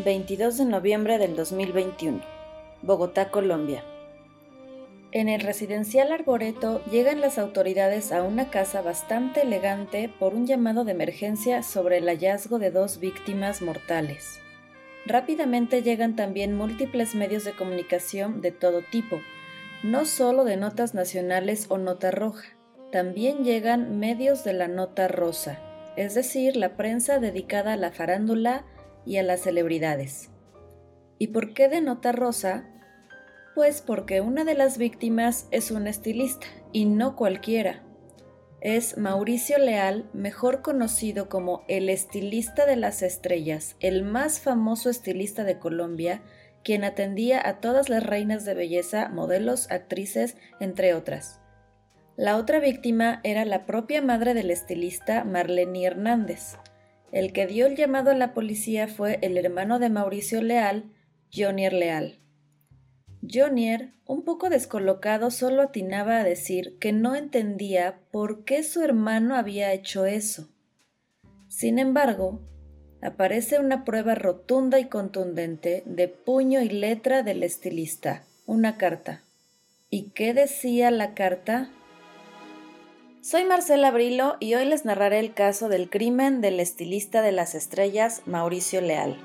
22 0.00 0.58
de 0.58 0.64
noviembre 0.64 1.18
del 1.18 1.36
2021, 1.36 2.20
Bogotá, 2.82 3.30
Colombia. 3.30 3.84
En 5.12 5.28
el 5.28 5.40
residencial 5.40 6.10
Arboreto 6.10 6.84
llegan 6.90 7.20
las 7.20 7.38
autoridades 7.38 8.10
a 8.10 8.24
una 8.24 8.50
casa 8.50 8.82
bastante 8.82 9.42
elegante 9.42 10.10
por 10.18 10.34
un 10.34 10.48
llamado 10.48 10.84
de 10.84 10.90
emergencia 10.90 11.62
sobre 11.62 11.98
el 11.98 12.08
hallazgo 12.08 12.58
de 12.58 12.72
dos 12.72 12.98
víctimas 12.98 13.62
mortales. 13.62 14.40
Rápidamente 15.06 15.82
llegan 15.82 16.16
también 16.16 16.56
múltiples 16.56 17.14
medios 17.14 17.44
de 17.44 17.52
comunicación 17.52 18.40
de 18.40 18.50
todo 18.50 18.82
tipo, 18.82 19.20
no 19.84 20.06
solo 20.06 20.42
de 20.42 20.56
notas 20.56 20.94
nacionales 20.94 21.66
o 21.68 21.78
nota 21.78 22.10
roja, 22.10 22.48
también 22.90 23.44
llegan 23.44 24.00
medios 24.00 24.42
de 24.42 24.54
la 24.54 24.66
nota 24.66 25.06
rosa, 25.06 25.60
es 25.96 26.14
decir, 26.14 26.56
la 26.56 26.76
prensa 26.76 27.20
dedicada 27.20 27.74
a 27.74 27.76
la 27.76 27.92
farándula 27.92 28.64
y 29.06 29.18
a 29.18 29.22
las 29.22 29.42
celebridades. 29.42 30.30
¿Y 31.18 31.28
por 31.28 31.54
qué 31.54 31.68
de 31.68 31.80
nota 31.80 32.12
rosa? 32.12 32.68
Pues 33.54 33.80
porque 33.80 34.20
una 34.20 34.44
de 34.44 34.54
las 34.54 34.78
víctimas 34.78 35.48
es 35.50 35.70
un 35.70 35.86
estilista, 35.86 36.46
y 36.72 36.86
no 36.86 37.14
cualquiera. 37.14 37.82
Es 38.60 38.96
Mauricio 38.96 39.58
Leal, 39.58 40.08
mejor 40.12 40.62
conocido 40.62 41.28
como 41.28 41.64
el 41.68 41.88
estilista 41.88 42.66
de 42.66 42.76
las 42.76 43.02
estrellas, 43.02 43.76
el 43.80 44.02
más 44.02 44.40
famoso 44.40 44.90
estilista 44.90 45.44
de 45.44 45.58
Colombia, 45.58 46.22
quien 46.64 46.82
atendía 46.82 47.46
a 47.46 47.60
todas 47.60 47.88
las 47.88 48.02
reinas 48.02 48.44
de 48.44 48.54
belleza, 48.54 49.08
modelos, 49.10 49.70
actrices, 49.70 50.36
entre 50.60 50.94
otras. 50.94 51.40
La 52.16 52.36
otra 52.36 52.58
víctima 52.58 53.20
era 53.22 53.44
la 53.44 53.66
propia 53.66 54.00
madre 54.00 54.34
del 54.34 54.50
estilista 54.50 55.24
Marlene 55.24 55.84
Hernández. 55.84 56.56
El 57.14 57.32
que 57.32 57.46
dio 57.46 57.66
el 57.66 57.76
llamado 57.76 58.10
a 58.10 58.14
la 58.14 58.34
policía 58.34 58.88
fue 58.88 59.20
el 59.22 59.38
hermano 59.38 59.78
de 59.78 59.88
Mauricio 59.88 60.42
Leal, 60.42 60.90
Jonier 61.32 61.72
Leal. 61.72 62.18
Jonier, 63.22 63.92
un 64.04 64.24
poco 64.24 64.50
descolocado, 64.50 65.30
solo 65.30 65.62
atinaba 65.62 66.18
a 66.18 66.24
decir 66.24 66.76
que 66.80 66.92
no 66.92 67.14
entendía 67.14 68.00
por 68.10 68.44
qué 68.44 68.64
su 68.64 68.82
hermano 68.82 69.36
había 69.36 69.72
hecho 69.72 70.06
eso. 70.06 70.48
Sin 71.46 71.78
embargo, 71.78 72.40
aparece 73.00 73.60
una 73.60 73.84
prueba 73.84 74.16
rotunda 74.16 74.80
y 74.80 74.86
contundente 74.86 75.84
de 75.86 76.08
puño 76.08 76.62
y 76.62 76.68
letra 76.68 77.22
del 77.22 77.44
estilista, 77.44 78.24
una 78.44 78.76
carta. 78.76 79.22
¿Y 79.88 80.10
qué 80.16 80.34
decía 80.34 80.90
la 80.90 81.14
carta? 81.14 81.70
Soy 83.24 83.46
Marcela 83.46 83.90
Brilo 83.90 84.36
y 84.38 84.52
hoy 84.54 84.66
les 84.66 84.84
narraré 84.84 85.18
el 85.18 85.32
caso 85.32 85.70
del 85.70 85.88
crimen 85.88 86.42
del 86.42 86.60
estilista 86.60 87.22
de 87.22 87.32
las 87.32 87.54
estrellas 87.54 88.20
Mauricio 88.26 88.82
Leal. 88.82 89.16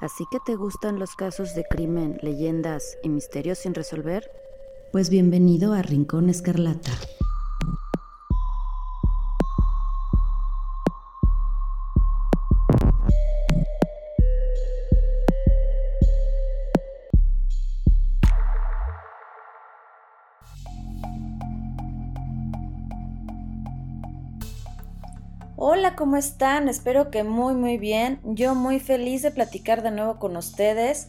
¿Así 0.00 0.24
que 0.28 0.40
te 0.44 0.56
gustan 0.56 0.98
los 0.98 1.14
casos 1.14 1.54
de 1.54 1.62
crimen, 1.62 2.18
leyendas 2.20 2.98
y 3.04 3.10
misterios 3.10 3.58
sin 3.58 3.72
resolver? 3.72 4.28
Pues 4.90 5.08
bienvenido 5.08 5.72
a 5.72 5.82
Rincón 5.82 6.28
Escarlata. 6.28 6.90
Hola, 25.86 25.94
¿cómo 25.94 26.16
están? 26.16 26.68
Espero 26.68 27.12
que 27.12 27.22
muy 27.22 27.54
muy 27.54 27.78
bien. 27.78 28.18
Yo 28.24 28.56
muy 28.56 28.80
feliz 28.80 29.22
de 29.22 29.30
platicar 29.30 29.84
de 29.84 29.92
nuevo 29.92 30.18
con 30.18 30.36
ustedes. 30.36 31.06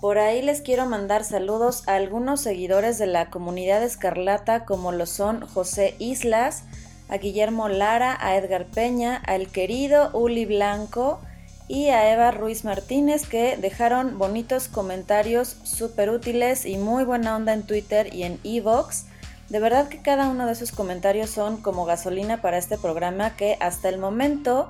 Por 0.00 0.18
ahí 0.18 0.42
les 0.42 0.60
quiero 0.60 0.86
mandar 0.86 1.22
saludos 1.22 1.86
a 1.86 1.94
algunos 1.94 2.40
seguidores 2.40 2.98
de 2.98 3.06
la 3.06 3.30
comunidad 3.30 3.80
escarlata 3.84 4.64
como 4.64 4.90
lo 4.90 5.06
son 5.06 5.46
José 5.46 5.94
Islas, 6.00 6.64
a 7.08 7.18
Guillermo 7.18 7.68
Lara, 7.68 8.18
a 8.20 8.36
Edgar 8.36 8.66
Peña, 8.66 9.22
al 9.24 9.46
querido 9.46 10.10
Uli 10.12 10.46
Blanco 10.46 11.20
y 11.68 11.90
a 11.90 12.12
Eva 12.12 12.32
Ruiz 12.32 12.64
Martínez 12.64 13.24
que 13.24 13.56
dejaron 13.56 14.18
bonitos 14.18 14.66
comentarios 14.66 15.58
súper 15.62 16.10
útiles 16.10 16.66
y 16.66 16.76
muy 16.76 17.04
buena 17.04 17.36
onda 17.36 17.52
en 17.52 17.62
Twitter 17.62 18.12
y 18.12 18.24
en 18.24 18.40
Evox. 18.42 19.04
De 19.48 19.60
verdad 19.60 19.88
que 19.88 20.02
cada 20.02 20.28
uno 20.28 20.46
de 20.46 20.52
esos 20.52 20.72
comentarios 20.72 21.30
son 21.30 21.56
como 21.56 21.86
gasolina 21.86 22.42
para 22.42 22.58
este 22.58 22.76
programa 22.76 23.34
que 23.36 23.56
hasta 23.60 23.88
el 23.88 23.98
momento 23.98 24.68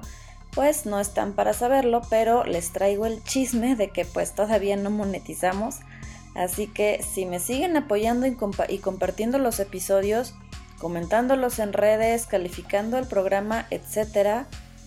pues 0.55 0.87
no 0.87 1.01
están 1.01 1.33
para 1.33 1.53
saberlo, 1.53 2.03
pero 2.09 2.45
les 2.45 2.73
traigo 2.73 3.07
el 3.07 3.23
chisme 3.23 3.77
de 3.77 3.91
que 3.91 4.05
pues 4.05 4.33
todavía 4.33 4.77
no 4.77 4.91
monetizamos. 4.91 5.77
Así 6.35 6.69
que 6.69 7.03
si 7.03 7.27
me 7.27 7.41
siguen 7.41 7.77
apoyando 7.77 8.27
y, 8.27 8.37
y 8.69 8.79
compartiendo 8.79 9.39
los 9.39 9.61
episodios, 9.61 10.35
comentándolos 10.79 11.59
en 11.59 11.73
redes, 11.73 12.27
calificando 12.27 12.99
el 12.99 13.07
programa, 13.07 13.67
etcétera, 13.71 14.47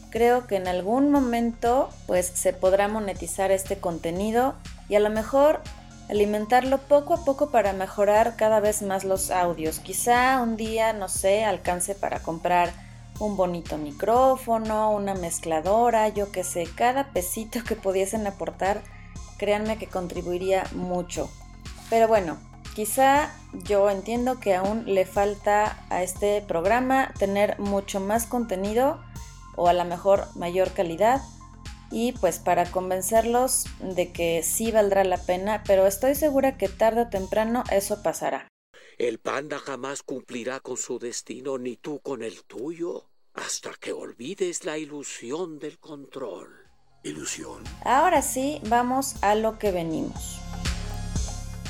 creo 0.10 0.48
que 0.48 0.56
en 0.56 0.68
algún 0.68 1.12
momento 1.12 1.90
pues 2.08 2.28
se 2.28 2.54
podrá 2.54 2.88
monetizar 2.88 3.52
este 3.52 3.78
contenido 3.78 4.56
y 4.88 4.96
a 4.96 5.00
lo 5.00 5.10
mejor 5.10 5.62
alimentarlo 6.12 6.78
poco 6.78 7.14
a 7.14 7.24
poco 7.24 7.52
para 7.52 7.72
mejorar 7.72 8.36
cada 8.36 8.60
vez 8.60 8.82
más 8.82 9.06
los 9.06 9.32
audios. 9.32 9.80
Quizá 9.80 10.42
un 10.42 10.58
día, 10.58 10.92
no 10.92 11.08
sé, 11.08 11.46
alcance 11.46 11.96
para 11.96 12.20
comprar 12.20 12.74
un 13.20 13.38
bonito 13.38 13.78
micrófono, 13.78 14.92
una 14.92 15.14
mezcladora, 15.14 16.10
yo 16.10 16.30
que 16.32 16.44
sé, 16.44 16.66
cada 16.76 17.14
pesito 17.14 17.64
que 17.64 17.78
pudiesen 17.78 18.28
aportar, 18.28 18.82
créanme 19.38 19.78
que 19.78 19.88
contribuiría 19.88 20.66
mucho. 20.74 21.30
Pero 21.90 22.10
bueno, 22.10 22.38
quizá 22.76 23.32
yo 23.64 23.90
entiendo 23.90 24.40
que 24.42 24.54
aún 24.54 24.84
le 24.86 25.06
falta 25.06 25.78
a 25.90 26.04
este 26.04 26.42
programa 26.42 27.14
tener 27.20 27.58
mucho 27.58 28.02
más 28.02 28.26
contenido 28.26 29.00
o 29.56 29.70
a 29.70 29.74
lo 29.74 29.86
mejor 29.86 30.28
mayor 30.36 30.72
calidad 30.72 31.22
y 31.92 32.14
pues 32.14 32.40
para 32.40 32.66
convencerlos 32.66 33.66
de 33.80 34.12
que 34.12 34.44
sí 34.44 34.72
valdrá 34.72 35.04
la 35.04 35.18
pena, 35.18 35.64
pero 35.68 35.86
estoy 35.86 36.16
segura 36.16 36.58
que 36.58 36.70
tarde 36.70 37.02
o 37.02 37.10
temprano 37.10 37.64
eso 37.72 38.02
pasará. 38.02 38.48
El 38.98 39.20
panda 39.20 39.60
jamás 39.60 40.04
cumplirá 40.04 40.60
con 40.60 40.78
su 40.78 41.00
destino 41.00 41.58
ni 41.58 41.76
tú 41.76 42.00
con 42.00 42.24
el 42.24 42.44
tuyo 42.46 43.10
hasta 43.34 43.72
que 43.80 43.94
olvides 43.94 44.66
la 44.66 44.78
ilusión 44.78 45.60
del 45.60 45.80
control. 45.80 46.50
¿Ilusión? 47.04 47.64
Ahora 47.84 48.22
sí, 48.22 48.62
vamos 48.68 49.16
a 49.24 49.34
lo 49.34 49.58
que 49.58 49.72
venimos. 49.72 50.40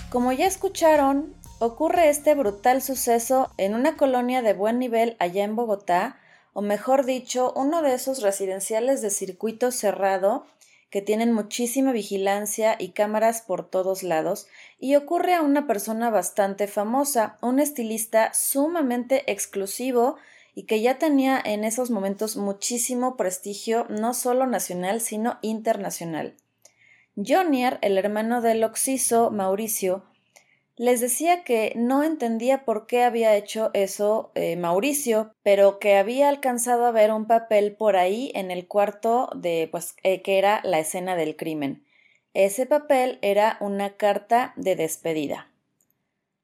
Como 0.09 0.33
ya 0.33 0.45
escucharon, 0.45 1.33
ocurre 1.59 2.09
este 2.09 2.35
brutal 2.35 2.81
suceso 2.81 3.49
en 3.57 3.75
una 3.75 3.95
colonia 3.95 4.41
de 4.41 4.53
buen 4.53 4.77
nivel 4.77 5.15
allá 5.19 5.45
en 5.45 5.55
Bogotá, 5.55 6.17
o 6.53 6.61
mejor 6.61 7.05
dicho, 7.05 7.53
uno 7.55 7.81
de 7.81 7.93
esos 7.93 8.21
residenciales 8.21 9.01
de 9.01 9.09
circuito 9.09 9.71
cerrado 9.71 10.45
que 10.91 11.01
tienen 11.01 11.31
muchísima 11.31 11.93
vigilancia 11.93 12.75
y 12.77 12.89
cámaras 12.89 13.41
por 13.41 13.67
todos 13.67 14.03
lados, 14.03 14.47
y 14.77 14.95
ocurre 14.97 15.33
a 15.33 15.41
una 15.41 15.65
persona 15.65 16.09
bastante 16.09 16.67
famosa, 16.67 17.37
un 17.41 17.61
estilista 17.61 18.33
sumamente 18.33 19.31
exclusivo 19.31 20.17
y 20.53 20.63
que 20.63 20.81
ya 20.81 20.97
tenía 20.97 21.41
en 21.43 21.63
esos 21.63 21.91
momentos 21.91 22.35
muchísimo 22.35 23.15
prestigio 23.15 23.85
no 23.89 24.13
solo 24.13 24.45
nacional 24.47 24.99
sino 24.99 25.39
internacional. 25.41 26.35
Jonier, 27.15 27.79
el 27.81 27.97
hermano 27.97 28.41
del 28.41 28.63
Oxiso, 28.63 29.31
Mauricio, 29.31 30.03
les 30.81 30.99
decía 30.99 31.43
que 31.43 31.73
no 31.75 32.01
entendía 32.01 32.65
por 32.65 32.87
qué 32.87 33.03
había 33.03 33.35
hecho 33.35 33.69
eso 33.75 34.31
eh, 34.33 34.55
Mauricio, 34.55 35.31
pero 35.43 35.77
que 35.77 35.95
había 35.95 36.27
alcanzado 36.27 36.87
a 36.87 36.91
ver 36.91 37.11
un 37.11 37.27
papel 37.27 37.75
por 37.75 37.97
ahí 37.97 38.31
en 38.33 38.49
el 38.49 38.67
cuarto 38.67 39.29
de, 39.35 39.69
pues, 39.71 39.95
eh, 40.01 40.23
que 40.23 40.39
era 40.39 40.59
la 40.63 40.79
escena 40.79 41.15
del 41.15 41.35
crimen. 41.35 41.85
Ese 42.33 42.65
papel 42.65 43.19
era 43.21 43.57
una 43.59 43.95
carta 43.95 44.53
de 44.55 44.75
despedida. 44.75 45.51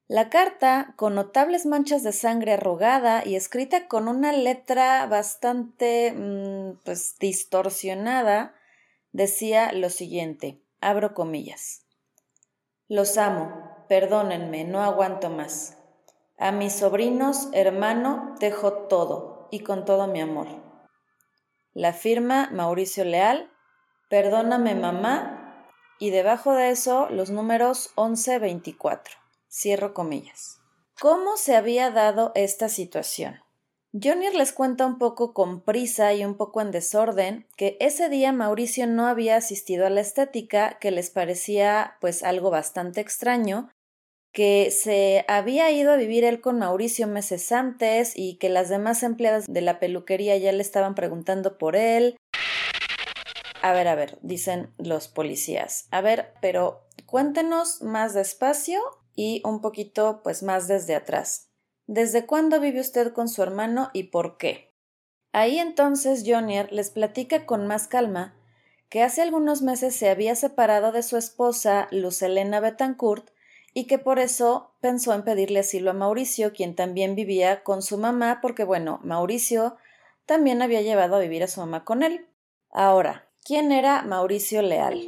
La 0.08 0.30
carta, 0.30 0.94
con 0.98 1.16
notables 1.16 1.66
manchas 1.66 2.04
de 2.04 2.14
sangre 2.14 2.54
arrugada 2.54 3.24
y 3.26 3.36
escrita 3.36 3.88
con 3.88 4.08
una 4.08 4.34
letra 4.34 5.08
bastante 5.08 6.12
mm, 6.12 6.78
pues 6.86 7.18
distorsionada, 7.18 8.54
decía 9.14 9.72
lo 9.72 9.90
siguiente, 9.90 10.60
abro 10.80 11.16
comillas. 11.16 11.88
Los 12.88 13.18
amo, 13.18 13.77
perdónenme, 13.88 14.64
no 14.64 14.84
aguanto 14.84 15.30
más. 15.30 15.78
A 16.38 16.52
mis 16.52 16.74
sobrinos, 16.74 17.50
hermano, 17.54 18.36
dejo 18.40 18.74
todo 18.88 19.48
y 19.52 19.62
con 19.62 19.86
todo 19.86 20.08
mi 20.08 20.22
amor. 20.22 20.48
La 21.74 21.94
firma 21.94 22.50
Mauricio 22.52 23.06
Leal, 23.06 23.52
perdóname 24.10 24.76
mamá, 24.76 25.48
y 26.00 26.12
debajo 26.12 26.54
de 26.54 26.70
eso 26.70 27.08
los 27.10 27.30
números 27.30 27.92
1124. 27.98 29.16
Cierro 29.50 29.94
comillas. 29.94 30.60
¿Cómo 31.00 31.38
se 31.38 31.56
había 31.56 31.92
dado 31.92 32.32
esta 32.36 32.70
situación? 32.70 33.40
Jonier 33.94 34.36
les 34.36 34.52
cuenta 34.52 34.86
un 34.86 34.98
poco 34.98 35.34
con 35.34 35.62
prisa 35.62 36.14
y 36.14 36.26
un 36.26 36.36
poco 36.36 36.62
en 36.62 36.72
desorden 36.72 37.48
que 37.56 37.78
ese 37.80 38.10
día 38.10 38.32
Mauricio 38.32 38.86
no 38.86 39.08
había 39.08 39.38
asistido 39.38 39.88
a 39.88 39.90
la 39.90 40.02
estética, 40.02 40.78
que 40.80 40.92
les 40.92 41.10
parecía 41.10 41.98
pues 42.02 42.22
algo 42.22 42.52
bastante 42.52 43.02
extraño, 43.02 43.70
que 44.38 44.70
se 44.70 45.26
había 45.28 45.72
ido 45.72 45.92
a 45.92 45.96
vivir 45.96 46.24
él 46.24 46.42
con 46.42 46.60
Mauricio 46.60 47.08
meses 47.08 47.52
antes 47.52 48.14
y 48.16 48.36
que 48.36 48.50
las 48.50 48.70
demás 48.70 49.02
empleadas 49.02 49.48
de 49.48 49.62
la 49.62 49.80
peluquería 49.80 50.38
ya 50.38 50.52
le 50.52 50.62
estaban 50.62 50.94
preguntando 50.94 51.58
por 51.58 51.76
él. 51.76 52.18
A 53.64 53.74
ver, 53.74 53.88
a 53.88 53.96
ver, 53.96 54.20
dicen 54.22 54.72
los 54.78 55.08
policías. 55.08 55.88
A 55.90 56.02
ver, 56.02 56.36
pero 56.40 56.88
cuéntenos 57.08 57.82
más 57.82 58.14
despacio 58.14 58.80
y 59.16 59.42
un 59.44 59.60
poquito 59.60 60.22
pues 60.24 60.44
más 60.44 60.68
desde 60.68 60.94
atrás. 60.94 61.50
¿Desde 61.88 62.28
cuándo 62.28 62.60
vive 62.60 62.80
usted 62.80 63.14
con 63.14 63.30
su 63.30 63.42
hermano 63.42 63.90
y 63.92 64.04
por 64.04 64.38
qué? 64.38 64.72
Ahí 65.32 65.58
entonces 65.58 66.24
Jonier 66.28 66.72
les 66.72 66.92
platica 66.92 67.48
con 67.48 67.66
más 67.66 67.88
calma 67.88 68.36
que 68.90 69.02
hace 69.02 69.24
algunos 69.24 69.64
meses 69.64 69.96
se 69.96 70.12
había 70.12 70.36
separado 70.36 70.92
de 70.92 71.02
su 71.02 71.18
esposa 71.18 71.88
Luz 71.90 72.22
Elena 72.22 72.60
Betancourt 72.60 73.32
y 73.78 73.84
que 73.84 74.00
por 74.00 74.18
eso 74.18 74.72
pensó 74.82 75.14
en 75.14 75.22
pedirle 75.22 75.60
asilo 75.60 75.92
a 75.92 75.94
Mauricio, 75.94 76.52
quien 76.52 76.74
también 76.74 77.14
vivía 77.14 77.62
con 77.62 77.84
su 77.84 78.00
mamá, 78.00 78.40
porque 78.42 78.64
bueno, 78.64 79.00
Mauricio 79.04 79.76
también 80.26 80.64
había 80.64 80.82
llevado 80.82 81.16
a 81.16 81.20
vivir 81.20 81.44
a 81.44 81.48
su 81.48 81.60
mamá 81.60 81.86
con 81.86 82.02
él. 82.02 82.26
Ahora, 82.72 83.30
¿quién 83.46 83.72
era 83.72 84.02
Mauricio 84.02 84.64
Leal? 84.64 85.00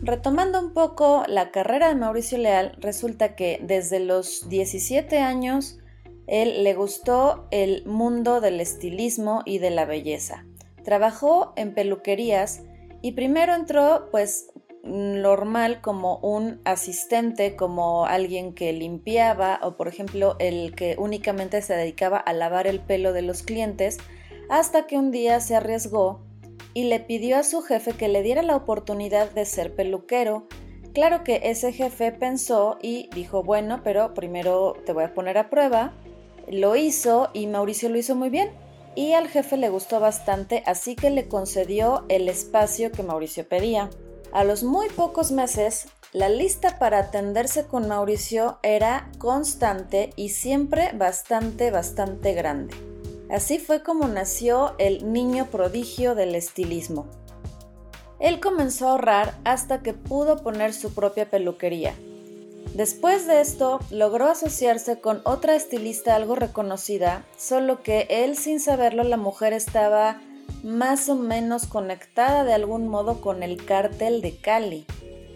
Retomando 0.00 0.58
un 0.58 0.72
poco 0.72 1.24
la 1.28 1.50
carrera 1.50 1.88
de 1.90 1.96
Mauricio 1.96 2.38
Leal, 2.38 2.74
resulta 2.80 3.36
que 3.36 3.60
desde 3.62 4.00
los 4.00 4.48
17 4.48 5.18
años 5.18 5.78
él 6.26 6.64
le 6.64 6.72
gustó 6.72 7.46
el 7.50 7.84
mundo 7.84 8.40
del 8.40 8.62
estilismo 8.62 9.42
y 9.44 9.58
de 9.58 9.72
la 9.72 9.84
belleza. 9.84 10.46
Trabajó 10.84 11.52
en 11.56 11.74
peluquerías 11.74 12.62
y 13.02 13.12
primero 13.12 13.54
entró 13.54 14.08
pues 14.10 14.50
normal 14.82 15.80
como 15.80 16.18
un 16.18 16.60
asistente, 16.64 17.56
como 17.56 18.06
alguien 18.06 18.54
que 18.54 18.72
limpiaba 18.72 19.60
o 19.62 19.76
por 19.76 19.88
ejemplo 19.88 20.36
el 20.38 20.74
que 20.74 20.96
únicamente 20.98 21.60
se 21.62 21.74
dedicaba 21.74 22.18
a 22.18 22.32
lavar 22.32 22.66
el 22.66 22.80
pelo 22.80 23.12
de 23.12 23.22
los 23.22 23.42
clientes, 23.42 23.98
hasta 24.48 24.86
que 24.86 24.98
un 24.98 25.10
día 25.10 25.40
se 25.40 25.56
arriesgó 25.56 26.20
y 26.74 26.84
le 26.84 27.00
pidió 27.00 27.36
a 27.38 27.42
su 27.42 27.62
jefe 27.62 27.92
que 27.92 28.08
le 28.08 28.22
diera 28.22 28.42
la 28.42 28.56
oportunidad 28.56 29.30
de 29.30 29.44
ser 29.44 29.74
peluquero. 29.74 30.46
Claro 30.94 31.22
que 31.22 31.40
ese 31.44 31.72
jefe 31.72 32.12
pensó 32.12 32.78
y 32.82 33.08
dijo, 33.14 33.42
bueno, 33.42 33.80
pero 33.84 34.14
primero 34.14 34.74
te 34.84 34.92
voy 34.92 35.04
a 35.04 35.14
poner 35.14 35.38
a 35.38 35.50
prueba. 35.50 35.92
Lo 36.48 36.74
hizo 36.74 37.30
y 37.32 37.46
Mauricio 37.46 37.88
lo 37.88 37.98
hizo 37.98 38.14
muy 38.14 38.30
bien. 38.30 38.50
Y 38.96 39.12
al 39.12 39.28
jefe 39.28 39.56
le 39.56 39.68
gustó 39.68 40.00
bastante, 40.00 40.64
así 40.66 40.96
que 40.96 41.10
le 41.10 41.28
concedió 41.28 42.04
el 42.08 42.28
espacio 42.28 42.90
que 42.90 43.04
Mauricio 43.04 43.48
pedía. 43.48 43.88
A 44.32 44.44
los 44.44 44.62
muy 44.62 44.88
pocos 44.88 45.32
meses, 45.32 45.88
la 46.12 46.28
lista 46.28 46.78
para 46.78 46.98
atenderse 46.98 47.66
con 47.66 47.88
Mauricio 47.88 48.58
era 48.62 49.10
constante 49.18 50.12
y 50.14 50.28
siempre 50.28 50.92
bastante, 50.94 51.72
bastante 51.72 52.32
grande. 52.34 52.74
Así 53.28 53.58
fue 53.58 53.82
como 53.82 54.06
nació 54.06 54.74
el 54.78 55.12
niño 55.12 55.46
prodigio 55.46 56.14
del 56.14 56.36
estilismo. 56.36 57.06
Él 58.20 58.38
comenzó 58.38 58.86
a 58.86 58.90
ahorrar 58.92 59.34
hasta 59.44 59.82
que 59.82 59.94
pudo 59.94 60.42
poner 60.44 60.74
su 60.74 60.94
propia 60.94 61.28
peluquería. 61.28 61.94
Después 62.74 63.26
de 63.26 63.40
esto, 63.40 63.80
logró 63.90 64.28
asociarse 64.28 65.00
con 65.00 65.22
otra 65.24 65.56
estilista 65.56 66.14
algo 66.14 66.36
reconocida, 66.36 67.24
solo 67.36 67.82
que 67.82 68.06
él 68.08 68.36
sin 68.36 68.60
saberlo 68.60 69.02
la 69.02 69.16
mujer 69.16 69.52
estaba 69.52 70.20
más 70.62 71.08
o 71.08 71.14
menos 71.14 71.66
conectada 71.66 72.44
de 72.44 72.54
algún 72.54 72.88
modo 72.88 73.20
con 73.20 73.42
el 73.42 73.64
cártel 73.64 74.20
de 74.20 74.36
Cali 74.36 74.86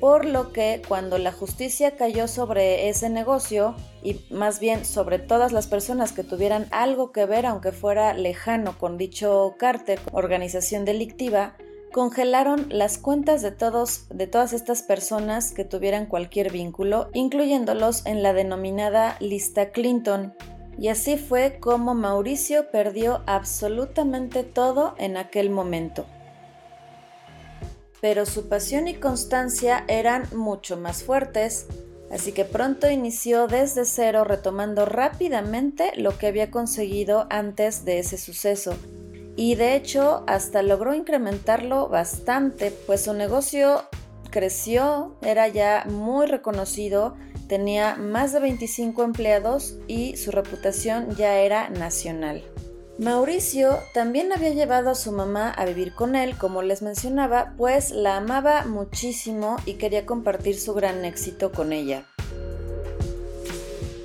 por 0.04 0.26
lo 0.26 0.52
que 0.52 0.82
cuando 0.86 1.16
la 1.16 1.32
justicia 1.32 1.96
cayó 1.96 2.28
sobre 2.28 2.90
ese 2.90 3.08
negocio 3.08 3.74
y 4.02 4.20
más 4.30 4.60
bien 4.60 4.84
sobre 4.84 5.18
todas 5.18 5.50
las 5.50 5.66
personas 5.66 6.12
que 6.12 6.22
tuvieran 6.22 6.66
algo 6.72 7.10
que 7.10 7.24
ver, 7.24 7.46
aunque 7.46 7.72
fuera 7.72 8.12
lejano 8.12 8.76
con 8.76 8.98
dicho 8.98 9.54
cártel, 9.58 9.98
organización 10.12 10.84
delictiva, 10.84 11.56
congelaron 11.90 12.66
las 12.68 12.98
cuentas 12.98 13.40
de 13.40 13.50
todos 13.50 14.06
de 14.10 14.26
todas 14.26 14.52
estas 14.52 14.82
personas 14.82 15.52
que 15.52 15.64
tuvieran 15.64 16.04
cualquier 16.04 16.52
vínculo, 16.52 17.08
incluyéndolos 17.14 18.04
en 18.04 18.22
la 18.22 18.34
denominada 18.34 19.16
lista 19.20 19.70
Clinton. 19.70 20.34
Y 20.78 20.88
así 20.88 21.16
fue 21.16 21.58
como 21.60 21.94
Mauricio 21.94 22.70
perdió 22.70 23.22
absolutamente 23.26 24.42
todo 24.42 24.94
en 24.98 25.16
aquel 25.16 25.50
momento 25.50 26.06
pero 28.04 28.26
su 28.26 28.50
pasión 28.50 28.86
y 28.86 28.92
constancia 28.92 29.82
eran 29.88 30.28
mucho 30.36 30.76
más 30.76 31.02
fuertes, 31.04 31.64
así 32.10 32.32
que 32.32 32.44
pronto 32.44 32.90
inició 32.90 33.46
desde 33.46 33.86
cero 33.86 34.24
retomando 34.24 34.84
rápidamente 34.84 35.90
lo 35.96 36.18
que 36.18 36.26
había 36.26 36.50
conseguido 36.50 37.26
antes 37.30 37.86
de 37.86 38.00
ese 38.00 38.18
suceso. 38.18 38.74
Y 39.36 39.54
de 39.54 39.74
hecho 39.74 40.22
hasta 40.26 40.60
logró 40.60 40.92
incrementarlo 40.92 41.88
bastante, 41.88 42.72
pues 42.86 43.04
su 43.04 43.14
negocio 43.14 43.84
creció, 44.30 45.16
era 45.22 45.48
ya 45.48 45.86
muy 45.88 46.26
reconocido, 46.26 47.16
tenía 47.48 47.96
más 47.96 48.32
de 48.32 48.40
25 48.40 49.02
empleados 49.02 49.76
y 49.86 50.16
su 50.16 50.30
reputación 50.30 51.14
ya 51.16 51.38
era 51.38 51.68
nacional. 51.70 52.42
Mauricio 52.96 53.80
también 53.92 54.32
había 54.32 54.50
llevado 54.50 54.90
a 54.90 54.94
su 54.94 55.10
mamá 55.10 55.50
a 55.50 55.64
vivir 55.64 55.94
con 55.94 56.14
él, 56.14 56.38
como 56.38 56.62
les 56.62 56.80
mencionaba, 56.80 57.54
pues 57.56 57.90
la 57.90 58.18
amaba 58.18 58.64
muchísimo 58.66 59.56
y 59.66 59.74
quería 59.74 60.06
compartir 60.06 60.58
su 60.60 60.74
gran 60.74 61.04
éxito 61.04 61.50
con 61.50 61.72
ella. 61.72 62.06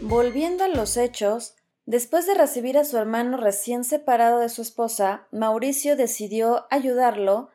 Volviendo 0.02 0.64
a 0.64 0.70
los 0.70 0.98
hechos, 0.98 1.54
después 1.86 2.26
de 2.26 2.34
recibir 2.34 2.80
a 2.80 2.84
su 2.84 2.98
hermano 2.98 3.38
recién 3.38 3.84
separado 3.84 4.40
de 4.40 4.50
su 4.50 4.64
esposa, 4.64 5.28
Mauricio 5.32 5.96
decidió 5.96 6.66
ayudarlo 6.72 7.50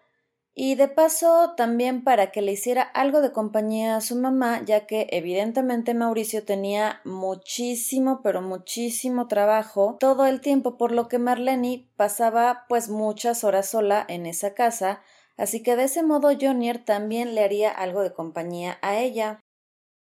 y 0.56 0.76
de 0.76 0.86
paso 0.86 1.54
también 1.56 2.04
para 2.04 2.30
que 2.30 2.40
le 2.40 2.52
hiciera 2.52 2.82
algo 2.82 3.20
de 3.20 3.32
compañía 3.32 3.96
a 3.96 4.00
su 4.00 4.14
mamá, 4.14 4.62
ya 4.64 4.86
que 4.86 5.08
evidentemente 5.10 5.94
Mauricio 5.94 6.44
tenía 6.44 7.00
muchísimo, 7.04 8.20
pero 8.22 8.40
muchísimo 8.40 9.26
trabajo 9.26 9.96
todo 9.98 10.26
el 10.26 10.40
tiempo, 10.40 10.76
por 10.76 10.92
lo 10.92 11.08
que 11.08 11.18
Marlene 11.18 11.90
pasaba 11.96 12.66
pues 12.68 12.88
muchas 12.88 13.42
horas 13.42 13.68
sola 13.68 14.04
en 14.08 14.26
esa 14.26 14.54
casa, 14.54 15.02
así 15.36 15.60
que 15.60 15.74
de 15.74 15.84
ese 15.84 16.04
modo 16.04 16.30
Jonier 16.40 16.84
también 16.84 17.34
le 17.34 17.42
haría 17.42 17.70
algo 17.70 18.02
de 18.02 18.14
compañía 18.14 18.78
a 18.80 18.96
ella. 18.98 19.40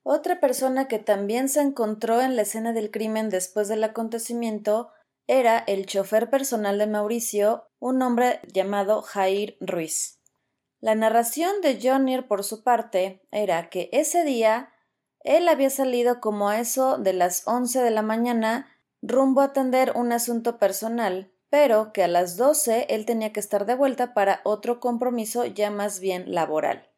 Otra 0.03 0.41
persona 0.41 0.89
que 0.89 0.99
también 0.99 1.51
se 1.51 1.61
encontró 1.61 2.23
en 2.23 2.37
la 2.37 2.43
escena 2.43 2.73
del 2.73 2.91
crimen 2.91 3.29
después 3.29 3.69
del 3.69 3.85
acontecimiento 3.85 4.89
era 5.27 5.59
el 5.59 5.85
chofer 5.85 6.31
personal 6.31 6.79
de 6.79 6.87
Mauricio, 6.87 7.69
un 7.79 8.01
hombre 8.01 8.41
llamado 8.51 9.03
Jair 9.03 9.59
Ruiz. 9.61 10.18
La 10.81 10.95
narración 10.95 11.61
de 11.61 11.81
Jonier, 11.83 12.27
por 12.27 12.45
su 12.45 12.63
parte, 12.63 13.21
era 13.31 13.69
que 13.69 13.89
ese 13.93 14.25
día 14.25 14.71
él 15.25 15.49
había 15.49 15.71
salido 15.71 16.21
como 16.21 16.49
a 16.49 16.61
eso 16.61 16.99
de 16.99 17.13
las 17.13 17.47
once 17.47 17.83
de 17.83 17.91
la 17.91 18.03
mañana 18.03 18.69
rumbo 19.03 19.41
a 19.41 19.47
atender 19.47 19.93
un 19.97 20.13
asunto 20.13 20.59
personal, 20.59 21.33
pero 21.51 21.93
que 21.93 22.05
a 22.05 22.09
las 22.09 22.37
doce 22.37 22.87
él 22.91 23.07
tenía 23.07 23.33
que 23.33 23.41
estar 23.41 23.67
de 23.67 23.75
vuelta 23.75 24.15
para 24.15 24.41
otro 24.45 24.81
compromiso 24.81 25.45
ya 25.47 25.71
más 25.71 26.01
bien 26.01 26.33
laboral. 26.33 26.89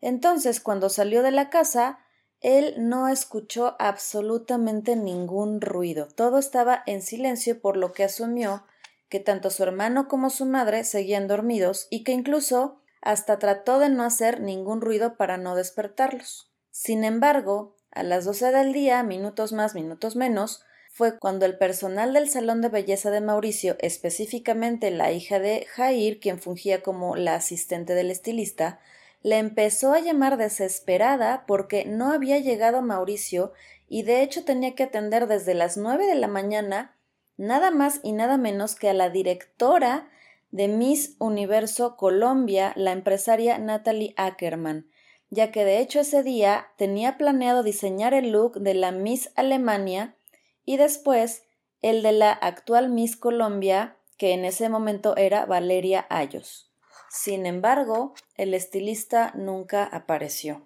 Entonces, 0.00 0.60
cuando 0.60 0.88
salió 0.88 1.22
de 1.22 1.32
la 1.32 1.50
casa, 1.50 2.00
él 2.40 2.74
no 2.78 3.08
escuchó 3.08 3.76
absolutamente 3.78 4.96
ningún 4.96 5.60
ruido. 5.60 6.08
Todo 6.08 6.38
estaba 6.38 6.82
en 6.86 7.02
silencio, 7.02 7.60
por 7.60 7.76
lo 7.76 7.92
que 7.92 8.04
asumió 8.04 8.64
que 9.08 9.20
tanto 9.20 9.50
su 9.50 9.62
hermano 9.62 10.06
como 10.06 10.30
su 10.30 10.44
madre 10.44 10.84
seguían 10.84 11.28
dormidos 11.28 11.86
y 11.90 12.04
que 12.04 12.12
incluso 12.12 12.80
hasta 13.00 13.38
trató 13.38 13.78
de 13.78 13.88
no 13.88 14.04
hacer 14.04 14.40
ningún 14.40 14.80
ruido 14.80 15.16
para 15.16 15.36
no 15.36 15.54
despertarlos. 15.54 16.50
Sin 16.70 17.04
embargo, 17.04 17.76
a 17.90 18.02
las 18.02 18.24
doce 18.24 18.50
del 18.52 18.72
día, 18.72 19.02
minutos 19.02 19.52
más, 19.52 19.74
minutos 19.74 20.16
menos, 20.16 20.62
fue 20.90 21.18
cuando 21.18 21.46
el 21.46 21.56
personal 21.56 22.12
del 22.12 22.28
salón 22.28 22.60
de 22.60 22.68
belleza 22.68 23.10
de 23.10 23.20
Mauricio, 23.20 23.76
específicamente 23.80 24.90
la 24.90 25.12
hija 25.12 25.38
de 25.38 25.66
Jair, 25.70 26.18
quien 26.18 26.40
fungía 26.40 26.82
como 26.82 27.14
la 27.14 27.36
asistente 27.36 27.94
del 27.94 28.10
estilista, 28.10 28.80
le 29.22 29.38
empezó 29.38 29.92
a 29.92 30.00
llamar 30.00 30.36
desesperada 30.36 31.44
porque 31.46 31.84
no 31.84 32.12
había 32.12 32.38
llegado 32.38 32.82
Mauricio 32.82 33.52
y 33.88 34.02
de 34.02 34.22
hecho 34.22 34.44
tenía 34.44 34.74
que 34.74 34.84
atender 34.84 35.26
desde 35.26 35.54
las 35.54 35.76
nueve 35.76 36.06
de 36.06 36.14
la 36.14 36.28
mañana 36.28 36.96
nada 37.36 37.70
más 37.70 38.00
y 38.02 38.12
nada 38.12 38.36
menos 38.36 38.74
que 38.74 38.88
a 38.88 38.94
la 38.94 39.08
directora 39.10 40.08
de 40.50 40.68
Miss 40.68 41.16
Universo 41.18 41.96
Colombia, 41.96 42.72
la 42.76 42.92
empresaria 42.92 43.58
Natalie 43.58 44.14
Ackerman, 44.16 44.90
ya 45.30 45.50
que 45.50 45.64
de 45.64 45.78
hecho 45.80 46.00
ese 46.00 46.22
día 46.22 46.68
tenía 46.76 47.18
planeado 47.18 47.62
diseñar 47.62 48.14
el 48.14 48.30
look 48.30 48.60
de 48.60 48.74
la 48.74 48.92
Miss 48.92 49.30
Alemania 49.36 50.16
y 50.64 50.76
después 50.76 51.44
el 51.82 52.02
de 52.02 52.12
la 52.12 52.32
actual 52.32 52.88
Miss 52.90 53.16
Colombia, 53.16 53.96
que 54.16 54.32
en 54.32 54.44
ese 54.44 54.68
momento 54.68 55.16
era 55.16 55.46
Valeria 55.46 56.06
Ayos. 56.08 56.72
Sin 57.10 57.46
embargo, 57.46 58.14
el 58.36 58.52
estilista 58.52 59.32
nunca 59.34 59.84
apareció. 59.84 60.62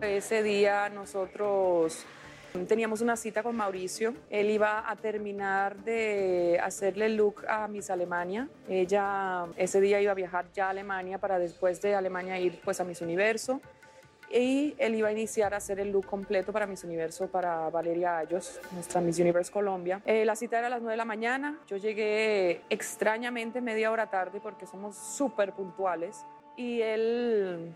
Ese 0.00 0.42
día 0.42 0.88
nosotros 0.88 2.04
teníamos 2.64 3.00
una 3.00 3.16
cita 3.16 3.42
con 3.42 3.56
Mauricio. 3.56 4.14
Él 4.30 4.50
iba 4.50 4.88
a 4.90 4.96
terminar 4.96 5.76
de 5.76 6.58
hacerle 6.62 7.08
look 7.10 7.44
a 7.48 7.68
Miss 7.68 7.90
Alemania. 7.90 8.48
Ella 8.68 9.46
ese 9.56 9.80
día 9.80 10.00
iba 10.00 10.12
a 10.12 10.14
viajar 10.14 10.46
ya 10.54 10.66
a 10.66 10.70
Alemania 10.70 11.18
para 11.18 11.38
después 11.38 11.82
de 11.82 11.94
Alemania 11.94 12.38
ir 12.38 12.60
pues 12.64 12.80
a 12.80 12.84
Miss 12.84 13.00
Universo 13.00 13.60
y 14.30 14.74
él 14.78 14.94
iba 14.94 15.08
a 15.08 15.12
iniciar 15.12 15.54
a 15.54 15.58
hacer 15.58 15.78
el 15.80 15.92
look 15.92 16.06
completo 16.06 16.52
para 16.52 16.66
Miss 16.66 16.84
Universo 16.84 17.28
para 17.28 17.70
Valeria 17.70 18.18
Ayos, 18.18 18.60
nuestra 18.72 19.00
Miss 19.00 19.18
Universe 19.18 19.52
Colombia. 19.52 20.00
Eh, 20.04 20.24
la 20.24 20.36
cita 20.36 20.58
era 20.58 20.66
a 20.66 20.70
las 20.70 20.80
9 20.80 20.92
de 20.92 20.96
la 20.96 21.04
mañana, 21.04 21.58
yo 21.68 21.76
llegué 21.76 22.62
extrañamente 22.70 23.60
media 23.60 23.90
hora 23.90 24.08
tarde 24.08 24.40
porque 24.42 24.66
somos 24.66 24.96
súper 24.96 25.52
puntuales 25.52 26.24
y 26.56 26.80
él, 26.80 27.72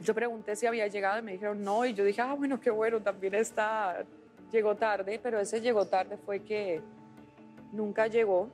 yo 0.00 0.14
pregunté 0.14 0.56
si 0.56 0.66
había 0.66 0.86
llegado 0.86 1.18
y 1.18 1.22
me 1.22 1.32
dijeron 1.32 1.62
no 1.62 1.84
y 1.84 1.94
yo 1.94 2.04
dije, 2.04 2.22
ah 2.22 2.34
bueno, 2.34 2.60
qué 2.60 2.70
bueno, 2.70 3.00
también 3.00 3.34
está, 3.34 4.04
llegó 4.50 4.76
tarde, 4.76 5.20
pero 5.22 5.40
ese 5.40 5.60
llegó 5.60 5.86
tarde 5.86 6.18
fue 6.18 6.44
que 6.44 6.82
nunca 7.72 8.06
llegó. 8.06 8.50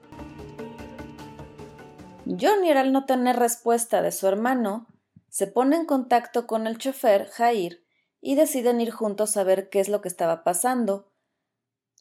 Johnny, 2.27 2.71
al 2.73 2.93
no 2.93 3.07
tener 3.07 3.37
respuesta 3.37 4.03
de 4.03 4.13
su 4.13 4.27
hermano, 4.27 4.87
se 5.29 5.47
pone 5.47 5.77
en 5.77 5.87
contacto 5.87 6.47
con 6.47 6.67
el 6.67 6.79
chofer, 6.79 7.29
Jair, 7.29 7.85
y 8.21 8.35
deciden 8.35 8.81
ir 8.81 8.91
juntos 8.91 9.37
a 9.37 9.45
ver 9.45 9.69
qué 9.69 9.81
es 9.81 9.89
lo 9.89 10.01
que 10.01 10.09
estaba 10.09 10.43
pasando. 10.43 11.13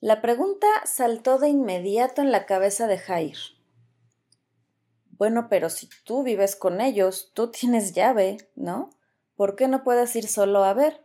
La 0.02 0.22
pregunta 0.22 0.68
saltó 0.86 1.38
de 1.38 1.50
inmediato 1.50 2.22
en 2.22 2.32
la 2.32 2.46
cabeza 2.46 2.88
de 2.88 2.98
Jair. 2.98 3.38
Bueno, 5.12 5.48
pero 5.50 5.70
si 5.70 5.90
tú 6.04 6.24
vives 6.24 6.56
con 6.56 6.82
ellos, 6.82 7.32
tú 7.34 7.52
tienes 7.52 7.94
llave, 7.94 8.38
¿no? 8.56 8.90
¿Por 9.36 9.56
qué 9.56 9.68
no 9.68 9.84
puedes 9.84 10.16
ir 10.16 10.28
solo 10.28 10.64
a 10.64 10.74
ver? 10.74 11.05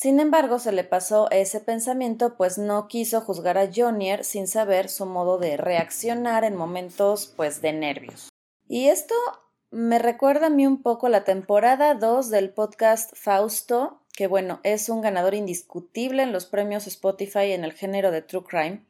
Sin 0.00 0.20
embargo, 0.20 0.60
se 0.60 0.70
le 0.70 0.84
pasó 0.84 1.28
ese 1.32 1.58
pensamiento, 1.58 2.36
pues 2.36 2.56
no 2.56 2.86
quiso 2.86 3.20
juzgar 3.20 3.58
a 3.58 3.68
Jonier 3.74 4.22
sin 4.22 4.46
saber 4.46 4.88
su 4.90 5.06
modo 5.06 5.38
de 5.38 5.56
reaccionar 5.56 6.44
en 6.44 6.54
momentos, 6.54 7.34
pues, 7.36 7.62
de 7.62 7.72
nervios. 7.72 8.28
Y 8.68 8.90
esto 8.90 9.16
me 9.72 9.98
recuerda 9.98 10.46
a 10.46 10.50
mí 10.50 10.68
un 10.68 10.84
poco 10.84 11.08
la 11.08 11.24
temporada 11.24 11.96
2 11.96 12.30
del 12.30 12.50
podcast 12.50 13.10
Fausto, 13.16 14.00
que 14.12 14.28
bueno, 14.28 14.60
es 14.62 14.88
un 14.88 15.00
ganador 15.00 15.34
indiscutible 15.34 16.22
en 16.22 16.30
los 16.30 16.46
premios 16.46 16.86
Spotify 16.86 17.50
en 17.50 17.64
el 17.64 17.72
género 17.72 18.12
de 18.12 18.22
True 18.22 18.44
Crime, 18.44 18.84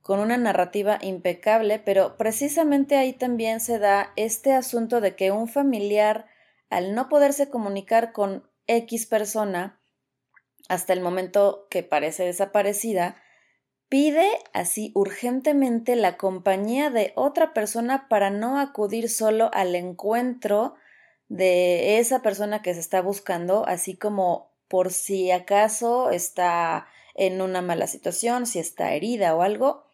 con 0.00 0.18
una 0.18 0.38
narrativa 0.38 0.98
impecable, 1.02 1.78
pero 1.78 2.16
precisamente 2.16 2.96
ahí 2.96 3.12
también 3.12 3.60
se 3.60 3.78
da 3.78 4.12
este 4.16 4.54
asunto 4.54 5.00
de 5.00 5.14
que 5.14 5.30
un 5.30 5.46
familiar, 5.46 6.26
al 6.68 6.96
no 6.96 7.08
poderse 7.08 7.48
comunicar 7.48 8.10
con 8.10 8.50
X 8.66 9.06
persona, 9.06 9.78
hasta 10.68 10.92
el 10.92 11.00
momento 11.00 11.66
que 11.70 11.82
parece 11.82 12.24
desaparecida, 12.24 13.16
pide 13.88 14.26
así 14.52 14.90
urgentemente 14.94 15.96
la 15.96 16.16
compañía 16.16 16.90
de 16.90 17.12
otra 17.14 17.52
persona 17.52 18.08
para 18.08 18.30
no 18.30 18.58
acudir 18.58 19.10
solo 19.10 19.50
al 19.52 19.74
encuentro 19.74 20.74
de 21.28 21.98
esa 21.98 22.22
persona 22.22 22.62
que 22.62 22.74
se 22.74 22.80
está 22.80 23.02
buscando, 23.02 23.66
así 23.66 23.96
como 23.96 24.50
por 24.68 24.90
si 24.92 25.30
acaso 25.30 26.10
está 26.10 26.86
en 27.14 27.42
una 27.42 27.60
mala 27.60 27.86
situación, 27.86 28.46
si 28.46 28.58
está 28.58 28.94
herida 28.94 29.34
o 29.36 29.42
algo. 29.42 29.84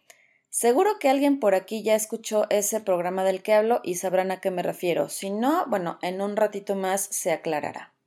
Seguro 0.48 0.98
que 0.98 1.08
alguien 1.08 1.40
por 1.40 1.54
aquí 1.54 1.82
ya 1.82 1.94
escuchó 1.94 2.46
ese 2.50 2.80
programa 2.80 3.24
del 3.24 3.42
que 3.42 3.54
hablo 3.54 3.80
y 3.82 3.96
sabrán 3.96 4.30
a 4.30 4.40
qué 4.40 4.50
me 4.50 4.62
refiero. 4.62 5.08
Si 5.08 5.30
no, 5.30 5.66
bueno, 5.66 5.98
en 6.02 6.20
un 6.20 6.36
ratito 6.36 6.74
más 6.74 7.02
se 7.02 7.32
aclarará. 7.32 7.97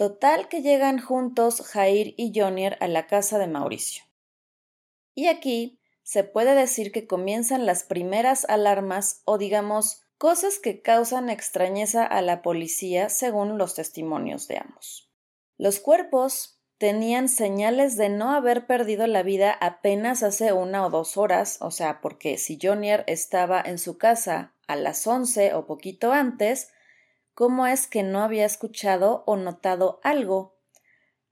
Total 0.00 0.48
que 0.48 0.62
llegan 0.62 0.98
juntos 0.98 1.60
Jair 1.60 2.14
y 2.16 2.32
Jonier 2.34 2.78
a 2.80 2.88
la 2.88 3.06
casa 3.06 3.38
de 3.38 3.46
Mauricio. 3.46 4.02
Y 5.14 5.26
aquí 5.26 5.78
se 6.02 6.24
puede 6.24 6.54
decir 6.54 6.90
que 6.90 7.06
comienzan 7.06 7.66
las 7.66 7.82
primeras 7.82 8.46
alarmas 8.48 9.20
o 9.26 9.36
digamos 9.36 10.00
cosas 10.16 10.58
que 10.58 10.80
causan 10.80 11.28
extrañeza 11.28 12.06
a 12.06 12.22
la 12.22 12.40
policía 12.40 13.10
según 13.10 13.58
los 13.58 13.74
testimonios 13.74 14.48
de 14.48 14.56
ambos. 14.56 15.12
Los 15.58 15.80
cuerpos 15.80 16.62
tenían 16.78 17.28
señales 17.28 17.98
de 17.98 18.08
no 18.08 18.32
haber 18.32 18.66
perdido 18.66 19.06
la 19.06 19.22
vida 19.22 19.52
apenas 19.52 20.22
hace 20.22 20.54
una 20.54 20.86
o 20.86 20.88
dos 20.88 21.18
horas, 21.18 21.58
o 21.60 21.70
sea, 21.70 22.00
porque 22.00 22.38
si 22.38 22.58
Jonier 22.58 23.04
estaba 23.06 23.60
en 23.60 23.76
su 23.76 23.98
casa 23.98 24.54
a 24.66 24.76
las 24.76 25.06
once 25.06 25.52
o 25.52 25.66
poquito 25.66 26.14
antes, 26.14 26.72
¿cómo 27.40 27.66
es 27.66 27.86
que 27.86 28.02
no 28.02 28.20
había 28.22 28.44
escuchado 28.44 29.24
o 29.24 29.34
notado 29.34 29.98
algo? 30.02 30.58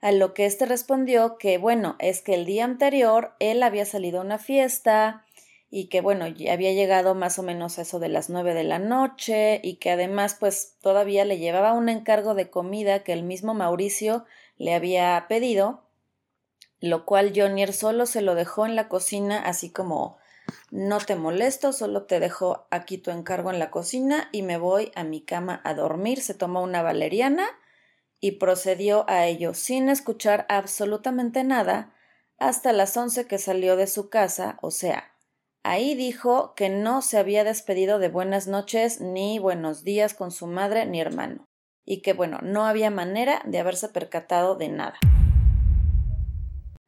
A 0.00 0.10
lo 0.10 0.32
que 0.32 0.46
éste 0.46 0.64
respondió 0.64 1.36
que, 1.36 1.58
bueno, 1.58 1.96
es 1.98 2.22
que 2.22 2.32
el 2.32 2.46
día 2.46 2.64
anterior 2.64 3.34
él 3.40 3.62
había 3.62 3.84
salido 3.84 4.20
a 4.20 4.24
una 4.24 4.38
fiesta 4.38 5.26
y 5.68 5.90
que, 5.90 6.00
bueno, 6.00 6.24
había 6.24 6.72
llegado 6.72 7.14
más 7.14 7.38
o 7.38 7.42
menos 7.42 7.78
a 7.78 7.82
eso 7.82 7.98
de 7.98 8.08
las 8.08 8.30
nueve 8.30 8.54
de 8.54 8.64
la 8.64 8.78
noche 8.78 9.60
y 9.62 9.76
que 9.76 9.90
además, 9.90 10.34
pues, 10.40 10.78
todavía 10.80 11.26
le 11.26 11.36
llevaba 11.36 11.74
un 11.74 11.90
encargo 11.90 12.34
de 12.34 12.48
comida 12.48 13.04
que 13.04 13.12
el 13.12 13.22
mismo 13.22 13.52
Mauricio 13.52 14.24
le 14.56 14.74
había 14.74 15.26
pedido, 15.28 15.82
lo 16.80 17.04
cual 17.04 17.34
Jonier 17.36 17.74
solo 17.74 18.06
se 18.06 18.22
lo 18.22 18.34
dejó 18.34 18.64
en 18.64 18.76
la 18.76 18.88
cocina, 18.88 19.42
así 19.42 19.68
como 19.68 20.16
no 20.70 20.98
te 20.98 21.16
molesto, 21.16 21.72
solo 21.72 22.04
te 22.04 22.20
dejo 22.20 22.66
aquí 22.70 22.98
tu 22.98 23.10
encargo 23.10 23.50
en 23.50 23.58
la 23.58 23.70
cocina 23.70 24.28
y 24.32 24.42
me 24.42 24.58
voy 24.58 24.92
a 24.94 25.04
mi 25.04 25.20
cama 25.20 25.60
a 25.64 25.74
dormir. 25.74 26.20
Se 26.20 26.34
tomó 26.34 26.62
una 26.62 26.82
valeriana 26.82 27.46
y 28.20 28.32
procedió 28.32 29.04
a 29.08 29.26
ello 29.26 29.54
sin 29.54 29.88
escuchar 29.88 30.46
absolutamente 30.48 31.44
nada 31.44 31.94
hasta 32.38 32.72
las 32.72 32.96
once 32.96 33.26
que 33.26 33.38
salió 33.38 33.76
de 33.76 33.86
su 33.86 34.10
casa, 34.10 34.58
o 34.62 34.70
sea, 34.70 35.12
ahí 35.64 35.94
dijo 35.94 36.54
que 36.54 36.68
no 36.68 37.02
se 37.02 37.18
había 37.18 37.44
despedido 37.44 37.98
de 37.98 38.08
buenas 38.08 38.46
noches 38.46 39.00
ni 39.00 39.38
buenos 39.38 39.82
días 39.82 40.14
con 40.14 40.30
su 40.30 40.46
madre 40.46 40.86
ni 40.86 41.00
hermano, 41.00 41.44
y 41.84 42.00
que 42.00 42.12
bueno, 42.12 42.38
no 42.42 42.64
había 42.64 42.90
manera 42.90 43.42
de 43.44 43.58
haberse 43.58 43.88
percatado 43.88 44.54
de 44.54 44.68
nada. 44.68 44.98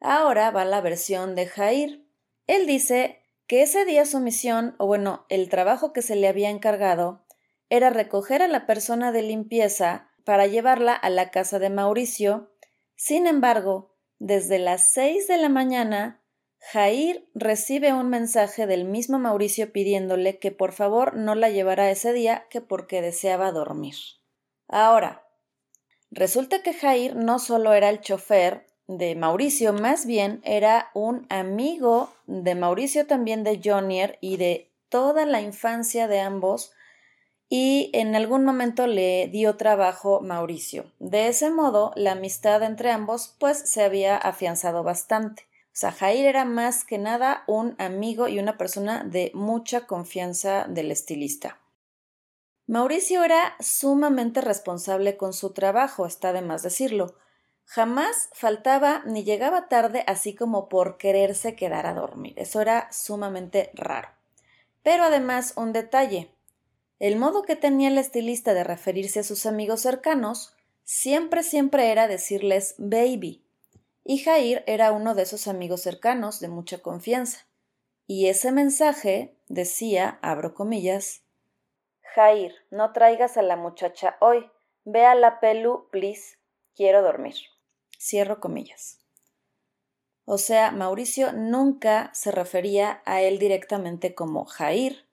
Ahora 0.01 0.51
va 0.51 0.65
la 0.65 0.81
versión 0.81 1.35
de 1.35 1.47
Jair. 1.47 2.07
Él 2.47 2.67
dice 2.67 3.20
que 3.51 3.63
ese 3.63 3.85
día 3.85 4.07
su 4.07 4.21
misión, 4.21 4.77
o 4.79 4.87
bueno, 4.87 5.27
el 5.29 5.49
trabajo 5.49 5.93
que 5.93 6.03
se 6.03 6.15
le 6.15 6.29
había 6.29 6.51
encargado, 6.51 7.27
era 7.69 7.91
recoger 7.91 8.43
a 8.43 8.47
la 8.47 8.65
persona 8.65 9.11
de 9.11 9.23
limpieza 9.23 10.09
para 10.25 10.47
llevarla 10.47 10.95
a 10.95 11.11
la 11.11 11.33
casa 11.33 11.59
de 11.59 11.69
Mauricio. 11.69 12.53
Sin 12.95 13.27
embargo, 13.27 13.97
desde 14.21 14.61
las 14.61 14.93
seis 14.93 15.27
de 15.27 15.37
la 15.37 15.49
mañana, 15.49 16.23
Jair 16.61 17.29
recibe 17.35 17.93
un 17.93 18.09
mensaje 18.09 18.69
del 18.69 18.85
mismo 18.85 19.19
Mauricio 19.19 19.73
pidiéndole 19.73 20.39
que 20.39 20.53
por 20.53 20.71
favor 20.71 21.17
no 21.17 21.35
la 21.35 21.51
llevara 21.51 21.91
ese 21.91 22.13
día 22.13 22.47
que 22.51 22.61
porque 22.61 23.03
deseaba 23.03 23.51
dormir. 23.51 23.97
Ahora, 24.69 25.27
resulta 26.13 26.63
que 26.63 26.73
Jair 26.73 27.17
no 27.17 27.41
solo 27.41 27.73
era 27.73 27.89
el 27.89 28.01
chofer 28.01 28.70
de 28.91 29.15
Mauricio, 29.15 29.73
más 29.73 30.05
bien 30.05 30.41
era 30.43 30.91
un 30.95 31.25
amigo 31.29 32.13
de 32.27 32.57
Mauricio 32.57 33.07
también 33.07 33.45
de 33.45 33.61
Jonier 33.63 34.19
y 34.21 34.37
de 34.37 34.69
toda 34.89 35.27
la 35.27 35.41
infancia 35.41 36.09
de 36.09 36.19
ambos 36.19 36.73
y 37.49 37.91
en 37.93 38.17
algún 38.17 38.45
momento 38.45 38.89
le 38.89 39.29
dio 39.29 39.57
trabajo 39.57 40.21
Mauricio. 40.23 40.91
De 40.99 41.29
ese 41.29 41.51
modo, 41.51 41.93
la 41.95 42.13
amistad 42.13 42.65
entre 42.65 42.91
ambos 42.91 43.37
pues 43.39 43.59
se 43.59 43.85
había 43.85 44.17
afianzado 44.17 44.83
bastante. 44.83 45.45
O 45.67 45.77
sea, 45.81 45.93
Jair 45.93 46.27
era 46.27 46.45
más 46.45 46.85
que 46.85 46.99
nada 46.99 47.45
un 47.47 47.77
amigo 47.79 48.27
y 48.27 48.41
una 48.41 48.59
persona 48.59 49.05
de 49.05 49.31
mucha 49.35 49.87
confianza 49.87 50.67
del 50.69 50.91
estilista. 50.91 51.61
Mauricio 52.67 53.23
era 53.23 53.55
sumamente 53.61 54.41
responsable 54.41 55.17
con 55.17 55.33
su 55.33 55.53
trabajo, 55.53 56.07
está 56.07 56.33
de 56.33 56.43
más 56.43 56.65
decirlo. 56.65 57.15
Jamás 57.73 58.31
faltaba 58.33 59.05
ni 59.07 59.23
llegaba 59.23 59.69
tarde 59.69 60.03
así 60.09 60.35
como 60.35 60.69
por 60.69 60.97
quererse 60.97 61.55
quedar 61.55 61.87
a 61.87 61.95
dormir. 61.95 62.35
Eso 62.37 62.61
era 62.61 62.91
sumamente 62.91 63.71
raro. 63.75 64.09
Pero 64.83 65.05
además 65.05 65.53
un 65.57 65.73
detalle. 65.73 66.35
El 66.99 67.15
modo 67.15 67.43
que 67.43 67.55
tenía 67.55 67.87
el 67.87 67.99
estilista 67.99 68.55
de 68.55 68.65
referirse 68.65 69.21
a 69.21 69.23
sus 69.23 69.47
amigos 69.47 69.83
cercanos 69.83 70.57
siempre, 70.83 71.45
siempre 71.45 71.93
era 71.93 72.09
decirles 72.09 72.75
baby. 72.79 73.47
Y 74.03 74.19
Jair 74.19 74.65
era 74.67 74.91
uno 74.91 75.15
de 75.15 75.23
esos 75.23 75.47
amigos 75.47 75.81
cercanos 75.81 76.41
de 76.41 76.49
mucha 76.49 76.79
confianza. 76.79 77.47
Y 78.05 78.27
ese 78.27 78.51
mensaje 78.51 79.37
decía, 79.47 80.19
abro 80.23 80.55
comillas, 80.55 81.23
Jair, 82.17 82.53
no 82.73 82.93
traigas 82.93 83.37
a 83.37 83.43
la 83.43 83.55
muchacha 83.55 84.17
hoy. 84.19 84.51
Ve 84.85 85.07
a 85.07 85.15
la 85.15 85.39
pelu, 85.39 85.89
please. 85.93 86.37
Quiero 86.75 87.03
dormir. 87.03 87.37
Cierro 88.01 88.41
comillas. 88.41 88.99
O 90.25 90.39
sea, 90.39 90.71
Mauricio 90.71 91.33
nunca 91.33 92.11
se 92.15 92.31
refería 92.31 93.03
a 93.05 93.21
él 93.21 93.39
directamente 93.39 94.15
como 94.15 94.47
Jair. 94.47 95.07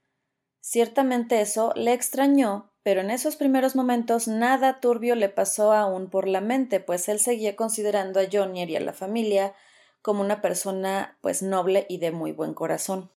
Ciertamente 0.61 1.41
eso 1.41 1.73
le 1.75 1.91
extrañó, 1.91 2.71
pero 2.83 3.01
en 3.01 3.11
esos 3.11 3.35
primeros 3.35 3.75
momentos 3.75 4.29
nada 4.29 4.79
turbio 4.79 5.15
le 5.15 5.27
pasó 5.27 5.73
aún 5.73 6.09
por 6.09 6.29
la 6.29 6.39
mente, 6.39 6.79
pues 6.79 7.09
él 7.09 7.19
seguía 7.19 7.57
considerando 7.57 8.21
a 8.21 8.27
Jonier 8.31 8.69
y 8.69 8.77
a 8.77 8.81
la 8.81 8.93
familia 8.93 9.53
como 10.01 10.21
una 10.21 10.41
persona 10.41 11.17
pues 11.19 11.43
noble 11.43 11.85
y 11.89 11.97
de 11.97 12.11
muy 12.11 12.31
buen 12.31 12.53
corazón. 12.53 13.11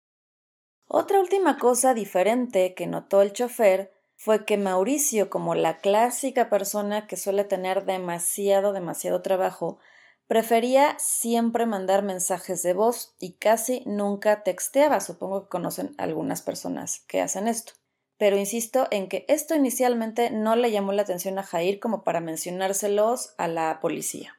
Otra 0.87 1.19
última 1.19 1.57
cosa 1.57 1.93
diferente 1.93 2.73
que 2.73 2.87
notó 2.87 3.21
el 3.21 3.33
chofer 3.33 3.91
fue 4.17 4.45
que 4.45 4.57
Mauricio, 4.57 5.29
como 5.29 5.53
la 5.53 5.77
clásica 5.77 6.49
persona 6.49 7.05
que 7.05 7.15
suele 7.15 7.43
tener 7.43 7.85
demasiado, 7.85 8.73
demasiado 8.73 9.21
trabajo, 9.21 9.77
prefería 10.25 10.97
siempre 10.97 11.67
mandar 11.67 12.01
mensajes 12.01 12.63
de 12.63 12.73
voz 12.73 13.15
y 13.19 13.33
casi 13.33 13.83
nunca 13.85 14.43
texteaba. 14.43 14.99
Supongo 15.01 15.43
que 15.43 15.49
conocen 15.49 15.93
algunas 15.99 16.41
personas 16.41 17.05
que 17.07 17.21
hacen 17.21 17.47
esto. 17.47 17.73
Pero 18.17 18.37
insisto 18.37 18.87
en 18.89 19.07
que 19.07 19.23
esto 19.27 19.53
inicialmente 19.53 20.31
no 20.31 20.55
le 20.55 20.71
llamó 20.71 20.93
la 20.93 21.03
atención 21.03 21.37
a 21.37 21.43
Jair 21.43 21.79
como 21.79 22.03
para 22.03 22.19
mencionárselos 22.19 23.35
a 23.37 23.47
la 23.47 23.79
policía. 23.79 24.33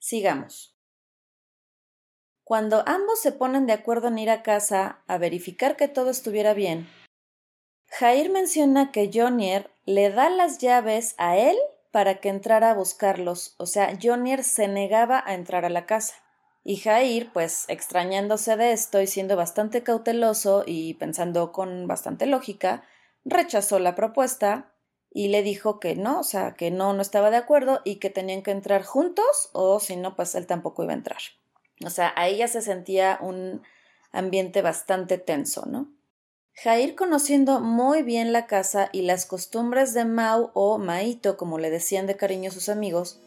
Sigamos. 0.00 0.76
Cuando 2.42 2.82
ambos 2.86 3.20
se 3.20 3.30
ponen 3.30 3.66
de 3.66 3.72
acuerdo 3.72 4.08
en 4.08 4.18
ir 4.18 4.30
a 4.30 4.42
casa 4.42 5.04
a 5.06 5.16
verificar 5.16 5.76
que 5.76 5.88
todo 5.88 6.10
estuviera 6.10 6.52
bien, 6.52 6.88
Jair 7.96 8.28
menciona 8.28 8.90
que 8.90 9.08
Jonier 9.14 9.70
le 9.86 10.10
da 10.10 10.28
las 10.28 10.58
llaves 10.58 11.14
a 11.16 11.36
él 11.36 11.56
para 11.92 12.16
que 12.16 12.28
entrara 12.28 12.72
a 12.72 12.74
buscarlos, 12.74 13.54
o 13.56 13.66
sea, 13.66 13.96
Jonier 14.02 14.42
se 14.42 14.66
negaba 14.66 15.22
a 15.24 15.34
entrar 15.34 15.64
a 15.64 15.68
la 15.70 15.86
casa. 15.86 16.16
Y 16.64 16.78
Jair, 16.78 17.30
pues 17.32 17.66
extrañándose 17.68 18.56
de 18.56 18.72
esto 18.72 19.00
y 19.00 19.06
siendo 19.06 19.36
bastante 19.36 19.84
cauteloso 19.84 20.64
y 20.66 20.94
pensando 20.94 21.52
con 21.52 21.86
bastante 21.86 22.26
lógica, 22.26 22.82
rechazó 23.24 23.78
la 23.78 23.94
propuesta 23.94 24.72
y 25.12 25.28
le 25.28 25.44
dijo 25.44 25.78
que 25.78 25.94
no, 25.94 26.18
o 26.18 26.24
sea, 26.24 26.54
que 26.56 26.72
no, 26.72 26.94
no 26.94 27.02
estaba 27.02 27.30
de 27.30 27.36
acuerdo 27.36 27.80
y 27.84 27.96
que 27.96 28.10
tenían 28.10 28.42
que 28.42 28.50
entrar 28.50 28.82
juntos 28.82 29.50
o 29.52 29.78
si 29.78 29.94
no, 29.94 30.16
pues 30.16 30.34
él 30.34 30.48
tampoco 30.48 30.82
iba 30.82 30.94
a 30.94 30.96
entrar. 30.96 31.20
O 31.84 31.90
sea, 31.90 32.12
ahí 32.16 32.38
ya 32.38 32.48
se 32.48 32.60
sentía 32.60 33.18
un 33.20 33.62
ambiente 34.10 34.62
bastante 34.62 35.16
tenso, 35.18 35.64
¿no? 35.66 35.94
Jair, 36.56 36.94
conociendo 36.94 37.60
muy 37.60 38.02
bien 38.02 38.32
la 38.32 38.46
casa 38.46 38.88
y 38.92 39.02
las 39.02 39.26
costumbres 39.26 39.92
de 39.92 40.04
Mau 40.04 40.50
o 40.54 40.78
Maito, 40.78 41.36
como 41.36 41.58
le 41.58 41.68
decían 41.68 42.06
de 42.06 42.16
cariño 42.16 42.52
sus 42.52 42.68
amigos, 42.68 43.18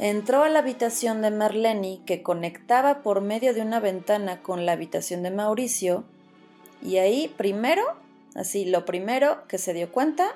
entró 0.00 0.42
a 0.42 0.48
la 0.48 0.58
habitación 0.58 1.22
de 1.22 1.30
Marlene, 1.30 2.00
que 2.04 2.24
conectaba 2.24 3.02
por 3.02 3.20
medio 3.20 3.54
de 3.54 3.62
una 3.62 3.78
ventana 3.78 4.42
con 4.42 4.66
la 4.66 4.72
habitación 4.72 5.22
de 5.22 5.30
Mauricio, 5.30 6.04
y 6.82 6.96
ahí 6.96 7.32
primero, 7.36 7.84
así 8.34 8.64
lo 8.64 8.84
primero 8.84 9.46
que 9.46 9.58
se 9.58 9.72
dio 9.72 9.92
cuenta 9.92 10.34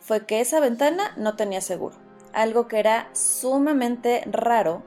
fue 0.00 0.26
que 0.26 0.40
esa 0.40 0.58
ventana 0.58 1.14
no 1.16 1.36
tenía 1.36 1.60
seguro, 1.60 1.96
algo 2.32 2.66
que 2.66 2.80
era 2.80 3.08
sumamente 3.14 4.24
raro 4.26 4.82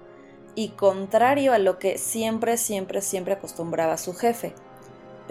y 0.55 0.69
contrario 0.69 1.53
a 1.53 1.57
lo 1.57 1.79
que 1.79 1.97
siempre, 1.97 2.57
siempre, 2.57 3.01
siempre 3.01 3.35
acostumbraba 3.35 3.97
su 3.97 4.13
jefe. 4.13 4.53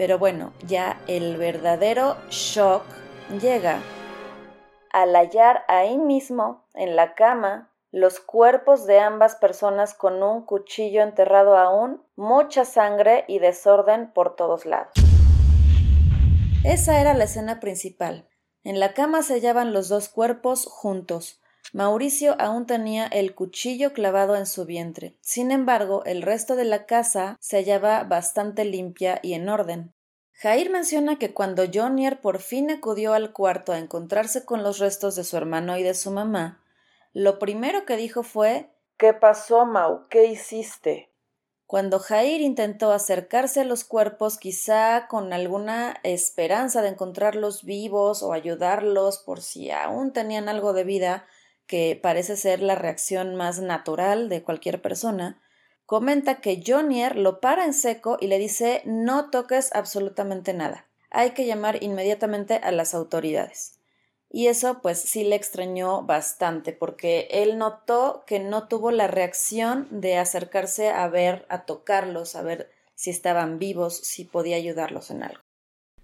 Pero 0.01 0.17
bueno, 0.17 0.51
ya 0.65 0.99
el 1.05 1.37
verdadero 1.37 2.17
shock 2.31 2.81
llega 3.39 3.83
al 4.91 5.15
hallar 5.15 5.63
ahí 5.67 5.99
mismo, 5.99 6.65
en 6.73 6.95
la 6.95 7.13
cama, 7.13 7.71
los 7.91 8.19
cuerpos 8.19 8.87
de 8.87 8.99
ambas 8.99 9.35
personas 9.35 9.93
con 9.93 10.23
un 10.23 10.43
cuchillo 10.43 11.03
enterrado 11.03 11.55
aún, 11.55 12.03
mucha 12.15 12.65
sangre 12.65 13.25
y 13.27 13.37
desorden 13.37 14.11
por 14.11 14.35
todos 14.35 14.65
lados. 14.65 14.93
Esa 16.63 16.99
era 16.99 17.13
la 17.13 17.25
escena 17.25 17.59
principal. 17.59 18.27
En 18.63 18.79
la 18.79 18.95
cama 18.95 19.21
se 19.21 19.35
hallaban 19.35 19.71
los 19.71 19.87
dos 19.87 20.09
cuerpos 20.09 20.65
juntos. 20.65 21.40
Mauricio 21.73 22.35
aún 22.39 22.65
tenía 22.65 23.07
el 23.07 23.33
cuchillo 23.33 23.93
clavado 23.93 24.35
en 24.35 24.45
su 24.45 24.65
vientre. 24.65 25.15
Sin 25.21 25.51
embargo, 25.51 26.03
el 26.05 26.21
resto 26.21 26.55
de 26.55 26.65
la 26.65 26.85
casa 26.85 27.37
se 27.39 27.57
hallaba 27.57 28.03
bastante 28.03 28.65
limpia 28.65 29.19
y 29.21 29.33
en 29.33 29.47
orden. 29.47 29.93
Jair 30.33 30.69
menciona 30.69 31.17
que 31.17 31.33
cuando 31.33 31.63
Jonier 31.71 32.19
por 32.19 32.39
fin 32.39 32.71
acudió 32.71 33.13
al 33.13 33.31
cuarto 33.31 33.71
a 33.71 33.77
encontrarse 33.77 34.43
con 34.43 34.63
los 34.63 34.79
restos 34.79 35.15
de 35.15 35.23
su 35.23 35.37
hermano 35.37 35.77
y 35.77 35.83
de 35.83 35.93
su 35.93 36.11
mamá, 36.11 36.61
lo 37.13 37.39
primero 37.39 37.85
que 37.85 37.95
dijo 37.95 38.23
fue 38.23 38.71
¿Qué 38.97 39.13
pasó, 39.13 39.65
Mau? 39.65 40.07
¿Qué 40.09 40.25
hiciste? 40.25 41.11
Cuando 41.67 41.99
Jair 41.99 42.41
intentó 42.41 42.91
acercarse 42.91 43.61
a 43.61 43.63
los 43.63 43.85
cuerpos, 43.85 44.37
quizá 44.37 45.07
con 45.07 45.31
alguna 45.31 45.99
esperanza 46.03 46.81
de 46.81 46.89
encontrarlos 46.89 47.63
vivos 47.63 48.23
o 48.23 48.33
ayudarlos 48.33 49.19
por 49.19 49.41
si 49.41 49.71
aún 49.71 50.11
tenían 50.11 50.49
algo 50.49 50.73
de 50.73 50.83
vida, 50.83 51.25
que 51.71 51.97
parece 52.03 52.35
ser 52.35 52.61
la 52.61 52.75
reacción 52.75 53.35
más 53.35 53.61
natural 53.61 54.27
de 54.27 54.43
cualquier 54.43 54.81
persona, 54.81 55.41
comenta 55.85 56.41
que 56.41 56.61
Jonier 56.67 57.15
lo 57.15 57.39
para 57.39 57.63
en 57.63 57.73
seco 57.73 58.17
y 58.19 58.27
le 58.27 58.39
dice 58.39 58.81
no 58.83 59.29
toques 59.29 59.73
absolutamente 59.73 60.53
nada. 60.53 60.89
Hay 61.11 61.29
que 61.31 61.45
llamar 61.45 61.81
inmediatamente 61.81 62.55
a 62.55 62.73
las 62.73 62.93
autoridades. 62.93 63.79
Y 64.29 64.47
eso 64.47 64.81
pues 64.81 64.99
sí 64.99 65.23
le 65.23 65.37
extrañó 65.37 66.01
bastante 66.01 66.73
porque 66.73 67.29
él 67.31 67.57
notó 67.57 68.25
que 68.27 68.39
no 68.39 68.67
tuvo 68.67 68.91
la 68.91 69.07
reacción 69.07 69.87
de 69.91 70.17
acercarse 70.17 70.89
a 70.89 71.07
ver, 71.07 71.45
a 71.47 71.65
tocarlos, 71.65 72.35
a 72.35 72.41
ver 72.41 72.69
si 72.95 73.11
estaban 73.11 73.59
vivos, 73.59 73.95
si 73.95 74.25
podía 74.25 74.57
ayudarlos 74.57 75.09
en 75.09 75.23
algo. 75.23 75.41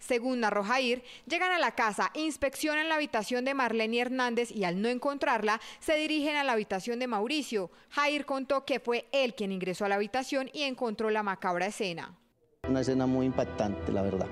Según 0.07 0.39
narró 0.39 0.63
Jair, 0.63 1.03
llegan 1.25 1.51
a 1.51 1.59
la 1.59 1.71
casa, 1.71 2.11
inspeccionan 2.13 2.87
la 2.87 2.95
habitación 2.95 3.43
de 3.43 3.53
Marlene 3.53 3.99
Hernández 3.99 4.51
y 4.51 4.63
al 4.63 4.81
no 4.81 4.87
encontrarla, 4.87 5.59
se 5.81 5.95
dirigen 5.95 6.37
a 6.37 6.45
la 6.45 6.53
habitación 6.53 6.99
de 6.99 7.07
Mauricio. 7.07 7.71
Jair 7.89 8.25
contó 8.25 8.63
que 8.63 8.79
fue 8.79 9.07
él 9.11 9.35
quien 9.35 9.51
ingresó 9.51 9.83
a 9.83 9.89
la 9.89 9.95
habitación 9.95 10.49
y 10.53 10.63
encontró 10.63 11.09
la 11.09 11.23
macabra 11.23 11.65
escena. 11.65 12.17
Una 12.69 12.79
escena 12.79 13.05
muy 13.05 13.25
impactante, 13.25 13.91
la 13.91 14.01
verdad. 14.01 14.27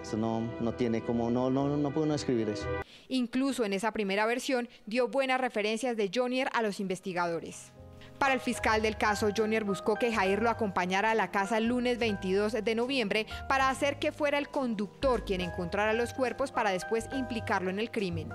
Eso 0.00 0.16
no, 0.16 0.40
no 0.58 0.72
tiene 0.72 1.02
como, 1.02 1.30
no, 1.30 1.50
no, 1.50 1.76
no 1.76 1.90
puedo 1.92 2.14
escribir 2.14 2.48
eso. 2.48 2.66
Incluso 3.08 3.66
en 3.66 3.74
esa 3.74 3.92
primera 3.92 4.24
versión 4.24 4.70
dio 4.86 5.08
buenas 5.08 5.38
referencias 5.38 5.98
de 5.98 6.10
Jonier 6.14 6.48
a 6.54 6.62
los 6.62 6.80
investigadores. 6.80 7.72
Para 8.18 8.34
el 8.34 8.40
fiscal 8.40 8.82
del 8.82 8.96
caso, 8.96 9.28
Jonier 9.34 9.64
buscó 9.64 9.94
que 9.94 10.12
Jair 10.12 10.42
lo 10.42 10.50
acompañara 10.50 11.12
a 11.12 11.14
la 11.14 11.30
casa 11.30 11.58
el 11.58 11.66
lunes 11.66 11.98
22 11.98 12.64
de 12.64 12.74
noviembre 12.74 13.26
para 13.48 13.70
hacer 13.70 13.98
que 13.98 14.12
fuera 14.12 14.38
el 14.38 14.48
conductor 14.48 15.24
quien 15.24 15.40
encontrara 15.40 15.92
los 15.92 16.12
cuerpos 16.12 16.50
para 16.50 16.70
después 16.70 17.08
implicarlo 17.12 17.70
en 17.70 17.78
el 17.78 17.90
crimen. 17.90 18.28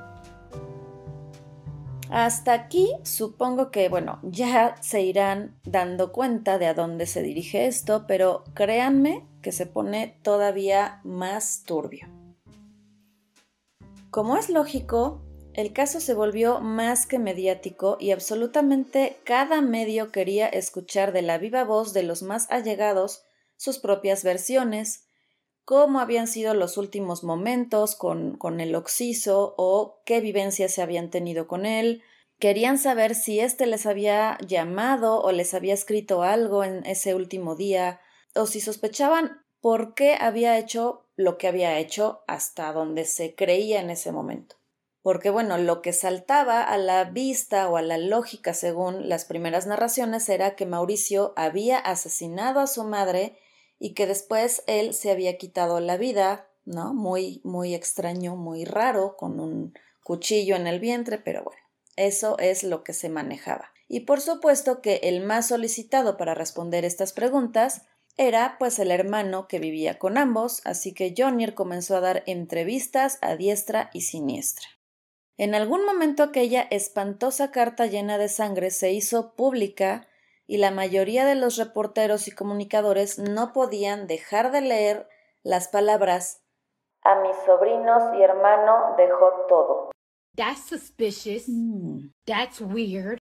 Hasta 2.09 2.53
aquí 2.53 2.93
supongo 3.03 3.71
que, 3.71 3.89
bueno, 3.89 4.19
ya 4.21 4.75
se 4.81 5.01
irán 5.01 5.55
dando 5.63 6.11
cuenta 6.11 6.59
de 6.59 6.67
a 6.67 6.73
dónde 6.73 7.07
se 7.07 7.23
dirige 7.23 7.65
esto, 7.65 8.05
pero 8.07 8.43
créanme 8.53 9.25
que 9.41 9.51
se 9.51 9.65
pone 9.65 10.19
todavía 10.21 11.01
más 11.03 11.63
turbio. 11.63 12.07
Como 14.11 14.37
es 14.37 14.49
lógico, 14.49 15.23
el 15.53 15.71
caso 15.71 15.99
se 15.99 16.13
volvió 16.15 16.59
más 16.61 17.05
que 17.05 17.19
mediático 17.19 17.97
y 17.99 18.11
absolutamente 18.11 19.17
cada 19.23 19.61
medio 19.61 20.11
quería 20.11 20.47
escuchar 20.47 21.13
de 21.13 21.21
la 21.21 21.37
viva 21.37 21.63
voz 21.63 21.93
de 21.93 22.03
los 22.03 22.23
más 22.23 22.49
allegados 22.49 23.25
sus 23.55 23.77
propias 23.77 24.23
versiones, 24.23 25.07
cómo 25.63 25.99
habían 25.99 26.27
sido 26.27 26.55
los 26.55 26.77
últimos 26.77 27.23
momentos 27.23 27.95
con, 27.95 28.35
con 28.37 28.61
el 28.61 28.73
Oxiso 28.73 29.53
o 29.57 30.01
qué 30.05 30.21
vivencias 30.21 30.73
se 30.73 30.81
habían 30.81 31.11
tenido 31.11 31.47
con 31.47 31.65
él. 31.65 32.01
Querían 32.39 32.79
saber 32.79 33.13
si 33.13 33.39
éste 33.39 33.67
les 33.67 33.85
había 33.85 34.37
llamado 34.45 35.21
o 35.21 35.31
les 35.31 35.53
había 35.53 35.75
escrito 35.75 36.23
algo 36.23 36.63
en 36.63 36.85
ese 36.85 37.13
último 37.13 37.55
día, 37.55 38.01
o 38.35 38.47
si 38.47 38.59
sospechaban 38.59 39.43
por 39.61 39.93
qué 39.93 40.15
había 40.19 40.57
hecho 40.57 41.07
lo 41.15 41.37
que 41.37 41.47
había 41.47 41.77
hecho 41.77 42.23
hasta 42.27 42.73
donde 42.73 43.05
se 43.05 43.35
creía 43.35 43.79
en 43.79 43.91
ese 43.91 44.11
momento. 44.11 44.55
Porque 45.03 45.29
bueno, 45.29 45.57
lo 45.57 45.81
que 45.81 45.91
saltaba 45.91 46.63
a 46.63 46.77
la 46.77 47.03
vista 47.03 47.69
o 47.69 47.75
a 47.75 47.81
la 47.81 47.97
lógica 47.97 48.53
según 48.53 49.09
las 49.09 49.25
primeras 49.25 49.67
narraciones 49.67 50.27
era 50.29 50.55
que 50.55 50.65
Mauricio 50.65 51.33
había 51.35 51.77
asesinado 51.77 52.61
a 52.61 52.67
su 52.67 52.85
madre 52.85 53.37
y 53.79 53.93
que 53.93 54.07
después 54.07 54.63
él 54.65 54.93
se 54.93 55.11
había 55.11 55.37
quitado 55.37 55.81
la 55.81 55.97
vida, 55.97 56.47
¿no? 56.63 56.93
Muy, 56.93 57.41
muy 57.43 57.75
extraño, 57.75 58.37
muy 58.37 58.63
raro, 58.63 59.17
con 59.17 59.41
un 59.41 59.73
cuchillo 60.03 60.55
en 60.55 60.67
el 60.67 60.79
vientre, 60.79 61.17
pero 61.17 61.43
bueno, 61.43 61.61
eso 61.97 62.37
es 62.39 62.63
lo 62.63 62.85
que 62.85 62.93
se 62.93 63.09
manejaba. 63.09 63.73
Y 63.89 64.01
por 64.01 64.21
supuesto 64.21 64.81
que 64.81 65.01
el 65.03 65.21
más 65.21 65.49
solicitado 65.49 66.15
para 66.15 66.33
responder 66.33 66.85
estas 66.85 67.11
preguntas 67.11 67.81
era 68.15 68.55
pues 68.57 68.79
el 68.79 68.89
hermano 68.89 69.49
que 69.49 69.59
vivía 69.59 69.99
con 69.99 70.17
ambos, 70.17 70.61
así 70.63 70.93
que 70.93 71.13
Jonier 71.17 71.55
comenzó 71.55 71.97
a 71.97 72.01
dar 72.01 72.23
entrevistas 72.25 73.17
a 73.21 73.35
diestra 73.35 73.89
y 73.91 74.01
siniestra. 74.01 74.67
En 75.37 75.55
algún 75.55 75.85
momento 75.85 76.23
aquella 76.23 76.61
espantosa 76.61 77.51
carta 77.51 77.87
llena 77.87 78.17
de 78.17 78.29
sangre 78.29 78.69
se 78.69 78.91
hizo 78.91 79.35
pública 79.35 80.07
y 80.45 80.57
la 80.57 80.71
mayoría 80.71 81.25
de 81.25 81.35
los 81.35 81.57
reporteros 81.57 82.27
y 82.27 82.31
comunicadores 82.31 83.17
no 83.17 83.53
podían 83.53 84.05
dejar 84.07 84.51
de 84.51 84.61
leer 84.61 85.09
las 85.41 85.67
palabras 85.67 86.43
A 87.01 87.15
mis 87.21 87.35
sobrinos 87.45 88.03
y 88.17 88.21
hermano 88.21 88.95
dejó 88.97 89.45
todo. 89.49 89.91
That's 90.35 90.65
suspicious. 90.67 91.47
Mm. 91.47 92.11
That's 92.25 92.61
weird. 92.61 93.17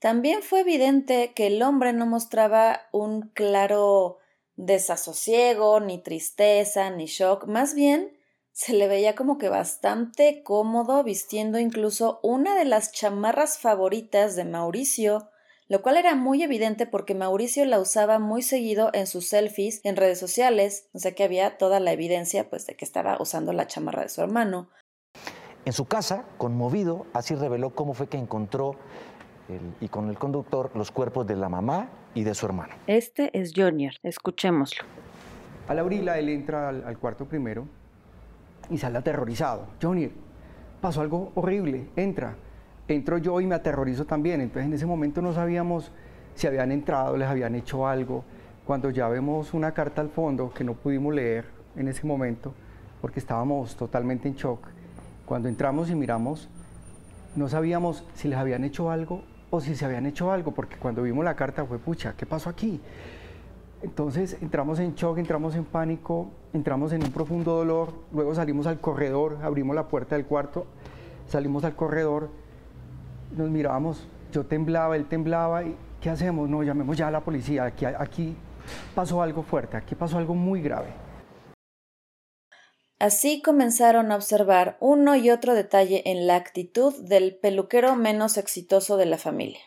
También 0.00 0.42
fue 0.42 0.60
evidente 0.60 1.32
que 1.34 1.48
el 1.48 1.62
hombre 1.62 1.92
no 1.92 2.06
mostraba 2.06 2.82
un 2.92 3.30
claro 3.30 4.18
desasosiego, 4.54 5.80
ni 5.80 6.02
tristeza, 6.02 6.90
ni 6.90 7.06
shock, 7.06 7.46
más 7.46 7.74
bien 7.74 8.15
se 8.56 8.72
le 8.72 8.88
veía 8.88 9.14
como 9.14 9.36
que 9.36 9.50
bastante 9.50 10.42
cómodo 10.42 11.04
vistiendo 11.04 11.58
incluso 11.58 12.20
una 12.22 12.56
de 12.56 12.64
las 12.64 12.90
chamarras 12.90 13.58
favoritas 13.58 14.34
de 14.34 14.46
Mauricio, 14.46 15.28
lo 15.68 15.82
cual 15.82 15.98
era 15.98 16.14
muy 16.14 16.42
evidente 16.42 16.86
porque 16.86 17.14
Mauricio 17.14 17.66
la 17.66 17.78
usaba 17.78 18.18
muy 18.18 18.40
seguido 18.40 18.88
en 18.94 19.06
sus 19.06 19.28
selfies 19.28 19.82
en 19.84 19.96
redes 19.96 20.18
sociales, 20.18 20.88
o 20.94 20.98
sea 20.98 21.14
que 21.14 21.22
había 21.22 21.58
toda 21.58 21.80
la 21.80 21.92
evidencia 21.92 22.48
pues 22.48 22.66
de 22.66 22.76
que 22.76 22.86
estaba 22.86 23.18
usando 23.20 23.52
la 23.52 23.66
chamarra 23.66 24.04
de 24.04 24.08
su 24.08 24.22
hermano. 24.22 24.70
En 25.66 25.74
su 25.74 25.84
casa, 25.84 26.24
conmovido, 26.38 27.04
así 27.12 27.34
reveló 27.34 27.74
cómo 27.74 27.92
fue 27.92 28.08
que 28.08 28.16
encontró 28.16 28.76
el- 29.50 29.74
y 29.84 29.88
con 29.88 30.08
el 30.08 30.16
conductor 30.16 30.70
los 30.74 30.90
cuerpos 30.90 31.26
de 31.26 31.36
la 31.36 31.50
mamá 31.50 31.90
y 32.14 32.24
de 32.24 32.34
su 32.34 32.46
hermano. 32.46 32.74
Este 32.86 33.38
es 33.38 33.52
Junior, 33.54 33.92
escuchémoslo. 34.02 34.82
Al 35.68 35.78
abrirla, 35.78 36.18
él 36.18 36.30
entra 36.30 36.70
al, 36.70 36.84
al 36.84 36.98
cuarto 36.98 37.26
primero 37.26 37.68
y 38.70 38.78
sale 38.78 38.98
aterrorizado. 38.98 39.66
Johnny, 39.80 40.10
pasó 40.80 41.00
algo 41.00 41.32
horrible, 41.34 41.88
entra. 41.96 42.36
Entro 42.88 43.18
yo 43.18 43.40
y 43.40 43.46
me 43.46 43.54
aterrorizo 43.54 44.04
también. 44.04 44.40
Entonces 44.40 44.66
en 44.66 44.74
ese 44.74 44.86
momento 44.86 45.22
no 45.22 45.32
sabíamos 45.32 45.90
si 46.34 46.46
habían 46.46 46.72
entrado, 46.72 47.16
les 47.16 47.28
habían 47.28 47.54
hecho 47.54 47.86
algo. 47.86 48.24
Cuando 48.64 48.90
ya 48.90 49.08
vemos 49.08 49.54
una 49.54 49.72
carta 49.72 50.00
al 50.00 50.10
fondo 50.10 50.52
que 50.52 50.64
no 50.64 50.74
pudimos 50.74 51.14
leer 51.14 51.46
en 51.76 51.88
ese 51.88 52.06
momento 52.06 52.54
porque 53.00 53.20
estábamos 53.20 53.76
totalmente 53.76 54.28
en 54.28 54.34
shock, 54.34 54.66
cuando 55.24 55.48
entramos 55.48 55.90
y 55.90 55.94
miramos, 55.94 56.48
no 57.36 57.48
sabíamos 57.48 58.04
si 58.14 58.28
les 58.28 58.38
habían 58.38 58.64
hecho 58.64 58.90
algo 58.90 59.22
o 59.50 59.60
si 59.60 59.76
se 59.76 59.84
habían 59.84 60.06
hecho 60.06 60.32
algo, 60.32 60.52
porque 60.52 60.76
cuando 60.76 61.02
vimos 61.02 61.24
la 61.24 61.36
carta 61.36 61.64
fue, 61.64 61.78
pucha, 61.78 62.14
¿qué 62.16 62.26
pasó 62.26 62.50
aquí? 62.50 62.80
Entonces 63.86 64.36
entramos 64.42 64.80
en 64.80 64.96
shock, 64.96 65.16
entramos 65.18 65.54
en 65.54 65.64
pánico, 65.64 66.28
entramos 66.52 66.92
en 66.92 67.04
un 67.04 67.12
profundo 67.12 67.54
dolor, 67.54 67.92
luego 68.12 68.34
salimos 68.34 68.66
al 68.66 68.80
corredor, 68.80 69.38
abrimos 69.44 69.76
la 69.76 69.86
puerta 69.86 70.16
del 70.16 70.26
cuarto, 70.26 70.66
salimos 71.28 71.62
al 71.62 71.76
corredor, 71.76 72.28
nos 73.36 73.48
mirábamos, 73.48 74.08
yo 74.32 74.44
temblaba, 74.44 74.96
él 74.96 75.06
temblaba, 75.06 75.62
y 75.62 75.76
¿qué 76.00 76.10
hacemos? 76.10 76.48
No, 76.48 76.64
llamemos 76.64 76.96
ya 76.96 77.06
a 77.06 77.10
la 77.12 77.20
policía, 77.20 77.62
aquí, 77.62 77.84
aquí 77.84 78.34
pasó 78.96 79.22
algo 79.22 79.44
fuerte, 79.44 79.76
aquí 79.76 79.94
pasó 79.94 80.18
algo 80.18 80.34
muy 80.34 80.60
grave. 80.62 80.88
Así 82.98 83.40
comenzaron 83.40 84.10
a 84.10 84.16
observar 84.16 84.78
uno 84.80 85.14
y 85.14 85.30
otro 85.30 85.54
detalle 85.54 86.02
en 86.06 86.26
la 86.26 86.34
actitud 86.34 86.92
del 87.04 87.36
peluquero 87.36 87.94
menos 87.94 88.36
exitoso 88.36 88.96
de 88.96 89.06
la 89.06 89.16
familia. 89.16 89.60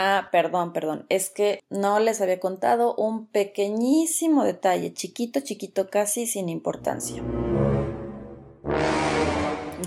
Ah, 0.00 0.28
perdón, 0.30 0.72
perdón, 0.72 1.06
es 1.08 1.28
que 1.28 1.58
no 1.70 1.98
les 1.98 2.20
había 2.20 2.38
contado 2.38 2.94
un 2.94 3.26
pequeñísimo 3.26 4.44
detalle, 4.44 4.94
chiquito, 4.94 5.40
chiquito, 5.40 5.90
casi 5.90 6.28
sin 6.28 6.48
importancia. 6.48 7.20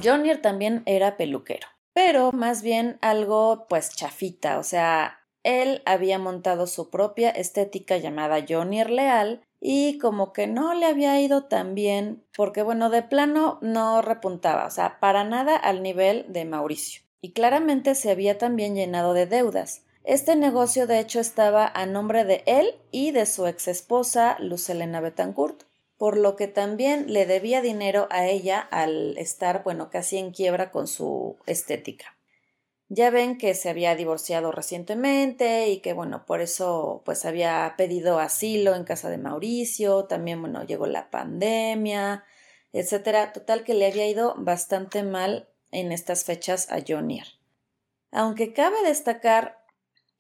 Jonier 0.04 0.41
también 0.41 0.84
era 0.86 1.15
peluquero, 1.15 1.65
pero 1.93 2.34
más 2.34 2.62
bien 2.62 2.97
algo 3.00 3.67
pues 3.69 3.95
chafita, 3.95 4.60
o 4.60 4.63
sea, 4.63 5.21
él 5.43 5.82
había 5.86 6.19
montado 6.19 6.67
su 6.67 6.89
propia 6.89 7.30
estética 7.30 7.95
llamada 7.95 8.43
Jonier 8.45 8.89
Leal 8.89 9.45
y 9.62 9.97
como 9.97 10.34
que 10.34 10.45
no 10.45 10.74
le 10.74 10.88
había 10.88 11.21
ido 11.21 11.45
tan 11.45 11.74
bien 11.74 12.26
porque 12.36 12.63
bueno, 12.63 12.89
de 12.89 13.02
plano 13.02 13.60
no 13.62 14.02
repuntaba, 14.02 14.65
o 14.65 14.71
sea, 14.71 15.00
para 15.00 15.24
nada 15.24 15.56
al 15.56 15.82
nivel 15.82 16.26
de 16.28 16.43
Mauricio. 16.43 17.02
Y 17.21 17.32
claramente 17.32 17.95
se 17.95 18.12
había 18.12 18.38
también 18.38 18.76
llenado 18.76 19.13
de 19.13 19.26
deudas. 19.26 19.86
Este 20.03 20.35
negocio 20.35 20.87
de 20.87 20.99
hecho 20.99 21.19
estaba 21.19 21.67
a 21.67 21.85
nombre 21.85 22.25
de 22.25 22.43
él 22.47 22.73
y 22.89 23.11
de 23.11 23.27
su 23.27 23.45
ex 23.45 23.67
esposa 23.67 24.35
Luz 24.39 24.67
Helena 24.69 24.99
Betancourt, 24.99 25.63
por 25.97 26.17
lo 26.17 26.35
que 26.35 26.47
también 26.47 27.13
le 27.13 27.27
debía 27.27 27.61
dinero 27.61 28.07
a 28.09 28.25
ella 28.25 28.59
al 28.59 29.15
estar, 29.19 29.63
bueno, 29.63 29.91
casi 29.91 30.17
en 30.17 30.31
quiebra 30.31 30.71
con 30.71 30.87
su 30.87 31.37
estética. 31.45 32.17
Ya 32.89 33.11
ven 33.11 33.37
que 33.37 33.53
se 33.53 33.69
había 33.69 33.95
divorciado 33.95 34.51
recientemente 34.51 35.69
y 35.69 35.77
que 35.77 35.93
bueno, 35.93 36.25
por 36.25 36.41
eso 36.41 37.03
pues 37.05 37.23
había 37.23 37.75
pedido 37.77 38.19
asilo 38.19 38.75
en 38.75 38.83
casa 38.83 39.09
de 39.11 39.19
Mauricio, 39.19 40.05
también 40.05 40.41
bueno, 40.41 40.63
llegó 40.63 40.87
la 40.87 41.11
pandemia, 41.11 42.25
etcétera, 42.73 43.31
total 43.31 43.63
que 43.63 43.75
le 43.75 43.85
había 43.85 44.07
ido 44.07 44.33
bastante 44.37 45.03
mal 45.03 45.47
en 45.71 45.91
estas 45.91 46.25
fechas 46.25 46.69
a 46.71 46.79
Jonier. 46.85 47.27
Aunque 48.11 48.51
cabe 48.51 48.75
destacar 48.83 49.61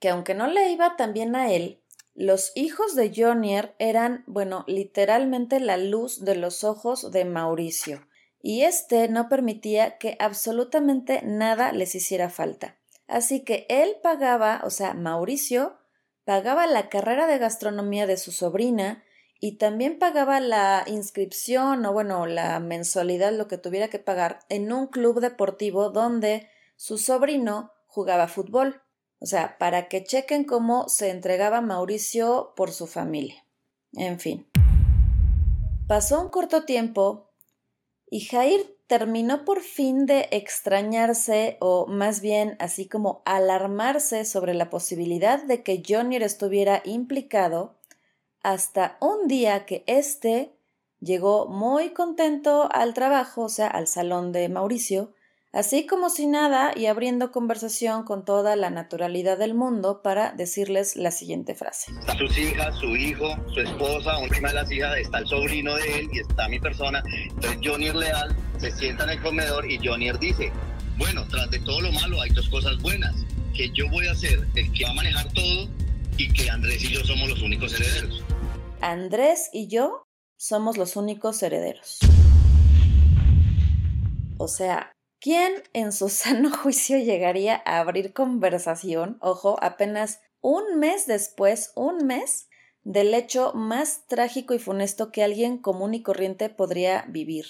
que 0.01 0.09
aunque 0.09 0.33
no 0.33 0.47
le 0.47 0.69
iba 0.71 0.97
tan 0.97 1.13
bien 1.13 1.33
a 1.37 1.49
él, 1.53 1.81
los 2.13 2.51
hijos 2.55 2.95
de 2.95 3.13
Jonier 3.15 3.73
eran, 3.79 4.25
bueno, 4.27 4.65
literalmente 4.67 5.61
la 5.61 5.77
luz 5.77 6.25
de 6.25 6.35
los 6.35 6.65
ojos 6.65 7.13
de 7.13 7.23
Mauricio 7.23 8.05
y 8.41 8.63
este 8.63 9.07
no 9.07 9.29
permitía 9.29 9.97
que 9.97 10.17
absolutamente 10.19 11.21
nada 11.23 11.71
les 11.71 11.95
hiciera 11.95 12.29
falta. 12.29 12.77
Así 13.07 13.43
que 13.43 13.65
él 13.69 13.95
pagaba, 14.01 14.61
o 14.63 14.69
sea, 14.69 14.93
Mauricio, 14.93 15.77
pagaba 16.25 16.65
la 16.67 16.89
carrera 16.89 17.27
de 17.27 17.37
gastronomía 17.37 18.07
de 18.07 18.17
su 18.17 18.31
sobrina 18.31 19.03
y 19.39 19.57
también 19.57 19.99
pagaba 19.99 20.39
la 20.39 20.83
inscripción 20.87 21.85
o 21.85 21.93
bueno, 21.93 22.25
la 22.25 22.59
mensualidad, 22.59 23.33
lo 23.33 23.47
que 23.47 23.57
tuviera 23.57 23.89
que 23.89 23.99
pagar 23.99 24.39
en 24.49 24.71
un 24.71 24.87
club 24.87 25.19
deportivo 25.19 25.89
donde 25.89 26.49
su 26.75 26.97
sobrino 26.97 27.71
jugaba 27.87 28.27
fútbol. 28.27 28.81
O 29.21 29.27
sea, 29.27 29.57
para 29.59 29.87
que 29.87 30.03
chequen 30.03 30.43
cómo 30.43 30.89
se 30.89 31.11
entregaba 31.11 31.61
Mauricio 31.61 32.53
por 32.55 32.71
su 32.71 32.87
familia. 32.87 33.45
En 33.93 34.19
fin. 34.19 34.47
Pasó 35.87 36.19
un 36.19 36.29
corto 36.29 36.65
tiempo 36.65 37.29
y 38.09 38.21
Jair 38.21 38.77
terminó 38.87 39.45
por 39.45 39.61
fin 39.61 40.05
de 40.05 40.27
extrañarse 40.31 41.57
o 41.61 41.85
más 41.85 42.19
bien 42.19 42.57
así 42.59 42.87
como 42.87 43.21
alarmarse 43.23 44.25
sobre 44.25 44.53
la 44.55 44.69
posibilidad 44.69 45.41
de 45.43 45.63
que 45.63 45.83
Jonier 45.87 46.23
estuviera 46.23 46.81
implicado 46.83 47.77
hasta 48.41 48.97
un 48.99 49.27
día 49.27 49.65
que 49.65 49.83
éste 49.85 50.57
llegó 50.99 51.47
muy 51.47 51.91
contento 51.91 52.67
al 52.71 52.93
trabajo, 52.93 53.43
o 53.43 53.49
sea, 53.49 53.67
al 53.67 53.87
salón 53.87 54.31
de 54.31 54.49
Mauricio, 54.49 55.13
así 55.53 55.85
como 55.85 56.09
si 56.09 56.27
nada 56.27 56.71
y 56.75 56.85
abriendo 56.85 57.31
conversación 57.31 58.03
con 58.03 58.23
toda 58.23 58.55
la 58.55 58.69
naturalidad 58.69 59.37
del 59.37 59.53
mundo 59.53 60.01
para 60.01 60.31
decirles 60.31 60.95
la 60.95 61.11
siguiente 61.11 61.55
frase. 61.55 61.91
Sus 62.17 62.37
hijas, 62.37 62.75
su 62.77 62.95
hijo, 62.95 63.35
su 63.53 63.59
esposa, 63.61 64.17
una 64.17 64.47
de 64.49 64.53
las 64.53 64.71
hijas, 64.71 64.97
está 64.97 65.19
el 65.19 65.27
sobrino 65.27 65.75
de 65.75 65.99
él 65.99 66.09
y 66.13 66.19
está 66.19 66.47
mi 66.47 66.59
persona. 66.59 67.03
Entonces 67.29 67.59
Jonier 67.63 67.95
Leal 67.95 68.35
se 68.57 68.71
sienta 68.71 69.03
en 69.03 69.11
el 69.11 69.21
comedor 69.21 69.69
y 69.69 69.77
Jonier 69.85 70.17
dice, 70.19 70.51
bueno, 70.97 71.27
tras 71.29 71.49
de 71.51 71.59
todo 71.59 71.81
lo 71.81 71.91
malo 71.91 72.21
hay 72.21 72.29
dos 72.29 72.47
cosas 72.49 72.77
buenas, 72.81 73.15
que 73.53 73.69
yo 73.71 73.89
voy 73.89 74.07
a 74.07 74.15
ser 74.15 74.47
el 74.55 74.71
que 74.71 74.85
va 74.85 74.91
a 74.91 74.93
manejar 74.93 75.31
todo 75.33 75.67
y 76.17 76.31
que 76.31 76.49
Andrés 76.49 76.83
y 76.83 76.93
yo 76.93 77.03
somos 77.03 77.29
los 77.29 77.41
únicos 77.41 77.73
herederos. 77.73 78.23
Andrés 78.81 79.49
y 79.51 79.67
yo 79.67 80.07
somos 80.37 80.77
los 80.77 80.95
únicos 80.95 81.41
herederos. 81.43 81.99
O 84.37 84.47
sea, 84.47 84.91
¿quién 85.21 85.53
en 85.71 85.93
su 85.93 86.09
sano 86.09 86.51
juicio 86.51 86.97
llegaría 86.97 87.61
a 87.65 87.79
abrir 87.79 88.11
conversación, 88.11 89.17
ojo, 89.21 89.57
apenas 89.61 90.19
un 90.41 90.79
mes 90.79 91.05
después, 91.05 91.71
un 91.75 92.05
mes, 92.05 92.49
del 92.83 93.13
hecho 93.13 93.53
más 93.53 94.07
trágico 94.07 94.55
y 94.55 94.59
funesto 94.59 95.11
que 95.11 95.23
alguien 95.23 95.59
común 95.59 95.93
y 95.93 96.01
corriente 96.01 96.49
podría 96.49 97.05
vivir? 97.07 97.45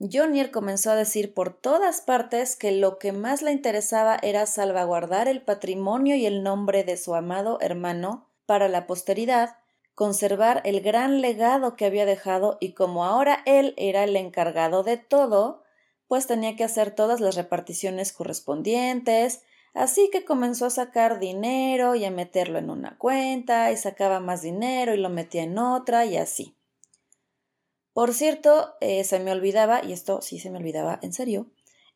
Jonier 0.00 0.50
comenzó 0.50 0.90
a 0.90 0.96
decir 0.96 1.34
por 1.34 1.52
todas 1.52 2.00
partes 2.00 2.56
que 2.56 2.72
lo 2.72 2.98
que 2.98 3.12
más 3.12 3.42
le 3.42 3.52
interesaba 3.52 4.16
era 4.22 4.46
salvaguardar 4.46 5.28
el 5.28 5.42
patrimonio 5.42 6.16
y 6.16 6.24
el 6.24 6.42
nombre 6.42 6.84
de 6.84 6.96
su 6.96 7.14
amado 7.14 7.58
hermano 7.60 8.30
para 8.46 8.68
la 8.68 8.86
posteridad, 8.86 9.58
conservar 9.94 10.62
el 10.64 10.80
gran 10.80 11.20
legado 11.20 11.76
que 11.76 11.84
había 11.84 12.06
dejado 12.06 12.56
y 12.60 12.72
como 12.72 13.04
ahora 13.04 13.42
él 13.44 13.74
era 13.76 14.04
el 14.04 14.16
encargado 14.16 14.82
de 14.82 14.96
todo, 14.96 15.62
pues 16.10 16.26
tenía 16.26 16.56
que 16.56 16.64
hacer 16.64 16.90
todas 16.90 17.20
las 17.20 17.36
reparticiones 17.36 18.12
correspondientes, 18.12 19.42
así 19.74 20.10
que 20.10 20.24
comenzó 20.24 20.66
a 20.66 20.70
sacar 20.70 21.20
dinero 21.20 21.94
y 21.94 22.04
a 22.04 22.10
meterlo 22.10 22.58
en 22.58 22.68
una 22.68 22.98
cuenta 22.98 23.70
y 23.70 23.76
sacaba 23.76 24.18
más 24.18 24.42
dinero 24.42 24.92
y 24.92 24.98
lo 24.98 25.08
metía 25.08 25.44
en 25.44 25.56
otra 25.56 26.06
y 26.06 26.16
así. 26.16 26.56
Por 27.92 28.12
cierto, 28.12 28.74
eh, 28.80 29.04
se 29.04 29.20
me 29.20 29.30
olvidaba, 29.30 29.84
y 29.84 29.92
esto 29.92 30.20
sí 30.20 30.40
se 30.40 30.50
me 30.50 30.58
olvidaba 30.58 30.98
en 31.00 31.12
serio, 31.12 31.46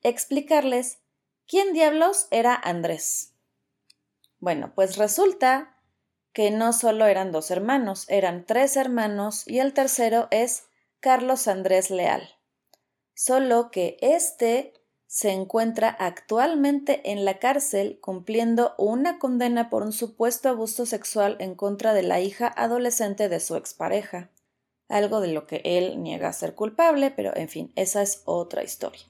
explicarles 0.05 1.00
quién 1.48 1.72
diablos 1.72 2.29
era 2.31 2.55
Andrés. 2.55 3.33
Bueno, 4.38 4.74
pues 4.77 4.96
resulta 4.96 5.77
que 6.33 6.53
no 6.53 6.72
solo 6.72 7.07
eran 7.07 7.33
dos 7.33 7.50
hermanos, 7.50 8.07
eran 8.09 8.46
tres 8.46 8.77
hermanos 8.77 9.42
y 9.48 9.59
el 9.59 9.72
tercero 9.72 10.29
es 10.31 10.66
Carlos 11.00 11.48
Andrés 11.48 11.90
Leal. 11.90 12.33
Solo 13.14 13.70
que 13.70 13.96
este 14.00 14.74
se 15.07 15.31
encuentra 15.31 15.88
actualmente 15.88 17.12
en 17.12 17.24
la 17.24 17.38
cárcel 17.38 18.00
cumpliendo 18.00 18.74
una 18.79 19.20
condena 19.20 19.70
por 19.70 19.85
un 19.85 19.92
supuesto 19.92 20.48
abuso 20.48 20.87
sexual 20.87 21.37
en 21.38 21.55
contra 21.55 21.94
de 21.94 22.03
la 22.03 22.18
hija 22.18 22.53
adolescente 22.57 23.29
de 23.29 23.38
su 23.38 23.55
expareja, 23.55 24.31
algo 24.88 25.20
de 25.20 25.29
lo 25.29 25.46
que 25.46 25.62
él 25.64 26.03
niega 26.03 26.33
ser 26.33 26.57
culpable, 26.57 27.12
pero 27.12 27.35
en 27.37 27.48
fin, 27.48 27.72
esa 27.77 28.03
es 28.03 28.22
otra 28.24 28.64
historia. 28.64 29.03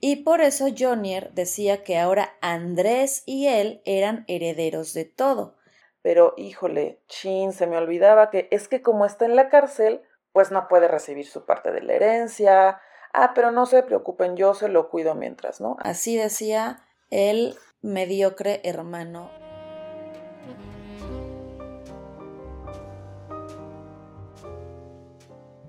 Y 0.00 0.16
por 0.16 0.40
eso 0.40 0.68
Jonier 0.76 1.32
decía 1.32 1.84
que 1.84 1.98
ahora 1.98 2.36
Andrés 2.40 3.22
y 3.26 3.46
él 3.48 3.82
eran 3.84 4.24
herederos 4.28 4.94
de 4.94 5.04
todo. 5.04 5.56
Pero 6.00 6.34
híjole, 6.36 7.02
chin, 7.08 7.52
se 7.52 7.66
me 7.66 7.76
olvidaba 7.76 8.30
que 8.30 8.48
es 8.50 8.68
que 8.68 8.80
como 8.80 9.04
está 9.04 9.24
en 9.24 9.36
la 9.36 9.48
cárcel, 9.48 10.02
pues 10.32 10.50
no 10.50 10.68
puede 10.68 10.88
recibir 10.88 11.26
su 11.26 11.44
parte 11.44 11.72
de 11.72 11.82
la 11.82 11.94
herencia, 11.94 12.80
ah, 13.16 13.32
pero 13.34 13.50
no 13.50 13.66
se 13.66 13.82
preocupen, 13.82 14.36
yo 14.36 14.54
se 14.54 14.68
lo 14.68 14.90
cuido 14.90 15.14
mientras, 15.14 15.60
¿no? 15.60 15.76
Así 15.80 16.16
decía 16.16 16.82
el 17.10 17.56
mediocre 17.82 18.60
hermano. 18.62 19.30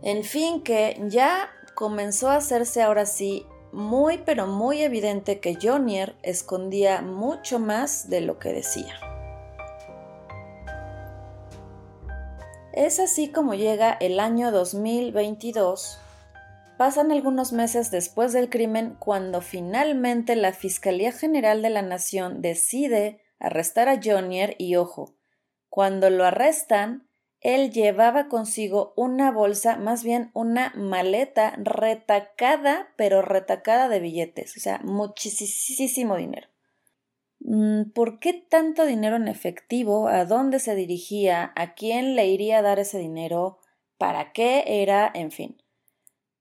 En 0.02 0.24
fin, 0.24 0.62
que 0.64 1.02
ya 1.08 1.50
comenzó 1.74 2.30
a 2.30 2.36
hacerse 2.36 2.82
ahora 2.82 3.06
sí 3.06 3.46
muy 3.72 4.20
pero 4.20 4.48
muy 4.48 4.82
evidente 4.82 5.40
que 5.40 5.58
Jonier 5.62 6.16
escondía 6.24 7.02
mucho 7.02 7.60
más 7.60 8.10
de 8.10 8.22
lo 8.22 8.40
que 8.40 8.54
decía. 8.54 8.94
Es 12.74 13.00
así 13.00 13.32
como 13.32 13.54
llega 13.56 13.92
el 14.00 14.20
año 14.20 14.52
2022 14.52 16.00
Pasan 16.78 17.12
algunos 17.12 17.54
meses 17.54 17.90
después 17.90 18.34
del 18.34 18.50
crimen 18.50 18.96
cuando 19.00 19.42
finalmente 19.42 20.36
la 20.36 20.54
Fiscalía 20.54 21.12
General 21.12 21.64
de 21.64 21.72
la 21.72 21.82
Nación 21.82 22.42
decide 22.42 23.20
arrestar 23.40 23.90
a 23.90 24.00
Jonier 24.02 24.56
y 24.60 24.76
ojo, 24.76 25.16
cuando 25.70 26.12
lo 26.12 26.24
arrestan, 26.24 27.08
él 27.42 27.72
llevaba 27.72 28.28
consigo 28.30 28.94
una 28.96 29.32
bolsa, 29.32 29.78
más 29.78 30.04
bien 30.04 30.30
una 30.34 30.72
maleta 30.76 31.56
retacada, 31.58 32.94
pero 32.96 33.22
retacada 33.22 33.90
de 33.90 34.00
billetes, 34.00 34.56
o 34.58 34.60
sea, 34.60 34.80
muchísimo 34.84 36.16
dinero. 36.16 36.48
Mm, 37.40 37.92
¿Por 37.92 38.20
qué 38.20 38.34
tanto 38.34 38.86
dinero 38.86 39.16
en 39.16 39.28
efectivo? 39.28 40.08
¿A 40.08 40.26
dónde 40.26 40.60
se 40.60 40.76
dirigía? 40.76 41.54
¿A 41.56 41.74
quién 41.74 42.16
le 42.16 42.28
iría 42.28 42.60
a 42.60 42.64
dar 42.64 42.80
ese 42.80 43.00
dinero? 43.00 43.60
¿Para 43.98 44.32
qué 44.32 44.64
era? 44.84 45.10
En 45.14 45.32
fin. 45.32 45.58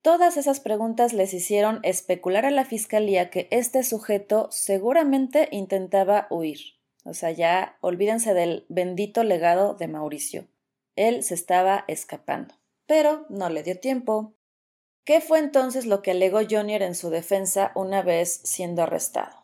Todas 0.06 0.36
esas 0.36 0.60
preguntas 0.60 1.12
les 1.12 1.34
hicieron 1.34 1.80
especular 1.82 2.46
a 2.46 2.52
la 2.52 2.64
fiscalía 2.64 3.28
que 3.28 3.48
este 3.50 3.82
sujeto 3.82 4.46
seguramente 4.52 5.48
intentaba 5.50 6.28
huir. 6.30 6.60
O 7.04 7.12
sea, 7.12 7.32
ya 7.32 7.76
olvídense 7.80 8.32
del 8.32 8.66
bendito 8.68 9.24
legado 9.24 9.74
de 9.74 9.88
Mauricio. 9.88 10.46
Él 10.94 11.24
se 11.24 11.34
estaba 11.34 11.84
escapando. 11.88 12.54
Pero 12.86 13.26
no 13.30 13.50
le 13.50 13.64
dio 13.64 13.80
tiempo. 13.80 14.34
¿Qué 15.04 15.20
fue 15.20 15.40
entonces 15.40 15.86
lo 15.86 16.02
que 16.02 16.12
alegó 16.12 16.38
Jonier 16.48 16.82
en 16.82 16.94
su 16.94 17.10
defensa 17.10 17.72
una 17.74 18.02
vez 18.02 18.42
siendo 18.44 18.84
arrestado? 18.84 19.42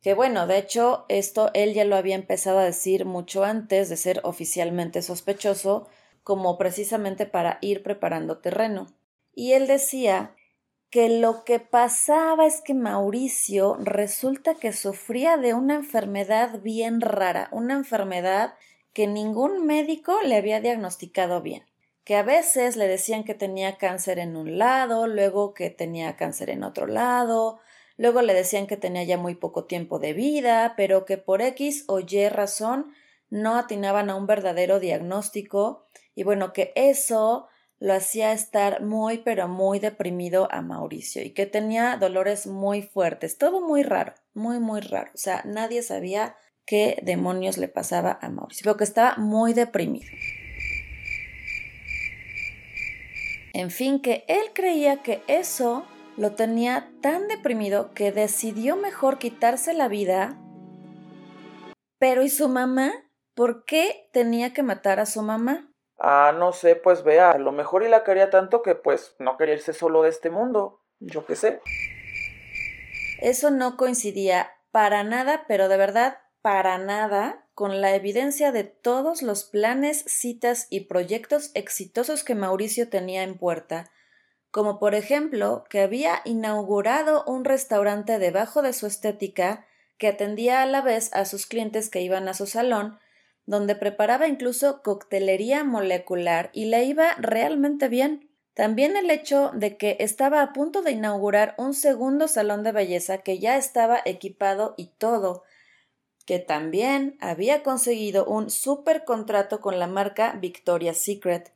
Que 0.00 0.14
bueno, 0.14 0.46
de 0.46 0.56
hecho, 0.56 1.04
esto 1.10 1.50
él 1.52 1.74
ya 1.74 1.84
lo 1.84 1.96
había 1.96 2.14
empezado 2.14 2.60
a 2.60 2.64
decir 2.64 3.04
mucho 3.04 3.44
antes 3.44 3.90
de 3.90 3.98
ser 3.98 4.22
oficialmente 4.24 5.02
sospechoso, 5.02 5.88
como 6.22 6.56
precisamente 6.56 7.26
para 7.26 7.58
ir 7.60 7.82
preparando 7.82 8.38
terreno 8.38 8.86
y 9.40 9.54
él 9.54 9.66
decía 9.66 10.36
que 10.90 11.08
lo 11.08 11.44
que 11.44 11.60
pasaba 11.60 12.44
es 12.44 12.60
que 12.60 12.74
Mauricio 12.74 13.78
resulta 13.80 14.54
que 14.56 14.74
sufría 14.74 15.38
de 15.38 15.54
una 15.54 15.76
enfermedad 15.76 16.60
bien 16.60 17.00
rara, 17.00 17.48
una 17.50 17.72
enfermedad 17.72 18.52
que 18.92 19.06
ningún 19.06 19.64
médico 19.64 20.20
le 20.20 20.36
había 20.36 20.60
diagnosticado 20.60 21.40
bien, 21.40 21.64
que 22.04 22.16
a 22.16 22.22
veces 22.22 22.76
le 22.76 22.86
decían 22.86 23.24
que 23.24 23.32
tenía 23.32 23.78
cáncer 23.78 24.18
en 24.18 24.36
un 24.36 24.58
lado, 24.58 25.06
luego 25.06 25.54
que 25.54 25.70
tenía 25.70 26.16
cáncer 26.16 26.50
en 26.50 26.62
otro 26.62 26.86
lado, 26.86 27.60
luego 27.96 28.20
le 28.20 28.34
decían 28.34 28.66
que 28.66 28.76
tenía 28.76 29.04
ya 29.04 29.16
muy 29.16 29.36
poco 29.36 29.64
tiempo 29.64 29.98
de 29.98 30.12
vida, 30.12 30.74
pero 30.76 31.06
que 31.06 31.16
por 31.16 31.40
X 31.40 31.86
o 31.88 32.00
Y 32.00 32.28
razón 32.28 32.92
no 33.30 33.56
atinaban 33.56 34.10
a 34.10 34.16
un 34.16 34.26
verdadero 34.26 34.80
diagnóstico 34.80 35.86
y 36.14 36.24
bueno, 36.24 36.52
que 36.52 36.74
eso 36.76 37.48
lo 37.80 37.94
hacía 37.94 38.32
estar 38.32 38.82
muy 38.82 39.18
pero 39.18 39.48
muy 39.48 39.78
deprimido 39.78 40.48
a 40.52 40.60
Mauricio 40.60 41.22
y 41.22 41.30
que 41.30 41.46
tenía 41.46 41.96
dolores 41.96 42.46
muy 42.46 42.82
fuertes, 42.82 43.38
todo 43.38 43.66
muy 43.66 43.82
raro, 43.82 44.14
muy 44.34 44.60
muy 44.60 44.82
raro. 44.82 45.10
O 45.14 45.18
sea, 45.18 45.42
nadie 45.46 45.82
sabía 45.82 46.36
qué 46.66 47.00
demonios 47.02 47.56
le 47.56 47.68
pasaba 47.68 48.18
a 48.20 48.28
Mauricio, 48.28 48.64
pero 48.64 48.76
que 48.76 48.84
estaba 48.84 49.16
muy 49.16 49.54
deprimido. 49.54 50.06
En 53.54 53.70
fin, 53.70 54.00
que 54.00 54.24
él 54.28 54.52
creía 54.54 55.02
que 55.02 55.22
eso 55.26 55.84
lo 56.16 56.32
tenía 56.32 56.92
tan 57.00 57.28
deprimido 57.28 57.92
que 57.94 58.12
decidió 58.12 58.76
mejor 58.76 59.18
quitarse 59.18 59.72
la 59.72 59.88
vida. 59.88 60.38
Pero 61.98 62.22
¿y 62.22 62.28
su 62.28 62.48
mamá? 62.48 62.92
¿Por 63.34 63.64
qué 63.64 64.08
tenía 64.12 64.52
que 64.52 64.62
matar 64.62 65.00
a 65.00 65.06
su 65.06 65.22
mamá? 65.22 65.69
Ah, 66.00 66.34
no 66.34 66.52
sé, 66.52 66.76
pues 66.76 67.04
vea, 67.04 67.30
a 67.30 67.38
lo 67.38 67.52
mejor 67.52 67.82
y 67.82 67.88
la 67.88 68.04
quería 68.04 68.30
tanto 68.30 68.62
que 68.62 68.74
pues 68.74 69.14
no 69.18 69.36
quería 69.36 69.54
irse 69.54 69.74
solo 69.74 70.02
de 70.02 70.08
este 70.08 70.30
mundo. 70.30 70.80
Yo 70.98 71.26
qué 71.26 71.36
sé. 71.36 71.60
Eso 73.20 73.50
no 73.50 73.76
coincidía 73.76 74.50
para 74.70 75.04
nada, 75.04 75.44
pero 75.46 75.68
de 75.68 75.76
verdad 75.76 76.18
para 76.40 76.78
nada 76.78 77.44
con 77.52 77.82
la 77.82 77.94
evidencia 77.94 78.50
de 78.50 78.64
todos 78.64 79.20
los 79.20 79.44
planes, 79.44 80.02
citas 80.06 80.66
y 80.70 80.86
proyectos 80.86 81.50
exitosos 81.52 82.24
que 82.24 82.34
Mauricio 82.34 82.88
tenía 82.88 83.22
en 83.22 83.36
puerta, 83.36 83.90
como 84.50 84.78
por 84.78 84.94
ejemplo 84.94 85.64
que 85.68 85.82
había 85.82 86.22
inaugurado 86.24 87.24
un 87.26 87.44
restaurante 87.44 88.18
debajo 88.18 88.62
de 88.62 88.72
su 88.72 88.86
estética 88.86 89.66
que 89.98 90.08
atendía 90.08 90.62
a 90.62 90.66
la 90.66 90.80
vez 90.80 91.12
a 91.12 91.26
sus 91.26 91.44
clientes 91.44 91.90
que 91.90 92.00
iban 92.00 92.26
a 92.26 92.32
su 92.32 92.46
salón 92.46 92.98
donde 93.50 93.74
preparaba 93.74 94.28
incluso 94.28 94.80
coctelería 94.80 95.64
molecular 95.64 96.50
y 96.52 96.66
le 96.66 96.84
iba 96.84 97.16
realmente 97.18 97.88
bien. 97.88 98.30
También 98.54 98.96
el 98.96 99.10
hecho 99.10 99.50
de 99.52 99.76
que 99.76 99.96
estaba 99.98 100.40
a 100.40 100.52
punto 100.52 100.82
de 100.82 100.92
inaugurar 100.92 101.56
un 101.58 101.74
segundo 101.74 102.28
salón 102.28 102.62
de 102.62 102.70
belleza 102.70 103.18
que 103.18 103.40
ya 103.40 103.56
estaba 103.56 104.00
equipado 104.04 104.74
y 104.76 104.92
todo, 104.98 105.42
que 106.26 106.38
también 106.38 107.16
había 107.18 107.64
conseguido 107.64 108.24
un 108.24 108.50
super 108.50 109.04
contrato 109.04 109.60
con 109.60 109.80
la 109.80 109.88
marca 109.88 110.38
Victoria's 110.40 110.98
Secret. 110.98 111.52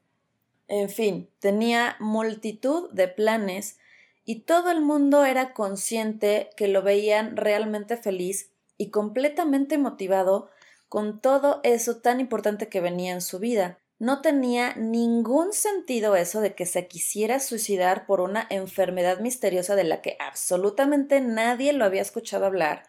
En 0.66 0.90
fin, 0.90 1.28
tenía 1.38 1.94
multitud 2.00 2.90
de 2.90 3.06
planes 3.06 3.78
y 4.24 4.40
todo 4.40 4.72
el 4.72 4.80
mundo 4.80 5.24
era 5.24 5.52
consciente 5.52 6.50
que 6.56 6.66
lo 6.66 6.82
veían 6.82 7.36
realmente 7.36 7.96
feliz 7.96 8.50
y 8.78 8.90
completamente 8.90 9.78
motivado 9.78 10.50
con 10.88 11.20
todo 11.20 11.60
eso 11.64 11.96
tan 11.96 12.20
importante 12.20 12.68
que 12.68 12.80
venía 12.80 13.12
en 13.12 13.20
su 13.20 13.38
vida. 13.38 13.80
No 13.98 14.20
tenía 14.20 14.74
ningún 14.74 15.52
sentido 15.52 16.16
eso 16.16 16.40
de 16.40 16.54
que 16.54 16.66
se 16.66 16.88
quisiera 16.88 17.40
suicidar 17.40 18.06
por 18.06 18.20
una 18.20 18.46
enfermedad 18.50 19.20
misteriosa 19.20 19.76
de 19.76 19.84
la 19.84 20.02
que 20.02 20.16
absolutamente 20.18 21.20
nadie 21.20 21.72
lo 21.72 21.84
había 21.84 22.02
escuchado 22.02 22.46
hablar 22.46 22.88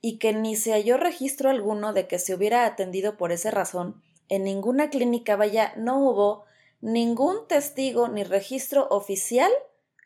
y 0.00 0.18
que 0.18 0.32
ni 0.32 0.56
se 0.56 0.72
halló 0.72 0.96
registro 0.96 1.50
alguno 1.50 1.92
de 1.92 2.06
que 2.08 2.18
se 2.18 2.34
hubiera 2.34 2.64
atendido 2.66 3.16
por 3.16 3.32
esa 3.32 3.50
razón. 3.50 4.02
En 4.28 4.44
ninguna 4.44 4.90
clínica 4.90 5.36
vaya 5.36 5.72
no 5.76 5.98
hubo 5.98 6.44
ningún 6.80 7.46
testigo 7.46 8.08
ni 8.08 8.24
registro 8.24 8.88
oficial 8.90 9.50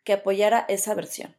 que 0.03 0.15
apoyara 0.15 0.65
esa 0.69 0.95
versión. 0.95 1.37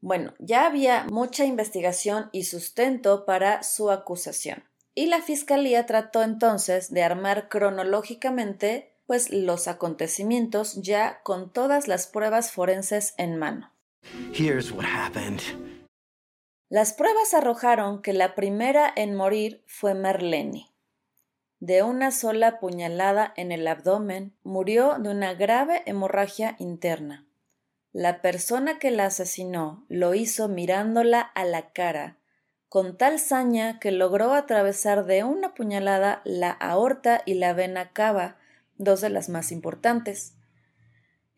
Bueno, 0.00 0.34
ya 0.38 0.66
había 0.66 1.04
mucha 1.04 1.46
investigación 1.46 2.28
y 2.32 2.44
sustento 2.44 3.24
para 3.24 3.62
su 3.62 3.90
acusación 3.90 4.64
y 4.94 5.06
la 5.06 5.20
Fiscalía 5.20 5.86
trató 5.86 6.22
entonces 6.22 6.92
de 6.92 7.02
armar 7.02 7.48
cronológicamente 7.48 8.92
pues 9.06 9.30
los 9.30 9.68
acontecimientos 9.68 10.80
ya 10.80 11.20
con 11.22 11.52
todas 11.52 11.88
las 11.88 12.06
pruebas 12.06 12.52
forenses 12.52 13.14
en 13.18 13.36
mano. 13.36 13.72
Las 16.70 16.92
pruebas 16.92 17.34
arrojaron 17.34 18.00
que 18.02 18.12
la 18.12 18.34
primera 18.34 18.90
en 18.96 19.14
morir 19.14 19.62
fue 19.66 19.94
Marlene. 19.94 20.70
De 21.60 21.82
una 21.82 22.10
sola 22.10 22.58
puñalada 22.58 23.32
en 23.36 23.52
el 23.52 23.66
abdomen, 23.68 24.34
murió 24.42 24.96
de 24.98 25.10
una 25.10 25.34
grave 25.34 25.82
hemorragia 25.86 26.56
interna. 26.58 27.26
La 27.92 28.22
persona 28.22 28.78
que 28.78 28.90
la 28.90 29.06
asesinó 29.06 29.84
lo 29.88 30.14
hizo 30.14 30.48
mirándola 30.48 31.20
a 31.20 31.44
la 31.44 31.70
cara 31.72 32.18
con 32.74 32.96
tal 32.96 33.20
saña 33.20 33.78
que 33.78 33.92
logró 33.92 34.34
atravesar 34.34 35.06
de 35.06 35.22
una 35.22 35.54
puñalada 35.54 36.22
la 36.24 36.50
aorta 36.50 37.22
y 37.24 37.34
la 37.34 37.52
vena 37.52 37.92
cava, 37.92 38.36
dos 38.78 39.00
de 39.00 39.10
las 39.10 39.28
más 39.28 39.52
importantes. 39.52 40.34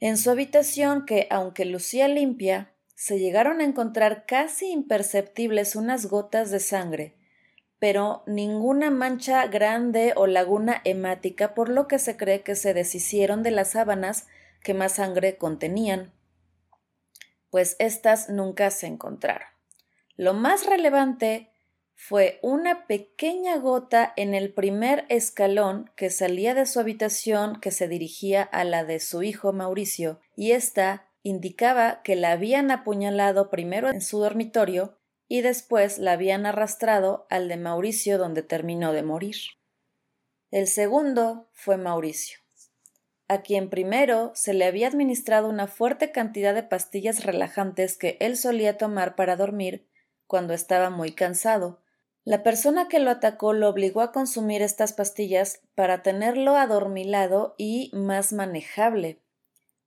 En 0.01 0.17
su 0.17 0.31
habitación, 0.31 1.05
que 1.05 1.27
aunque 1.31 1.67
lucía 1.67 2.09
limpia, 2.09 2.73
se 2.95 3.19
llegaron 3.19 3.61
a 3.61 3.65
encontrar 3.65 4.25
casi 4.25 4.71
imperceptibles 4.71 5.77
unas 5.77 6.07
gotas 6.07 6.51
de 6.51 6.59
sangre, 6.59 7.19
pero 7.79 8.23
ninguna 8.27 8.91
mancha 8.91 9.47
grande 9.47 10.15
o 10.17 10.27
laguna 10.27 10.81
hemática, 10.85 11.53
por 11.53 11.69
lo 11.69 11.87
que 11.87 11.99
se 11.99 12.17
cree 12.17 12.41
que 12.45 12.57
se 12.57 12.73
deshicieron 12.73 13.43
de 13.43 13.51
las 13.51 13.73
sábanas 13.73 14.27
que 14.63 14.73
más 14.73 14.93
sangre 14.95 15.37
contenían, 15.37 16.15
pues 17.51 17.77
éstas 17.79 18.31
nunca 18.31 18.71
se 18.71 18.87
encontraron. 18.87 19.56
Lo 20.17 20.33
más 20.33 20.65
relevante 20.65 21.51
fue 21.95 22.39
una 22.43 22.87
pequeña 22.87 23.57
gota 23.59 24.13
en 24.17 24.35
el 24.35 24.53
primer 24.53 25.05
escalón 25.09 25.91
que 25.97 26.11
salía 26.11 26.55
de 26.55 26.67
su 26.67 26.81
habitación 26.81 27.61
que 27.61 27.71
se 27.71 27.89
dirigía 27.89 28.43
a 28.43 28.65
la 28.65 28.85
de 28.85 29.01
su 29.01 29.23
hijo 29.23 29.53
Mauricio, 29.53 30.21
y 30.35 30.53
ésta 30.53 31.11
indicaba 31.23 32.03
que 32.03 32.17
la 32.17 32.33
habían 32.33 32.71
apuñalado 32.71 33.51
primero 33.51 33.91
en 33.91 34.01
su 34.01 34.19
dormitorio 34.19 34.99
y 35.29 35.41
después 35.41 35.99
la 35.99 36.13
habían 36.13 36.47
arrastrado 36.47 37.27
al 37.31 37.49
de 37.49 37.57
Mauricio 37.57 38.17
donde 38.17 38.43
terminó 38.43 38.93
de 38.93 39.03
morir. 39.03 39.37
El 40.51 40.69
segundo 40.69 41.49
fue 41.53 41.77
Mauricio, 41.77 42.39
a 43.27 43.43
quien 43.43 43.69
primero 43.69 44.31
se 44.35 44.55
le 44.55 44.65
había 44.65 44.87
administrado 44.87 45.49
una 45.49 45.67
fuerte 45.67 46.13
cantidad 46.13 46.55
de 46.55 46.63
pastillas 46.63 47.25
relajantes 47.25 47.99
que 47.99 48.17
él 48.21 48.37
solía 48.37 48.79
tomar 48.79 49.17
para 49.17 49.37
dormir 49.37 49.89
cuando 50.27 50.55
estaba 50.55 50.91
muy 50.91 51.13
cansado. 51.13 51.81
La 52.27 52.43
persona 52.43 52.89
que 52.89 52.99
lo 52.99 53.11
atacó 53.11 53.53
lo 53.53 53.69
obligó 53.69 54.01
a 54.01 54.11
consumir 54.11 54.61
estas 54.61 54.93
pastillas 54.93 55.61
para 55.77 56.03
tenerlo 56.03 56.57
adormilado 56.57 57.55
y 57.57 57.91
más 57.95 58.33
manejable, 58.33 59.23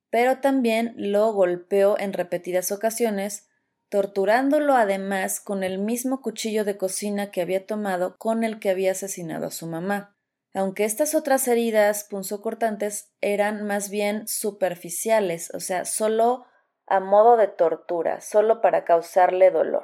pero 0.08 0.38
también 0.38 0.94
lo 0.96 1.34
golpeó 1.34 1.98
en 1.98 2.14
repetidas 2.14 2.72
ocasiones, 2.72 3.48
torturándolo 3.90 4.74
además 4.74 5.38
con 5.38 5.62
el 5.62 5.78
mismo 5.78 6.22
cuchillo 6.22 6.64
de 6.64 6.78
cocina 6.78 7.30
que 7.30 7.42
había 7.42 7.66
tomado 7.66 8.16
con 8.16 8.42
el 8.42 8.58
que 8.58 8.70
había 8.70 8.92
asesinado 8.92 9.48
a 9.48 9.50
su 9.50 9.66
mamá. 9.66 10.16
Aunque 10.54 10.84
estas 10.84 11.14
otras 11.14 11.46
heridas 11.46 12.04
punzocortantes 12.04 13.12
eran 13.20 13.66
más 13.66 13.90
bien 13.90 14.26
superficiales, 14.26 15.52
o 15.54 15.60
sea, 15.60 15.84
solo 15.84 16.46
a 16.86 17.00
modo 17.00 17.36
de 17.36 17.48
tortura, 17.48 18.22
solo 18.22 18.62
para 18.62 18.84
causarle 18.84 19.50
dolor 19.50 19.82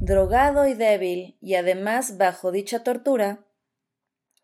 drogado 0.00 0.66
y 0.66 0.74
débil, 0.74 1.36
y 1.40 1.56
además 1.56 2.18
bajo 2.18 2.52
dicha 2.52 2.84
tortura, 2.84 3.40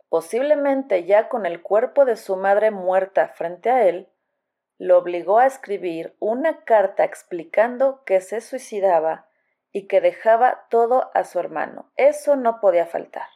posiblemente 0.09 1.05
ya 1.05 1.29
con 1.29 1.47
el 1.47 1.63
cuerpo 1.63 2.05
de 2.05 2.17
su 2.17 2.37
madre 2.37 2.71
muerta 2.71 3.29
frente 3.29 3.71
a 3.71 3.87
él, 3.87 4.09
lo 4.79 4.99
obligó 4.99 5.39
a 5.39 5.47
escribir 5.47 6.17
una 6.19 6.65
carta 6.65 7.05
explicando 7.05 8.03
que 8.05 8.21
se 8.21 8.41
suicidaba 8.41 9.29
y 9.73 9.87
que 9.87 10.01
dejaba 10.01 10.67
todo 10.71 11.11
a 11.15 11.25
su 11.25 11.39
hermano. 11.39 11.91
Eso 11.97 12.37
no 12.37 12.61
podía 12.61 12.87
faltar. 12.87 13.29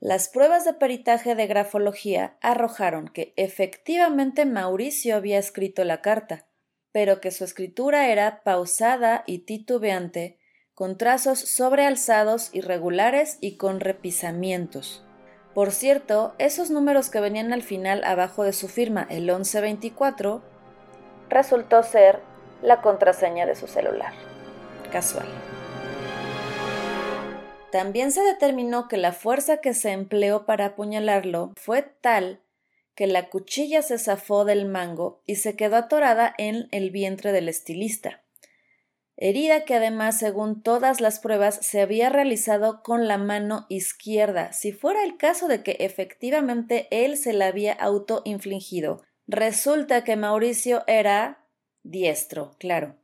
Las 0.00 0.28
pruebas 0.28 0.64
de 0.64 0.74
peritaje 0.74 1.34
de 1.34 1.46
grafología 1.46 2.36
arrojaron 2.40 3.08
que 3.08 3.32
efectivamente 3.36 4.46
Mauricio 4.46 5.16
había 5.16 5.38
escrito 5.38 5.82
la 5.84 6.02
carta, 6.02 6.46
pero 6.92 7.20
que 7.20 7.30
su 7.32 7.44
escritura 7.44 8.08
era 8.08 8.42
pausada 8.42 9.24
y 9.26 9.40
titubeante 9.40 10.38
con 10.78 10.96
trazos 10.96 11.40
sobrealzados 11.40 12.50
irregulares 12.54 13.38
y 13.40 13.56
con 13.56 13.80
repisamientos. 13.80 15.04
Por 15.52 15.72
cierto, 15.72 16.36
esos 16.38 16.70
números 16.70 17.10
que 17.10 17.18
venían 17.18 17.52
al 17.52 17.64
final 17.64 18.04
abajo 18.04 18.44
de 18.44 18.52
su 18.52 18.68
firma, 18.68 19.04
el 19.10 19.22
1124, 19.22 20.40
resultó 21.30 21.82
ser 21.82 22.20
la 22.62 22.80
contraseña 22.80 23.44
de 23.44 23.56
su 23.56 23.66
celular. 23.66 24.12
Casual. 24.92 25.26
También 27.72 28.12
se 28.12 28.22
determinó 28.22 28.86
que 28.86 28.98
la 28.98 29.10
fuerza 29.10 29.56
que 29.56 29.74
se 29.74 29.90
empleó 29.90 30.46
para 30.46 30.66
apuñalarlo 30.66 31.54
fue 31.56 31.82
tal 31.82 32.40
que 32.94 33.08
la 33.08 33.30
cuchilla 33.30 33.82
se 33.82 33.98
zafó 33.98 34.44
del 34.44 34.64
mango 34.64 35.22
y 35.26 35.34
se 35.34 35.56
quedó 35.56 35.74
atorada 35.74 36.32
en 36.38 36.68
el 36.70 36.92
vientre 36.92 37.32
del 37.32 37.48
estilista 37.48 38.22
herida 39.18 39.64
que 39.64 39.74
además, 39.74 40.18
según 40.18 40.62
todas 40.62 41.00
las 41.00 41.18
pruebas, 41.18 41.58
se 41.60 41.80
había 41.80 42.08
realizado 42.08 42.82
con 42.82 43.08
la 43.08 43.18
mano 43.18 43.66
izquierda, 43.68 44.52
si 44.52 44.72
fuera 44.72 45.04
el 45.04 45.16
caso 45.16 45.48
de 45.48 45.62
que 45.62 45.76
efectivamente 45.80 46.86
él 46.90 47.16
se 47.16 47.32
la 47.32 47.48
había 47.48 47.72
autoinfligido. 47.72 49.02
Resulta 49.26 50.04
que 50.04 50.16
Mauricio 50.16 50.84
era 50.86 51.44
diestro, 51.82 52.52
claro. 52.58 52.96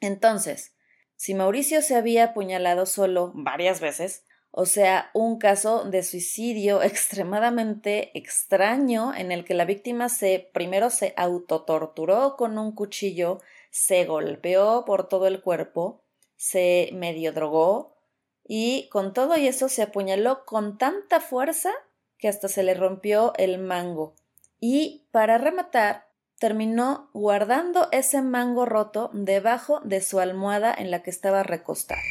Entonces, 0.00 0.74
si 1.16 1.34
Mauricio 1.34 1.82
se 1.82 1.94
había 1.94 2.24
apuñalado 2.24 2.86
solo 2.86 3.30
varias 3.34 3.80
veces, 3.80 4.24
o 4.50 4.66
sea, 4.66 5.10
un 5.14 5.38
caso 5.38 5.84
de 5.84 6.02
suicidio 6.02 6.82
extremadamente 6.82 8.16
extraño 8.18 9.14
en 9.14 9.32
el 9.32 9.44
que 9.44 9.54
la 9.54 9.64
víctima 9.64 10.08
se 10.08 10.50
primero 10.52 10.90
se 10.90 11.14
autotorturó 11.16 12.36
con 12.36 12.58
un 12.58 12.72
cuchillo 12.72 13.40
se 13.72 14.04
golpeó 14.04 14.84
por 14.84 15.08
todo 15.08 15.26
el 15.26 15.40
cuerpo, 15.40 16.04
se 16.36 16.90
medio 16.92 17.32
drogó 17.32 17.96
y 18.44 18.88
con 18.90 19.14
todo 19.14 19.38
y 19.38 19.48
eso 19.48 19.70
se 19.70 19.82
apuñaló 19.82 20.44
con 20.44 20.76
tanta 20.76 21.20
fuerza 21.20 21.72
que 22.18 22.28
hasta 22.28 22.48
se 22.48 22.62
le 22.62 22.74
rompió 22.74 23.32
el 23.38 23.58
mango. 23.58 24.14
Y 24.60 25.08
para 25.10 25.38
rematar, 25.38 26.06
terminó 26.38 27.08
guardando 27.14 27.88
ese 27.92 28.20
mango 28.20 28.66
roto 28.66 29.10
debajo 29.14 29.80
de 29.84 30.02
su 30.02 30.20
almohada 30.20 30.74
en 30.76 30.90
la 30.90 31.02
que 31.02 31.10
estaba 31.10 31.42
recostada. 31.42 32.02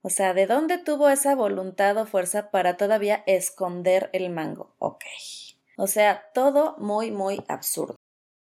O 0.00 0.08
sea, 0.08 0.32
¿de 0.32 0.46
dónde 0.46 0.78
tuvo 0.78 1.10
esa 1.10 1.34
voluntad 1.34 1.96
o 1.98 2.06
fuerza 2.06 2.50
para 2.50 2.76
todavía 2.78 3.22
esconder 3.26 4.08
el 4.14 4.30
mango? 4.30 4.74
Ok. 4.78 5.04
O 5.76 5.86
sea, 5.86 6.30
todo 6.32 6.76
muy, 6.78 7.10
muy 7.10 7.44
absurdo. 7.48 7.96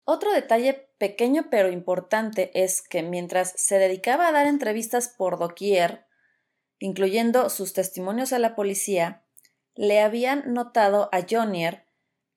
Otro 0.03 0.31
detalle 0.33 0.89
pequeño 0.97 1.47
pero 1.49 1.71
importante 1.71 2.51
es 2.53 2.81
que 2.81 3.03
mientras 3.03 3.53
se 3.55 3.77
dedicaba 3.77 4.27
a 4.27 4.31
dar 4.31 4.47
entrevistas 4.47 5.07
por 5.07 5.37
doquier, 5.37 6.05
incluyendo 6.79 7.49
sus 7.49 7.73
testimonios 7.73 8.33
a 8.33 8.39
la 8.39 8.55
policía, 8.55 9.23
le 9.75 10.01
habían 10.01 10.53
notado 10.53 11.09
a 11.11 11.25
Jonier 11.29 11.85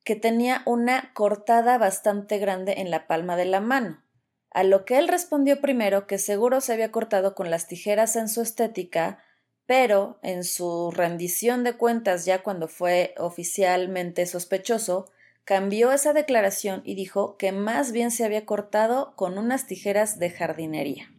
que 0.05 0.17
tenía 0.17 0.63
una 0.67 1.13
cortada 1.15 1.79
bastante 1.79 2.39
grande 2.39 2.75
en 2.79 2.91
la 2.91 3.07
palma 3.07 3.37
de 3.37 3.45
la 3.45 3.61
mano, 3.61 4.03
a 4.51 4.65
lo 4.65 4.85
que 4.85 4.99
él 4.99 5.09
respondió 5.09 5.61
primero 5.61 6.07
que 6.07 6.19
seguro 6.19 6.61
se 6.61 6.73
había 6.73 6.91
cortado 6.91 7.35
con 7.35 7.51
las 7.51 7.69
tijeras 7.69 8.17
en 8.17 8.29
su 8.29 8.43
estética, 8.43 9.23
pero 9.65 10.19
en 10.23 10.45
su 10.45 10.91
rendición 10.91 11.65
de 11.65 11.75
cuentas 11.75 12.25
ya 12.25 12.43
cuando 12.43 12.69
fue 12.69 13.15
oficialmente 13.17 14.27
sospechoso, 14.27 15.11
cambió 15.45 15.93
esa 15.93 16.13
declaración 16.13 16.83
y 16.85 16.95
dijo 16.95 17.37
que 17.37 17.53
más 17.53 17.93
bien 17.93 18.11
se 18.11 18.25
había 18.25 18.47
cortado 18.47 19.15
con 19.17 19.39
unas 19.39 19.67
tijeras 19.67 20.19
de 20.19 20.31
jardinería. 20.31 21.11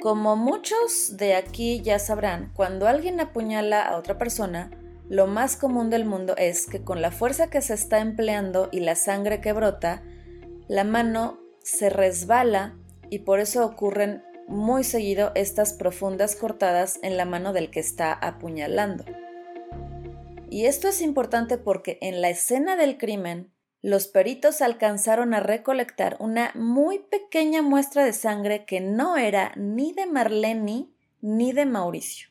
Como 0.00 0.34
muchos 0.34 1.16
de 1.16 1.34
aquí 1.34 1.80
ya 1.80 1.98
sabrán, 1.98 2.52
cuando 2.54 2.88
alguien 2.88 3.20
apuñala 3.20 3.82
a 3.82 3.96
otra 3.96 4.18
persona, 4.18 4.70
lo 5.08 5.26
más 5.26 5.56
común 5.56 5.90
del 5.90 6.04
mundo 6.04 6.34
es 6.36 6.66
que 6.66 6.82
con 6.82 7.02
la 7.02 7.10
fuerza 7.10 7.50
que 7.50 7.60
se 7.60 7.74
está 7.74 8.00
empleando 8.00 8.68
y 8.72 8.80
la 8.80 8.96
sangre 8.96 9.40
que 9.40 9.52
brota, 9.52 10.02
la 10.68 10.84
mano 10.84 11.38
se 11.60 11.90
resbala 11.90 12.76
y 13.10 13.20
por 13.20 13.38
eso 13.38 13.64
ocurren 13.64 14.24
muy 14.48 14.84
seguido 14.84 15.30
estas 15.34 15.72
profundas 15.74 16.34
cortadas 16.34 16.98
en 17.02 17.16
la 17.16 17.24
mano 17.24 17.52
del 17.52 17.70
que 17.70 17.80
está 17.80 18.12
apuñalando. 18.12 19.04
Y 20.52 20.66
esto 20.66 20.86
es 20.88 21.00
importante 21.00 21.56
porque 21.56 21.96
en 22.02 22.20
la 22.20 22.28
escena 22.28 22.76
del 22.76 22.98
crimen, 22.98 23.54
los 23.80 24.06
peritos 24.06 24.60
alcanzaron 24.60 25.32
a 25.32 25.40
recolectar 25.40 26.18
una 26.20 26.52
muy 26.54 26.98
pequeña 26.98 27.62
muestra 27.62 28.04
de 28.04 28.12
sangre 28.12 28.66
que 28.66 28.82
no 28.82 29.16
era 29.16 29.54
ni 29.56 29.94
de 29.94 30.04
Marlene 30.04 30.90
ni 31.22 31.52
de 31.54 31.64
Mauricio. 31.64 32.28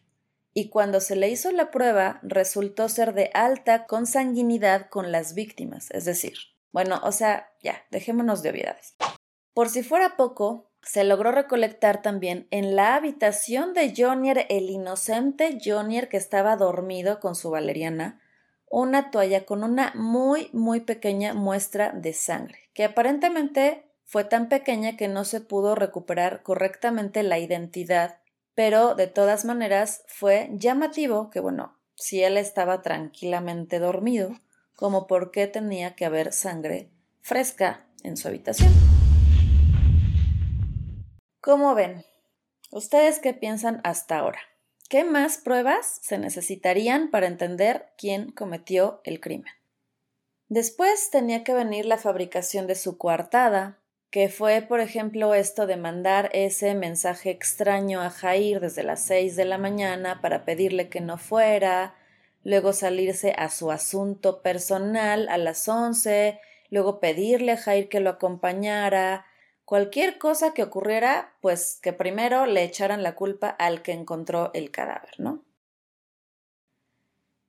Y 0.54 0.70
cuando 0.70 1.00
se 1.00 1.16
le 1.16 1.32
hizo 1.32 1.50
la 1.50 1.72
prueba, 1.72 2.20
resultó 2.22 2.90
ser 2.90 3.16
de 3.16 3.32
alta 3.34 3.88
consanguinidad 3.88 4.88
con 4.92 5.12
las 5.12 5.34
víctimas, 5.34 5.90
es 5.90 6.06
decir, 6.06 6.36
bueno, 6.72 7.02
o 7.04 7.12
sea, 7.12 7.52
ya, 7.64 7.88
dejémonos 7.90 8.44
de 8.44 8.52
obviedades. 8.52 8.94
Por 9.56 9.68
si 9.68 9.82
fuera 9.82 10.16
poco, 10.16 10.71
se 10.84 11.04
logró 11.04 11.32
recolectar 11.32 12.02
también 12.02 12.48
en 12.52 12.76
la 12.76 12.96
habitación 12.96 13.74
de 13.74 13.94
Jonier, 13.96 14.46
el 14.50 14.70
inocente 14.70 15.60
Jonier 15.64 16.10
que 16.10 16.18
estaba 16.18 16.56
dormido 16.56 17.20
con 17.20 17.36
su 17.36 17.52
valeriana, 17.52 18.20
una 18.70 19.12
toalla 19.12 19.46
con 19.46 19.64
una 19.64 19.92
muy, 19.96 20.50
muy 20.54 20.80
pequeña 20.80 21.34
muestra 21.34 21.92
de 21.92 22.14
sangre, 22.14 22.70
que 22.74 22.86
aparentemente 22.86 23.86
fue 24.06 24.24
tan 24.24 24.50
pequeña 24.50 24.98
que 24.98 25.08
no 25.08 25.24
se 25.24 25.42
pudo 25.42 25.76
recuperar 25.76 26.42
correctamente 26.44 27.24
la 27.24 27.38
identidad, 27.38 28.20
pero 28.56 28.96
de 28.96 29.08
todas 29.08 29.46
maneras 29.46 30.04
fue 30.08 30.50
llamativo 30.54 31.30
que, 31.30 31.40
bueno, 31.40 31.78
si 31.96 32.24
él 32.24 32.38
estaba 32.38 32.82
tranquilamente 32.82 33.80
dormido, 33.80 34.32
como 34.76 35.06
por 35.06 35.32
qué 35.32 35.48
tenía 35.48 35.96
que 35.96 36.06
haber 36.06 36.34
sangre 36.34 36.90
fresca 37.22 37.86
en 38.04 38.18
su 38.18 38.28
habitación. 38.28 38.91
¿Cómo 41.42 41.74
ven? 41.74 42.06
¿Ustedes 42.70 43.18
qué 43.18 43.34
piensan 43.34 43.82
hasta 43.84 44.20
ahora? 44.20 44.38
¿Qué 44.90 45.04
más 45.04 45.40
pruebas 45.40 45.98
se 46.04 46.20
necesitarían 46.20 47.10
para 47.10 47.26
entender 47.26 47.88
quién 47.98 48.32
cometió 48.32 49.02
el 49.06 49.20
crimen? 49.20 49.52
Después 50.50 51.10
tenía 51.10 51.44
que 51.44 51.56
venir 51.56 51.88
la 51.88 51.98
fabricación 51.98 52.68
de 52.68 52.76
su 52.76 53.00
coartada, 53.00 53.80
que 54.12 54.30
fue, 54.30 54.62
por 54.62 54.82
ejemplo, 54.82 55.34
esto 55.34 55.66
de 55.66 55.78
mandar 55.78 56.30
ese 56.34 56.76
mensaje 56.76 57.32
extraño 57.32 58.02
a 58.02 58.12
Jair 58.12 58.60
desde 58.60 58.84
las 58.84 59.02
seis 59.02 59.36
de 59.36 59.46
la 59.46 59.58
mañana 59.58 60.22
para 60.22 60.46
pedirle 60.46 60.90
que 60.90 61.02
no 61.02 61.18
fuera, 61.18 61.96
luego 62.44 62.72
salirse 62.72 63.34
a 63.36 63.50
su 63.50 63.72
asunto 63.72 64.44
personal 64.44 65.28
a 65.28 65.40
las 65.40 65.68
once, 65.68 66.40
luego 66.70 67.00
pedirle 67.00 67.54
a 67.54 67.58
Jair 67.58 67.90
que 67.90 68.00
lo 68.00 68.12
acompañara, 68.12 69.26
cualquier 69.72 70.18
cosa 70.18 70.54
que 70.54 70.64
ocurriera, 70.64 71.38
pues 71.40 71.80
que 71.82 71.94
primero 71.94 72.46
le 72.46 72.62
echaran 72.62 73.04
la 73.04 73.16
culpa 73.16 73.48
al 73.48 73.82
que 73.82 73.94
encontró 73.94 74.52
el 74.54 74.70
cadáver, 74.70 75.18
¿no? 75.18 75.46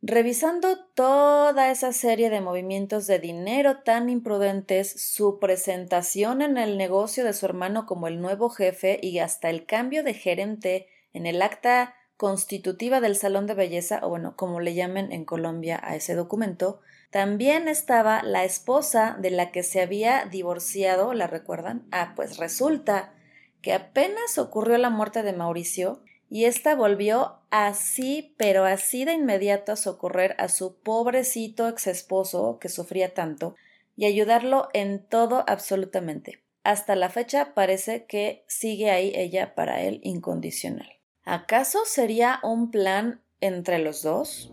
Revisando 0.03 0.85
toda 0.95 1.73
esa 1.73 1.93
serie 1.93 2.31
de 2.31 2.41
movimientos 2.41 3.09
de 3.09 3.18
dinero 3.18 3.79
tan 3.79 4.09
imprudentes, 4.09 4.89
su 4.89 5.41
presentación 5.41 6.43
en 6.43 6.59
el 6.59 6.79
negocio 6.79 7.25
de 7.25 7.33
su 7.33 7.45
hermano 7.45 7.87
como 7.87 8.07
el 8.07 8.20
nuevo 8.20 8.51
jefe 8.51 9.01
y 9.03 9.18
hasta 9.18 9.51
el 9.51 9.66
cambio 9.66 10.05
de 10.05 10.14
gerente 10.14 10.87
en 11.12 11.27
el 11.27 11.43
acta 11.43 11.97
constitutiva 12.23 13.01
del 13.01 13.16
salón 13.16 13.49
de 13.49 13.55
belleza, 13.55 13.99
o 14.05 14.09
bueno, 14.09 14.37
como 14.37 14.61
le 14.61 14.75
llamen 14.75 15.11
en 15.11 15.25
Colombia 15.25 15.81
a 15.83 15.97
ese 15.97 16.14
documento, 16.14 16.79
también 17.11 17.66
estaba 17.66 18.23
la 18.23 18.45
esposa 18.45 19.16
de 19.18 19.33
la 19.33 19.51
que 19.51 19.64
se 19.64 19.81
había 19.81 20.27
divorciado, 20.27 21.14
¿la 21.14 21.27
recuerdan? 21.27 21.85
Ah, 21.91 22.12
pues 22.14 22.37
resulta 22.37 23.12
que 23.61 23.73
apenas 23.73 24.39
ocurrió 24.39 24.79
la 24.79 24.89
muerte 24.89 25.25
de 25.25 25.33
Mauricio, 25.33 26.05
y 26.31 26.45
ésta 26.45 26.77
volvió 26.77 27.41
así, 27.51 28.37
pero 28.39 28.66
así 28.66 29.05
de 29.05 29.14
inmediato 29.14 29.73
a 29.73 29.77
socorrer 29.77 30.37
a 30.39 30.49
su 30.49 30.77
pobrecito 30.77 31.68
ex 31.68 31.89
esposo 31.89 32.61
que 32.61 32.68
sufría 32.68 33.14
tanto 33.14 33.57
y 33.97 34.05
ayudarlo 34.05 34.68
en 34.75 35.05
todo 35.05 35.43
absolutamente. 35.49 36.45
Hasta 36.62 36.95
la 36.95 37.09
fecha 37.09 37.53
parece 37.53 38.07
que 38.07 38.45
sigue 38.47 38.93
ahí 38.93 39.12
ella 39.16 39.57
para 39.57 39.83
él 39.83 39.99
incondicional. 40.05 41.01
¿Acaso 41.25 41.81
sería 41.85 42.41
un 42.43 42.70
plan 42.70 43.23
entre 43.41 43.79
los 43.79 44.03
dos? 44.03 44.53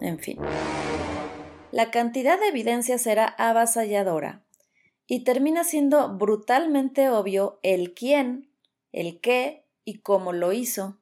En 0.00 0.18
fin. 0.18 0.38
La 1.70 1.90
cantidad 1.90 2.38
de 2.38 2.48
evidencias 2.48 3.06
era 3.06 3.26
avasalladora 3.38 4.42
y 5.06 5.24
termina 5.24 5.64
siendo 5.64 6.16
brutalmente 6.18 7.08
obvio 7.08 7.58
el 7.62 7.94
quién, 7.94 8.50
el 8.92 9.20
qué 9.20 9.64
y 9.84 10.00
cómo 10.00 10.34
lo 10.34 10.52
hizo, 10.52 10.98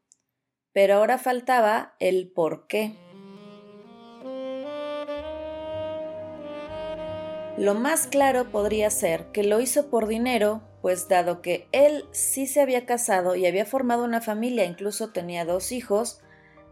pero 0.72 0.94
ahora 0.94 1.18
faltaba 1.18 1.96
el 1.98 2.30
por 2.30 2.68
qué. 2.68 2.94
Lo 7.58 7.74
más 7.74 8.06
claro 8.06 8.50
podría 8.50 8.90
ser 8.90 9.32
que 9.32 9.42
lo 9.42 9.60
hizo 9.60 9.90
por 9.90 10.06
dinero, 10.06 10.62
pues 10.82 11.08
dado 11.08 11.42
que 11.42 11.68
él 11.72 12.04
sí 12.12 12.46
se 12.46 12.60
había 12.60 12.86
casado 12.86 13.36
y 13.36 13.46
había 13.46 13.66
formado 13.66 14.04
una 14.04 14.20
familia, 14.20 14.64
incluso 14.64 15.10
tenía 15.10 15.44
dos 15.44 15.72
hijos, 15.72 16.20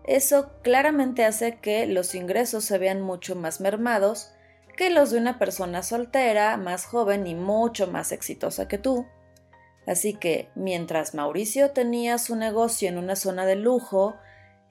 eso 0.05 0.51
claramente 0.63 1.25
hace 1.25 1.59
que 1.59 1.87
los 1.87 2.15
ingresos 2.15 2.65
se 2.65 2.79
vean 2.79 3.03
mucho 3.03 3.37
más 3.37 3.61
mermados 3.61 4.33
que 4.79 4.91
los 4.91 5.11
de 5.11 5.19
una 5.19 5.39
persona 5.39 5.83
soltera, 5.83 6.57
más 6.57 6.87
joven 6.87 7.27
y 7.27 7.35
mucho 7.35 7.89
más 7.89 8.13
exitosa 8.13 8.69
que 8.69 8.79
tú. 8.79 9.07
Así 9.89 10.15
que 10.15 10.51
mientras 10.55 11.15
Mauricio 11.15 11.73
tenía 11.73 12.17
su 12.19 12.37
negocio 12.37 12.89
en 12.89 12.97
una 12.97 13.17
zona 13.17 13.45
de 13.45 13.57
lujo, 13.57 14.17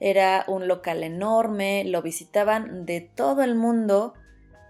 era 0.00 0.44
un 0.48 0.66
local 0.66 1.02
enorme, 1.02 1.84
lo 1.84 2.00
visitaban 2.02 2.86
de 2.86 3.00
todo 3.02 3.42
el 3.42 3.54
mundo, 3.54 4.14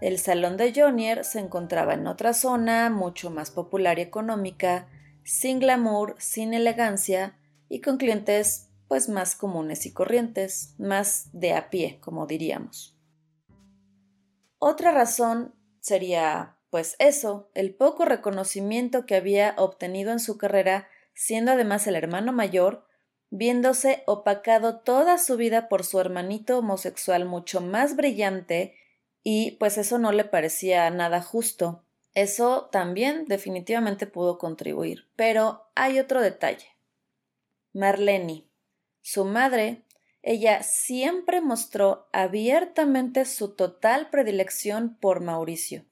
el 0.01 0.19
salón 0.19 0.57
de 0.57 0.73
Jonier 0.73 1.25
se 1.25 1.39
encontraba 1.39 1.93
en 1.93 2.07
otra 2.07 2.33
zona, 2.33 2.89
mucho 2.89 3.29
más 3.29 3.51
popular 3.51 3.99
y 3.99 4.03
económica, 4.03 4.87
sin 5.23 5.59
glamour, 5.59 6.15
sin 6.19 6.53
elegancia 6.53 7.37
y 7.67 7.81
con 7.81 7.97
clientes 7.97 8.69
pues 8.87 9.07
más 9.09 9.35
comunes 9.35 9.85
y 9.85 9.93
corrientes, 9.93 10.73
más 10.79 11.29
de 11.31 11.53
a 11.53 11.69
pie, 11.69 11.99
como 12.01 12.25
diríamos. 12.25 12.97
Otra 14.57 14.91
razón 14.91 15.53
sería 15.79 16.57
pues 16.69 16.95
eso, 16.99 17.49
el 17.55 17.73
poco 17.73 18.05
reconocimiento 18.05 19.05
que 19.05 19.15
había 19.15 19.55
obtenido 19.57 20.11
en 20.11 20.19
su 20.19 20.37
carrera, 20.37 20.87
siendo 21.13 21.51
además 21.51 21.87
el 21.87 21.95
hermano 21.95 22.31
mayor, 22.31 22.85
viéndose 23.31 24.03
opacado 24.05 24.79
toda 24.79 25.17
su 25.17 25.35
vida 25.35 25.67
por 25.67 25.83
su 25.83 25.99
hermanito 25.99 26.59
homosexual 26.59 27.25
mucho 27.25 27.61
más 27.61 27.95
brillante, 27.95 28.75
y 29.31 29.51
pues 29.59 29.77
eso 29.77 29.99
no 29.99 30.11
le 30.11 30.25
parecía 30.25 30.89
nada 30.89 31.21
justo. 31.21 31.83
Eso 32.15 32.67
también 32.71 33.25
definitivamente 33.27 34.07
pudo 34.07 34.39
contribuir. 34.39 35.07
Pero 35.15 35.69
hay 35.75 35.99
otro 35.99 36.19
detalle. 36.19 36.65
Marlene, 37.71 38.47
su 39.03 39.25
madre, 39.25 39.83
ella 40.23 40.63
siempre 40.63 41.41
mostró 41.41 42.09
abiertamente 42.11 43.23
su 43.25 43.53
total 43.53 44.09
predilección 44.09 44.97
por 44.99 45.21
Mauricio. 45.21 45.85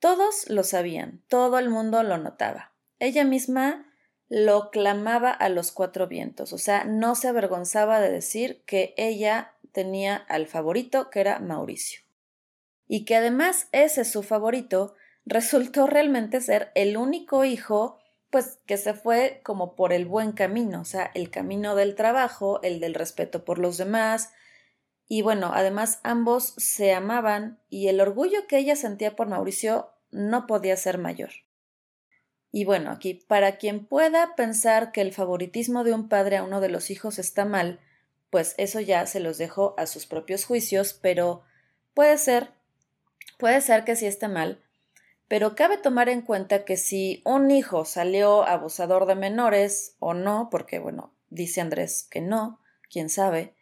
Todos 0.00 0.50
lo 0.50 0.64
sabían, 0.64 1.22
todo 1.28 1.60
el 1.60 1.70
mundo 1.70 2.02
lo 2.02 2.18
notaba. 2.18 2.72
Ella 2.98 3.22
misma 3.22 3.86
lo 4.28 4.72
clamaba 4.72 5.30
a 5.30 5.48
los 5.48 5.70
cuatro 5.70 6.08
vientos, 6.08 6.52
o 6.52 6.58
sea, 6.58 6.82
no 6.82 7.14
se 7.14 7.28
avergonzaba 7.28 8.00
de 8.00 8.10
decir 8.10 8.64
que 8.66 8.94
ella 8.96 9.54
tenía 9.70 10.16
al 10.16 10.48
favorito, 10.48 11.08
que 11.10 11.20
era 11.20 11.38
Mauricio. 11.38 12.03
Y 12.86 13.04
que 13.04 13.16
además 13.16 13.68
ese 13.72 14.04
su 14.04 14.22
favorito 14.22 14.94
resultó 15.26 15.86
realmente 15.86 16.40
ser 16.40 16.70
el 16.74 16.96
único 16.96 17.44
hijo 17.44 17.98
pues 18.30 18.58
que 18.66 18.76
se 18.76 18.94
fue 18.94 19.40
como 19.44 19.76
por 19.76 19.92
el 19.92 20.06
buen 20.06 20.32
camino, 20.32 20.80
o 20.80 20.84
sea, 20.84 21.08
el 21.14 21.30
camino 21.30 21.76
del 21.76 21.94
trabajo, 21.94 22.60
el 22.64 22.80
del 22.80 22.94
respeto 22.94 23.44
por 23.44 23.60
los 23.60 23.76
demás, 23.78 24.32
y 25.06 25.22
bueno, 25.22 25.52
además 25.54 26.00
ambos 26.02 26.54
se 26.56 26.92
amaban 26.92 27.60
y 27.68 27.88
el 27.88 28.00
orgullo 28.00 28.46
que 28.48 28.58
ella 28.58 28.74
sentía 28.74 29.16
por 29.16 29.28
Mauricio 29.28 29.90
no 30.10 30.46
podía 30.46 30.76
ser 30.76 30.98
mayor. 30.98 31.30
Y 32.50 32.64
bueno, 32.64 32.90
aquí, 32.90 33.14
para 33.14 33.56
quien 33.56 33.84
pueda 33.84 34.34
pensar 34.36 34.92
que 34.92 35.00
el 35.00 35.12
favoritismo 35.12 35.84
de 35.84 35.92
un 35.92 36.08
padre 36.08 36.36
a 36.36 36.44
uno 36.44 36.60
de 36.60 36.68
los 36.68 36.90
hijos 36.90 37.18
está 37.18 37.44
mal, 37.44 37.80
pues 38.30 38.54
eso 38.58 38.80
ya 38.80 39.06
se 39.06 39.20
los 39.20 39.38
dejo 39.38 39.74
a 39.76 39.86
sus 39.86 40.06
propios 40.06 40.44
juicios, 40.44 40.94
pero 40.94 41.42
puede 41.94 42.16
ser, 42.16 42.52
puede 43.44 43.60
ser 43.60 43.84
que 43.84 43.94
sí 43.94 44.06
esté 44.06 44.26
mal, 44.26 44.64
pero 45.28 45.54
cabe 45.54 45.76
tomar 45.76 46.08
en 46.08 46.22
cuenta 46.22 46.64
que 46.64 46.78
si 46.78 47.20
un 47.26 47.50
hijo 47.50 47.84
salió 47.84 48.42
abusador 48.42 49.04
de 49.04 49.16
menores 49.16 49.96
o 49.98 50.14
no, 50.14 50.48
porque 50.50 50.78
bueno, 50.78 51.12
dice 51.28 51.60
Andrés 51.60 52.08
que 52.10 52.22
no, 52.22 52.62
quién 52.90 53.10
sabe, 53.10 53.54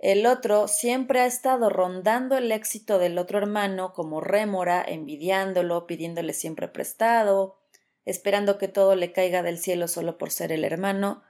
el 0.00 0.26
otro 0.26 0.66
siempre 0.66 1.20
ha 1.20 1.26
estado 1.26 1.70
rondando 1.70 2.36
el 2.36 2.50
éxito 2.50 2.98
del 2.98 3.16
otro 3.16 3.38
hermano 3.38 3.92
como 3.92 4.20
rémora, 4.20 4.84
envidiándolo, 4.84 5.86
pidiéndole 5.86 6.32
siempre 6.32 6.66
prestado, 6.66 7.60
esperando 8.04 8.58
que 8.58 8.66
todo 8.66 8.96
le 8.96 9.12
caiga 9.12 9.44
del 9.44 9.58
cielo 9.58 9.86
solo 9.86 10.18
por 10.18 10.32
ser 10.32 10.50
el 10.50 10.64
hermano, 10.64 11.22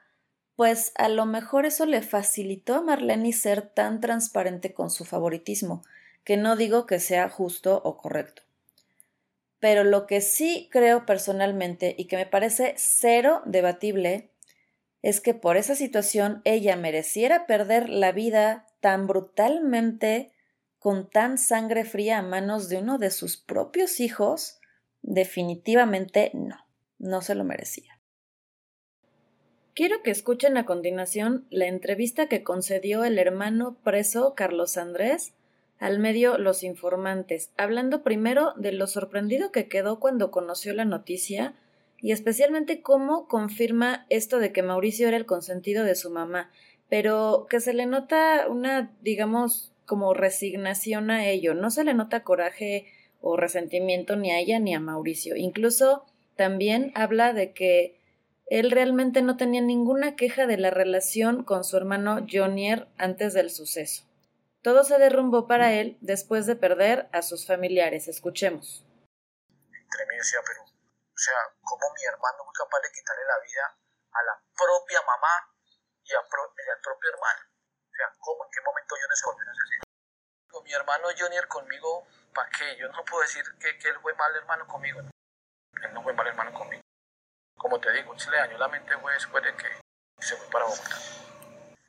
pues 0.57 0.93
a 0.95 1.11
lo 1.11 1.27
mejor 1.27 1.67
eso 1.67 1.85
le 1.85 2.01
facilitó 2.01 2.77
a 2.77 2.81
Marlene 2.81 3.35
ser 3.35 3.69
tan 3.69 4.01
transparente 4.01 4.73
con 4.73 4.89
su 4.89 5.05
favoritismo, 5.05 5.83
que 6.25 6.37
no 6.37 6.57
digo 6.57 6.87
que 6.87 7.01
sea 7.01 7.29
justo 7.29 7.81
o 7.85 7.97
correcto. 7.97 8.43
Pero 9.61 9.85
lo 9.85 10.07
que 10.07 10.21
sí 10.21 10.69
creo 10.71 11.07
personalmente 11.07 11.95
y 11.99 12.07
que 12.07 12.17
me 12.17 12.27
parece 12.27 12.75
cero 12.77 13.43
debatible 13.45 14.31
es 15.03 15.21
que 15.21 15.35
por 15.35 15.57
esa 15.57 15.75
situación 15.75 16.43
ella 16.45 16.77
mereciera 16.77 17.47
perder 17.47 17.89
la 17.89 18.13
vida 18.13 18.67
tan 18.81 19.07
brutalmente 19.07 20.33
con 20.79 21.11
tan 21.11 21.39
sangre 21.39 21.85
fría 21.85 22.19
a 22.19 22.23
manos 22.23 22.69
de 22.69 22.79
uno 22.79 22.99
de 22.99 23.11
sus 23.11 23.37
propios 23.37 24.01
hijos, 24.01 24.61
definitivamente 25.03 26.31
no, 26.35 26.57
no 26.99 27.21
se 27.21 27.35
lo 27.35 27.45
merecía. 27.45 28.01
Quiero 29.75 30.03
que 30.03 30.11
escuchen 30.11 30.57
a 30.57 30.67
continuación 30.67 31.47
la 31.51 31.67
entrevista 31.67 32.29
que 32.29 32.43
concedió 32.43 33.05
el 33.05 33.19
hermano 33.19 33.79
preso 33.85 34.35
Carlos 34.35 34.77
Andrés 34.77 35.35
al 35.79 35.99
medio 35.99 36.39
los 36.39 36.63
informantes, 36.65 37.53
hablando 37.57 38.03
primero 38.03 38.53
de 38.57 38.73
lo 38.73 38.87
sorprendido 38.87 39.53
que 39.53 39.69
quedó 39.69 40.01
cuando 40.01 40.31
conoció 40.31 40.73
la 40.73 40.85
noticia 40.85 41.55
y 42.01 42.13
especialmente 42.13 42.83
cómo 42.83 43.29
confirma 43.29 44.07
esto 44.09 44.39
de 44.39 44.53
que 44.53 44.63
Mauricio 44.63 45.09
era 45.09 45.17
el 45.17 45.27
consentido 45.27 45.85
de 45.85 45.95
su 45.95 46.11
mamá, 46.11 46.51
pero 46.89 47.47
que 47.49 47.61
se 47.61 47.75
le 47.75 47.87
nota 47.87 48.47
una, 48.49 48.93
digamos, 49.03 49.73
como 49.87 50.15
resignación 50.15 51.11
a 51.11 51.27
ello, 51.27 51.55
no 51.55 51.71
se 51.71 51.85
le 51.85 51.95
nota 51.95 52.23
coraje 52.23 52.87
o 53.21 53.37
resentimiento 53.37 54.17
ni 54.17 54.31
a 54.31 54.39
ella 54.39 54.59
ni 54.59 54.75
a 54.75 54.81
Mauricio. 54.81 55.35
Incluso 55.37 56.05
también 56.37 56.93
habla 56.95 57.33
de 57.33 57.53
que 57.53 57.99
él 58.51 58.71
realmente 58.71 59.23
no 59.23 59.37
tenía 59.37 59.61
ninguna 59.61 60.17
queja 60.17 60.47
de 60.47 60.57
la 60.57 60.71
relación 60.71 61.43
con 61.43 61.65
su 61.65 61.77
hermano 61.77 62.27
Jonier 62.31 62.87
antes 62.97 63.35
del 63.35 63.51
suceso. 63.51 64.08
Todo 64.63 64.83
se 64.83 64.99
derrumbó 64.99 65.47
para 65.47 65.73
él 65.73 65.99
después 66.01 66.47
de 66.47 66.57
perder 66.57 67.09
a 67.13 67.23
sus 67.23 67.47
familiares. 67.47 68.09
Escuchemos. 68.09 68.85
Entre 69.49 70.07
mí 70.07 70.17
decía, 70.17 70.41
pero, 70.45 70.63
o 70.63 71.19
sea, 71.19 71.39
¿cómo 71.63 71.87
mi 71.95 72.05
hermano 72.05 72.45
fue 72.45 72.53
capaz 72.55 72.81
de 72.83 72.91
quitarle 72.93 73.25
la 73.25 73.39
vida 73.39 73.79
a 74.13 74.23
la 74.25 74.43
propia 74.57 75.01
mamá 75.03 75.55
y, 76.03 76.13
al 76.13 76.27
propio 76.27 77.11
hermano? 77.11 77.41
O 77.87 77.95
sea, 77.95 78.13
¿cómo, 78.19 78.45
en 78.45 78.51
qué 78.51 78.61
momento 78.63 78.95
yo 78.97 79.07
se 79.15 79.27
volvió 79.27 79.51
asesino? 79.51 79.85
Mi 80.65 80.75
hermano 80.75 81.09
Jonier 81.17 81.47
conmigo, 81.47 82.07
¿para 82.35 82.51
qué? 82.51 82.77
Yo 82.77 82.89
no 82.89 83.05
puedo 83.05 83.23
decir 83.23 83.45
que, 83.61 83.79
que 83.79 83.89
él 83.89 83.99
fue 84.03 84.13
mal 84.15 84.35
hermano 84.35 84.67
conmigo. 84.67 85.01
Él 85.01 85.95
no 85.95 86.03
fue 86.03 86.13
mal 86.13 86.27
hermano 86.27 86.53
conmigo. 86.53 86.83
Como 87.57 87.81
te 87.81 87.93
digo, 87.93 88.19
se 88.19 88.31
le 88.31 88.39
dañó 88.39 88.59
la 88.59 88.69
mente 88.69 88.99
fue 88.99 89.13
después 89.15 89.43
de 89.45 89.55
que 89.57 89.81
se 90.21 90.37
fue 90.37 90.49
para 90.51 90.65
Bogotá. 90.65 90.97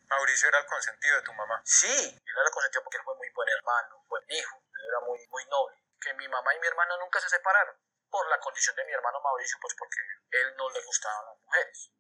Mauricio 0.10 0.48
era 0.50 0.60
el 0.60 0.66
consentido 0.66 1.16
de 1.18 1.22
tu 1.22 1.34
mamá. 1.34 1.62
Sí, 1.64 1.88
él 1.88 2.34
era 2.34 2.44
el 2.44 2.52
consentido 2.52 2.84
porque 2.84 2.98
él 2.98 3.04
fue 3.04 3.16
muy 3.16 3.30
buen 3.30 3.48
hermano, 3.50 4.04
buen 4.08 4.24
hijo, 4.28 4.58
él 4.58 4.86
era 4.88 5.00
muy, 5.02 5.20
muy 5.28 5.46
noble. 5.46 5.78
Que 6.02 6.14
mi 6.16 6.28
mamá 6.28 6.56
y 6.56 6.60
mi 6.60 6.68
hermano 6.68 6.98
nunca 6.98 7.20
se 7.20 7.30
separaron 7.30 7.78
por 8.10 8.28
la 8.28 8.40
condición 8.40 8.76
de 8.76 8.86
mi 8.86 8.92
hermano 8.92 9.22
Mauricio, 9.22 9.58
pues 9.62 9.76
porque 9.78 10.02
él 10.32 10.56
no 10.58 10.70
le 10.72 10.84
gustaban 10.84 11.26
las 11.26 11.38
mujeres. 11.38 11.92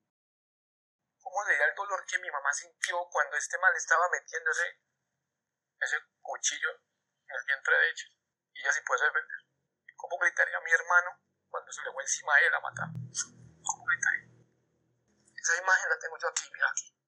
¿Cómo 1.22 1.46
sería 1.46 1.66
el 1.66 1.76
dolor 1.76 2.04
que 2.06 2.18
mi 2.18 2.32
mamá 2.32 2.52
sintió 2.52 2.98
cuando 3.12 3.38
este 3.38 3.58
mal 3.60 3.76
estaba 3.76 4.10
metiendo 4.10 4.50
ese, 4.50 4.82
cuchillo 6.22 6.72
en 6.72 7.36
el 7.36 7.46
vientre 7.46 7.78
de 7.78 7.90
ella? 7.90 8.06
Y 8.54 8.62
ella 8.62 8.72
sí 8.72 8.82
puede 8.82 9.06
defender. 9.06 9.38
¿Cómo 9.96 10.18
gritaría 10.18 10.60
mi 10.62 10.72
hermano 10.72 11.22
cuando 11.50 11.72
se 11.72 11.84
le 11.84 11.92
fue 11.92 12.02
encima 12.02 12.34
a 12.34 12.40
él 12.40 12.54
a 12.56 12.60
matar? 12.60 12.88
¿Cómo 13.62 13.86
gritaría? 13.86 14.30
Esa 15.36 15.62
imagen 15.62 15.90
la 15.90 16.00
tengo 16.00 16.18
yo 16.18 16.28
aquí, 16.30 16.50
mira 16.52 16.70
aquí. 16.70 16.99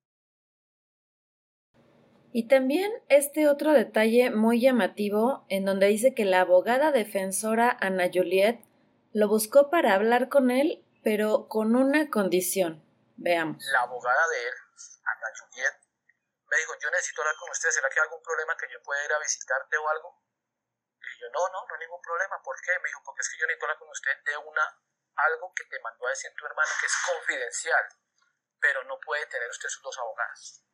Y 2.33 2.47
también 2.47 2.91
este 3.09 3.49
otro 3.49 3.73
detalle 3.73 4.31
muy 4.31 4.61
llamativo 4.61 5.45
en 5.49 5.65
donde 5.65 5.87
dice 5.87 6.15
que 6.15 6.23
la 6.23 6.41
abogada 6.41 6.91
defensora 6.91 7.75
Ana 7.81 8.07
Juliet 8.07 8.63
lo 9.11 9.27
buscó 9.27 9.69
para 9.69 9.93
hablar 9.93 10.29
con 10.29 10.49
él, 10.49 10.79
pero 11.03 11.49
con 11.49 11.75
una 11.75 12.09
condición. 12.09 12.79
Veamos. 13.19 13.59
La 13.75 13.81
abogada 13.81 14.27
de 14.29 14.47
él, 14.47 14.55
Ana 15.03 15.27
Juliet, 15.35 15.75
me 16.47 16.55
dijo, 16.55 16.71
yo 16.79 16.89
necesito 16.91 17.21
hablar 17.21 17.35
con 17.35 17.51
usted, 17.51 17.69
¿será 17.69 17.89
que 17.89 17.99
hay 17.99 18.07
algún 18.07 18.23
problema 18.23 18.55
que 18.55 18.71
yo 18.71 18.81
pueda 18.81 19.03
ir 19.03 19.11
a 19.11 19.19
visitarte 19.19 19.75
o 19.75 19.89
algo? 19.89 20.23
Y 21.03 21.19
yo, 21.19 21.27
no, 21.35 21.43
no, 21.51 21.67
no 21.67 21.73
hay 21.75 21.83
ningún 21.83 22.01
problema. 22.01 22.39
¿Por 22.41 22.55
qué? 22.63 22.71
Me 22.79 22.87
dijo, 22.87 23.03
porque 23.03 23.27
es 23.27 23.29
que 23.29 23.39
yo 23.43 23.45
necesito 23.45 23.65
hablar 23.65 23.79
con 23.79 23.89
usted 23.91 24.15
de 24.23 24.37
una, 24.39 24.63
algo 25.15 25.51
que 25.51 25.65
te 25.67 25.79
mandó 25.83 26.07
a 26.07 26.15
decir 26.15 26.31
tu 26.31 26.45
hermano 26.45 26.71
que 26.79 26.87
es 26.87 26.95
confidencial, 27.11 27.85
pero 28.61 28.87
no 28.87 28.95
puede 29.03 29.27
tener 29.27 29.49
usted 29.51 29.67
sus 29.67 29.83
dos 29.83 29.99
abogadas 29.99 30.70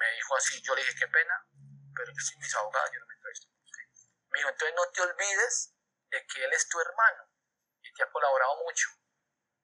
me 0.00 0.10
dijo 0.12 0.36
así, 0.36 0.62
yo 0.62 0.74
le 0.74 0.80
dije, 0.80 0.96
qué 0.98 1.08
pena, 1.08 1.46
pero 1.94 2.08
yo 2.10 2.20
soy 2.20 2.38
mis 2.38 2.54
abogados, 2.56 2.90
yo 2.92 3.00
no 3.00 3.06
me 3.06 3.14
entrevisto. 3.14 3.48
Me 4.30 4.38
dijo, 4.38 4.48
entonces 4.48 4.74
no 4.74 4.90
te 4.90 5.00
olvides 5.02 5.74
de 6.08 6.26
que 6.26 6.44
él 6.44 6.52
es 6.52 6.68
tu 6.68 6.80
hermano 6.80 7.28
y 7.82 7.92
te 7.92 8.02
ha 8.02 8.10
colaborado 8.10 8.56
mucho. 8.64 8.88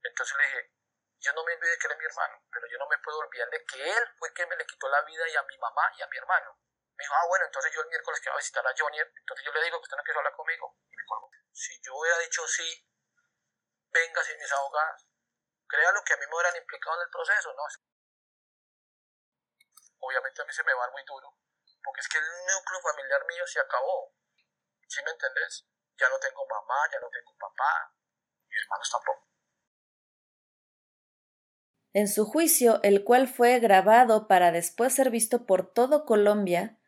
Entonces 0.03 0.37
le 0.37 0.45
dije, 0.45 0.73
yo 1.21 1.33
no 1.33 1.43
me 1.45 1.55
olvido 1.55 1.71
de 1.71 1.79
que 1.79 1.87
él 1.87 1.93
es 1.93 1.99
mi 1.99 2.05
hermano, 2.05 2.45
pero 2.53 2.67
yo 2.69 2.79
no 2.79 2.87
me 2.87 2.99
puedo 2.99 3.19
olvidar 3.19 3.49
de 3.49 3.65
que 3.65 3.81
él 3.81 4.05
fue 4.19 4.33
quien 4.35 4.49
me 4.49 4.57
le 4.57 4.67
quitó 4.67 4.89
la 4.89 5.03
vida 5.03 5.27
y 5.27 5.37
a 5.37 5.43
mi 5.43 5.57
mamá 5.59 5.91
y 5.97 6.03
a 6.03 6.07
mi 6.07 6.19
hermano. 6.19 6.61
Me 6.97 7.05
dijo, 7.05 7.15
ah, 7.15 7.27
bueno, 7.29 7.47
entonces 7.47 7.73
yo 7.73 7.81
el 7.81 7.89
miércoles 7.89 8.21
que 8.21 8.29
voy 8.29 8.37
a 8.37 8.45
visitar 8.45 8.67
a 8.67 8.75
Johnny, 8.77 8.99
entonces 9.01 9.45
yo 9.45 9.53
le 9.53 9.65
digo 9.65 9.79
que 9.81 9.85
usted 9.85 9.97
no 9.97 10.05
quiere 10.05 10.19
hablar 10.19 10.37
conmigo. 10.37 10.77
Y 10.91 10.97
me 10.97 11.05
colgó. 11.05 11.31
Si 11.53 11.81
yo 11.81 11.95
hubiera 11.97 12.19
dicho 12.19 12.47
sí, 12.47 12.69
venga 13.93 14.23
sin 14.23 14.39
mis 14.39 14.53
abogados, 14.53 15.07
lo 15.93 16.05
que 16.05 16.13
a 16.13 16.17
mí 16.17 16.27
me 16.27 16.35
hubieran 16.35 16.57
implicado 16.57 16.97
en 16.97 17.03
el 17.03 17.11
proceso, 17.11 17.53
¿no? 17.55 17.65
Obviamente 20.07 20.43
a 20.43 20.45
mí 20.45 20.53
se 20.53 20.63
me 20.63 20.75
va 20.75 20.91
muy 20.91 21.03
duro, 21.07 21.35
porque 21.83 22.01
es 22.01 22.09
que 22.09 22.19
el 22.19 22.25
núcleo 22.25 22.81
familiar 22.81 23.27
mío 23.27 23.45
se 23.47 23.61
acabó. 23.61 24.15
¿Sí 24.87 25.03
me 25.05 25.11
entendés? 25.11 25.67
Ya 25.99 26.09
no 26.09 26.19
tengo 26.19 26.47
mamá, 26.47 26.89
ya 26.93 27.01
no 27.01 27.09
tengo 27.11 27.35
papá, 27.39 27.93
mis 28.49 28.63
hermanos 28.63 28.91
tampoco. 28.91 29.27
En 31.93 32.09
su 32.09 32.27
juicio, 32.27 32.81
el 32.83 33.05
cual 33.05 33.27
fue 33.27 33.59
grabado 33.59 34.29
para 34.29 34.53
después 34.53 34.95
ser 34.95 35.11
visto 35.11 35.47
por 35.47 35.73
todo 35.73 36.05
Colombia, 36.05 36.79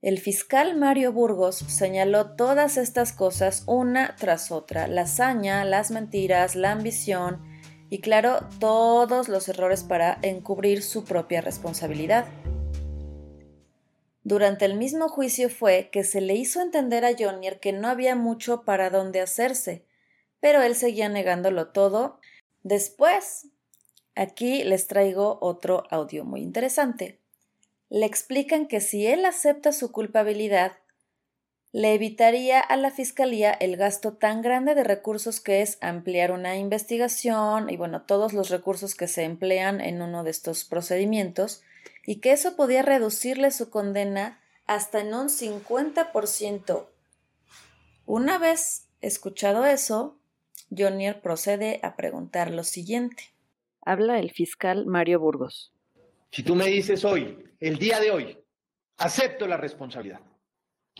el 0.00 0.18
fiscal 0.18 0.76
Mario 0.76 1.12
Burgos 1.12 1.56
señaló 1.56 2.34
todas 2.34 2.76
estas 2.76 3.12
cosas 3.12 3.64
una 3.66 4.16
tras 4.16 4.50
otra, 4.50 4.86
la 4.86 5.02
hazaña, 5.02 5.64
las 5.64 5.90
mentiras, 5.90 6.56
la 6.56 6.72
ambición 6.72 7.42
y 7.90 8.00
claro, 8.00 8.40
todos 8.58 9.28
los 9.28 9.48
errores 9.48 9.84
para 9.84 10.18
encubrir 10.22 10.82
su 10.82 11.04
propia 11.04 11.40
responsabilidad. 11.40 12.26
Durante 14.24 14.64
el 14.64 14.74
mismo 14.74 15.08
juicio 15.08 15.50
fue 15.50 15.90
que 15.92 16.02
se 16.02 16.22
le 16.22 16.34
hizo 16.34 16.62
entender 16.62 17.04
a 17.04 17.14
Jonier 17.16 17.60
que 17.60 17.72
no 17.72 17.88
había 17.88 18.16
mucho 18.16 18.62
para 18.62 18.88
dónde 18.88 19.20
hacerse, 19.20 19.84
pero 20.40 20.62
él 20.62 20.74
seguía 20.74 21.10
negándolo 21.10 21.68
todo. 21.68 22.20
Después, 22.62 23.48
aquí 24.14 24.64
les 24.64 24.86
traigo 24.86 25.38
otro 25.42 25.84
audio 25.90 26.24
muy 26.24 26.40
interesante. 26.40 27.20
Le 27.90 28.06
explican 28.06 28.66
que 28.66 28.80
si 28.80 29.06
él 29.06 29.26
acepta 29.26 29.72
su 29.72 29.92
culpabilidad, 29.92 30.72
le 31.72 31.92
evitaría 31.92 32.60
a 32.60 32.76
la 32.76 32.90
Fiscalía 32.90 33.52
el 33.52 33.76
gasto 33.76 34.14
tan 34.14 34.40
grande 34.40 34.74
de 34.74 34.84
recursos 34.84 35.40
que 35.40 35.60
es 35.60 35.76
ampliar 35.82 36.30
una 36.32 36.56
investigación 36.56 37.68
y 37.68 37.76
bueno, 37.76 38.02
todos 38.02 38.32
los 38.32 38.48
recursos 38.48 38.94
que 38.94 39.08
se 39.08 39.24
emplean 39.24 39.82
en 39.82 40.00
uno 40.00 40.24
de 40.24 40.30
estos 40.30 40.64
procedimientos, 40.64 41.62
y 42.06 42.20
que 42.20 42.32
eso 42.32 42.56
podía 42.56 42.82
reducirle 42.82 43.50
su 43.50 43.70
condena 43.70 44.40
hasta 44.66 45.00
en 45.00 45.14
un 45.14 45.28
50%. 45.28 46.86
Una 48.06 48.38
vez 48.38 48.88
escuchado 49.00 49.64
eso, 49.64 50.18
Jonier 50.76 51.20
procede 51.20 51.80
a 51.82 51.96
preguntar 51.96 52.50
lo 52.50 52.64
siguiente. 52.64 53.34
Habla 53.82 54.18
el 54.18 54.30
fiscal 54.30 54.86
Mario 54.86 55.20
Burgos. 55.20 55.72
Si 56.30 56.42
tú 56.42 56.54
me 56.54 56.66
dices 56.66 57.04
hoy, 57.04 57.44
el 57.60 57.78
día 57.78 58.00
de 58.00 58.10
hoy, 58.10 58.38
acepto 58.96 59.46
la 59.46 59.56
responsabilidad. 59.56 60.20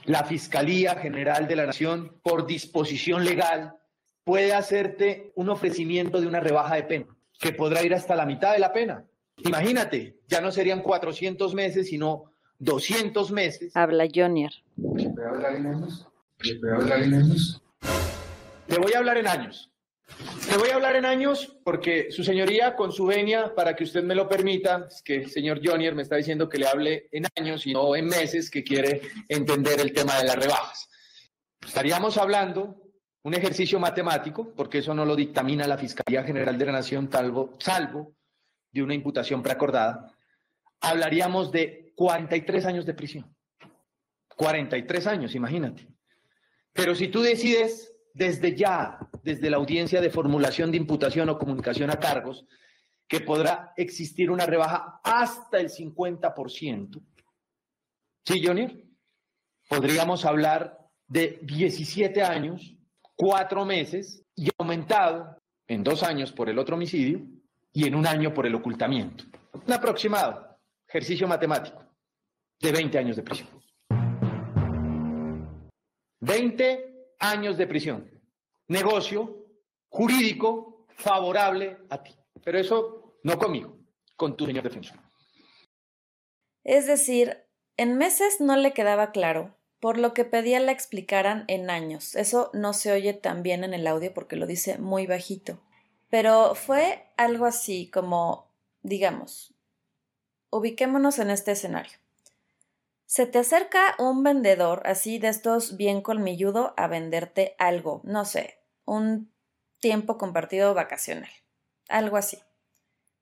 La 0.05 0.25
Fiscalía 0.25 0.97
General 0.97 1.49
de 1.49 1.57
la 1.57 1.67
Nación, 1.67 2.21
por 2.23 2.47
disposición 2.47 3.25
legal, 3.25 3.75
puede 4.25 4.53
hacerte 4.53 5.33
un 5.35 5.49
ofrecimiento 5.51 6.21
de 6.21 6.27
una 6.27 6.41
rebaja 6.41 6.75
de 6.77 6.83
pena, 6.85 7.07
que 7.39 7.53
podrá 7.53 7.83
ir 7.83 7.95
hasta 7.95 8.17
la 8.17 8.27
mitad 8.27 8.53
de 8.53 8.59
la 8.59 8.73
pena. 8.73 9.05
Imagínate, 9.39 10.16
ya 10.28 10.41
no 10.41 10.51
serían 10.53 10.80
400 10.80 11.55
meses, 11.55 11.89
sino 11.89 12.32
200 12.59 13.30
meses. 13.32 13.76
Habla 13.76 14.09
Jonier. 14.12 14.53
¿Le 14.76 15.12
hablar 15.26 15.57
en 15.57 15.66
años? 15.66 16.09
hablar 16.72 17.03
en 17.03 17.14
años? 17.14 17.62
Le 18.68 18.78
voy 18.78 18.93
a 18.93 18.99
hablar 18.99 19.18
en 19.18 19.26
años. 19.26 19.70
Le 20.51 20.59
voy 20.59 20.68
a 20.70 20.74
hablar 20.74 20.97
en 20.97 21.05
años 21.05 21.57
porque 21.64 22.11
su 22.11 22.22
señoría, 22.22 22.76
con 22.76 22.93
su 22.93 23.07
venia, 23.07 23.55
para 23.55 23.74
que 23.74 23.85
usted 23.85 24.03
me 24.03 24.14
lo 24.14 24.28
permita, 24.28 24.87
es 24.89 25.03
que 25.03 25.16
el 25.16 25.30
señor 25.30 25.61
Jonier 25.64 25.95
me 25.95 26.03
está 26.03 26.16
diciendo 26.16 26.49
que 26.49 26.59
le 26.59 26.66
hable 26.66 27.09
en 27.11 27.24
años 27.37 27.66
y 27.66 27.72
no 27.72 27.97
en 27.97 28.07
meses, 28.07 28.51
que 28.51 28.62
quiere 28.62 29.03
entender 29.28 29.80
el 29.80 29.93
tema 29.93 30.18
de 30.18 30.24
las 30.24 30.37
rebajas. 30.37 30.89
Estaríamos 31.66 32.18
hablando 32.18 32.76
un 33.22 33.35
ejercicio 33.35 33.80
matemático, 33.80 34.53
porque 34.55 34.78
eso 34.78 34.95
no 34.95 35.05
lo 35.05 35.16
dictamina 35.16 35.66
la 35.66 35.78
Fiscalía 35.78 36.22
General 36.22 36.57
de 36.59 36.66
la 36.66 36.72
Nación, 36.72 37.09
salvo, 37.11 37.55
salvo 37.59 38.14
de 38.75 38.83
una 38.83 38.95
imputación 38.95 39.43
preacordada, 39.43 40.12
hablaríamos 40.81 41.51
de 41.53 41.93
43 41.95 42.66
años 42.66 42.85
de 42.85 42.95
prisión. 42.95 43.35
43 44.37 45.07
años, 45.07 45.35
imagínate. 45.35 45.89
Pero 46.72 46.95
si 46.95 47.09
tú 47.09 47.22
decides 47.22 47.95
desde 48.12 48.57
ya, 48.57 48.99
desde 49.22 49.49
la 49.49 49.59
audiencia 49.59 50.01
de 50.01 50.11
formulación 50.11 50.72
de 50.72 50.77
imputación 50.77 51.29
o 51.29 51.39
comunicación 51.39 51.91
a 51.91 52.01
cargos, 52.01 52.45
que 53.09 53.20
podrá 53.20 53.72
existir 53.77 54.31
una 54.31 54.47
rebaja 54.47 55.01
hasta 55.05 55.61
el 55.61 55.68
50%. 55.68 57.01
¿Sí, 58.25 58.43
Johnny? 58.45 58.91
Podríamos 59.68 60.25
hablar 60.25 60.79
de 61.07 61.39
17 61.43 62.22
años, 62.22 62.77
4 63.14 63.64
meses 63.64 64.25
y 64.35 64.49
aumentado 64.59 65.37
en 65.68 65.85
dos 65.85 66.03
años 66.03 66.33
por 66.33 66.49
el 66.49 66.59
otro 66.59 66.77
homicidio 66.77 67.25
y 67.75 67.87
en 67.87 67.95
un 67.97 68.07
año 68.07 68.33
por 68.33 68.47
el 68.47 68.55
ocultamiento. 68.55 69.25
Un 69.53 69.72
aproximado, 69.72 70.59
ejercicio 70.89 71.27
matemático, 71.27 71.85
de 72.61 72.72
20 72.72 72.99
años 72.99 73.16
de 73.16 73.22
prisión. 73.22 73.49
20 76.20 77.16
años 77.18 77.59
de 77.59 77.66
prisión. 77.66 78.11
Negocio 78.68 79.47
jurídico 79.89 80.87
favorable 80.97 81.77
a 81.91 82.03
ti. 82.03 82.14
Pero 82.45 82.59
eso 82.59 83.18
no 83.25 83.39
conmigo, 83.39 83.77
con 84.16 84.37
tu 84.37 84.47
señor 84.47 84.62
defensor. 84.62 84.99
Es 86.62 86.87
decir, 86.87 87.45
en 87.77 87.99
meses 87.99 88.41
no 88.41 88.57
le 88.57 88.72
quedaba 88.72 89.11
claro, 89.11 89.59
por 89.81 89.99
lo 89.99 90.14
que 90.14 90.25
pedía 90.25 90.61
la 90.61 90.72
explicaran 90.72 91.45
en 91.49 91.70
años. 91.70 92.14
Eso 92.14 92.51
no 92.55 92.72
se 92.72 92.93
oye 92.93 93.14
tan 93.14 93.43
bien 93.43 93.64
en 93.64 93.75
el 93.75 93.87
audio 93.87 94.14
porque 94.14 94.37
lo 94.37 94.47
dice 94.47 94.79
muy 94.79 95.07
bajito. 95.07 95.61
Pero 96.15 96.55
fue 96.55 97.11
algo 97.17 97.45
así 97.45 97.91
como, 97.91 98.49
digamos, 98.85 99.53
ubiquémonos 100.51 101.19
en 101.19 101.29
este 101.29 101.51
escenario. 101.51 101.99
Se 103.05 103.27
te 103.27 103.41
acerca 103.41 103.97
un 103.99 104.23
vendedor 104.23 104.83
así 104.87 105.19
de 105.19 105.27
estos 105.27 105.77
bien 105.77 106.03
colmilludo 106.03 106.73
a 106.77 106.87
venderte 106.87 107.57
algo, 107.59 108.01
no 108.05 108.25
sé, 108.25 108.61
un 108.85 109.29
tiempo 109.81 110.17
compartido 110.17 110.73
vacacional, 110.73 111.33
algo 111.89 112.17
así. 112.17 112.39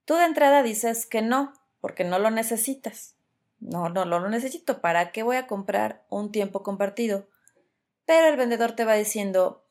Tú 0.05 0.17
de 0.17 0.27
entrada 0.27 0.63
dices 0.63 1.07
que 1.07 1.23
no, 1.23 1.55
porque 1.81 2.05
no 2.05 2.19
lo 2.19 2.31
necesitas. 2.31 3.15
No, 3.59 3.89
no, 3.89 4.05
no 4.05 4.21
lo 4.21 4.29
necesito. 4.29 4.83
¿Para 4.83 5.13
qué 5.13 5.23
voy 5.23 5.37
a 5.37 5.47
comprar 5.47 6.05
un 6.11 6.31
tiempo 6.31 6.63
compartido? 6.63 7.27
Pero 8.05 8.27
el 8.27 8.37
vendedor 8.37 8.73
te 8.73 8.85
va 8.85 8.93
diciendo, 8.93 9.65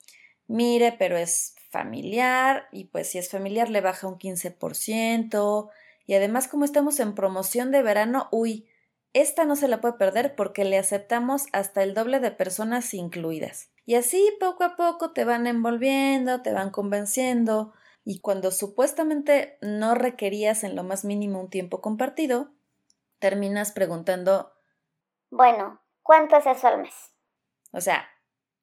mire, 0.48 0.92
pero 0.92 1.18
es 1.18 1.54
familiar 1.72 2.68
y 2.72 2.86
pues 2.86 3.10
si 3.10 3.18
es 3.18 3.30
familiar 3.32 3.70
le 3.70 3.82
baja 3.82 4.08
un 4.08 4.20
15% 4.20 5.70
y 6.06 6.14
además 6.14 6.48
como 6.48 6.66
estamos 6.66 7.00
en 7.00 7.16
promoción 7.16 7.72
de 7.72 7.82
verano, 7.82 8.28
uy, 8.32 8.68
esta 9.14 9.46
no 9.46 9.56
se 9.56 9.68
la 9.68 9.82
puede 9.82 9.96
perder 9.96 10.36
porque 10.36 10.66
le 10.66 10.78
aceptamos 10.78 11.46
hasta 11.54 11.84
el 11.84 11.94
doble 11.94 12.20
de 12.20 12.32
personas 12.32 12.94
incluidas. 12.94 13.70
Y 13.86 13.96
así 13.96 14.36
poco 14.40 14.64
a 14.64 14.76
poco 14.76 15.12
te 15.12 15.26
van 15.26 15.48
envolviendo, 15.48 16.42
te 16.42 16.54
van 16.54 16.70
convenciendo 16.70 17.74
y 18.04 18.20
cuando 18.20 18.52
supuestamente 18.52 19.58
no 19.62 19.96
requerías 19.96 20.64
en 20.64 20.76
lo 20.76 20.84
más 20.84 21.06
mínimo 21.06 21.40
un 21.40 21.50
tiempo 21.50 21.82
compartido, 21.82 22.52
terminas 23.20 23.72
preguntando 23.72 24.54
Bueno, 25.30 25.82
¿cuánto 26.04 26.38
es 26.38 26.46
eso 26.46 26.68
al 26.68 26.82
mes? 26.82 27.12
O 27.72 27.80
sea, 27.80 28.10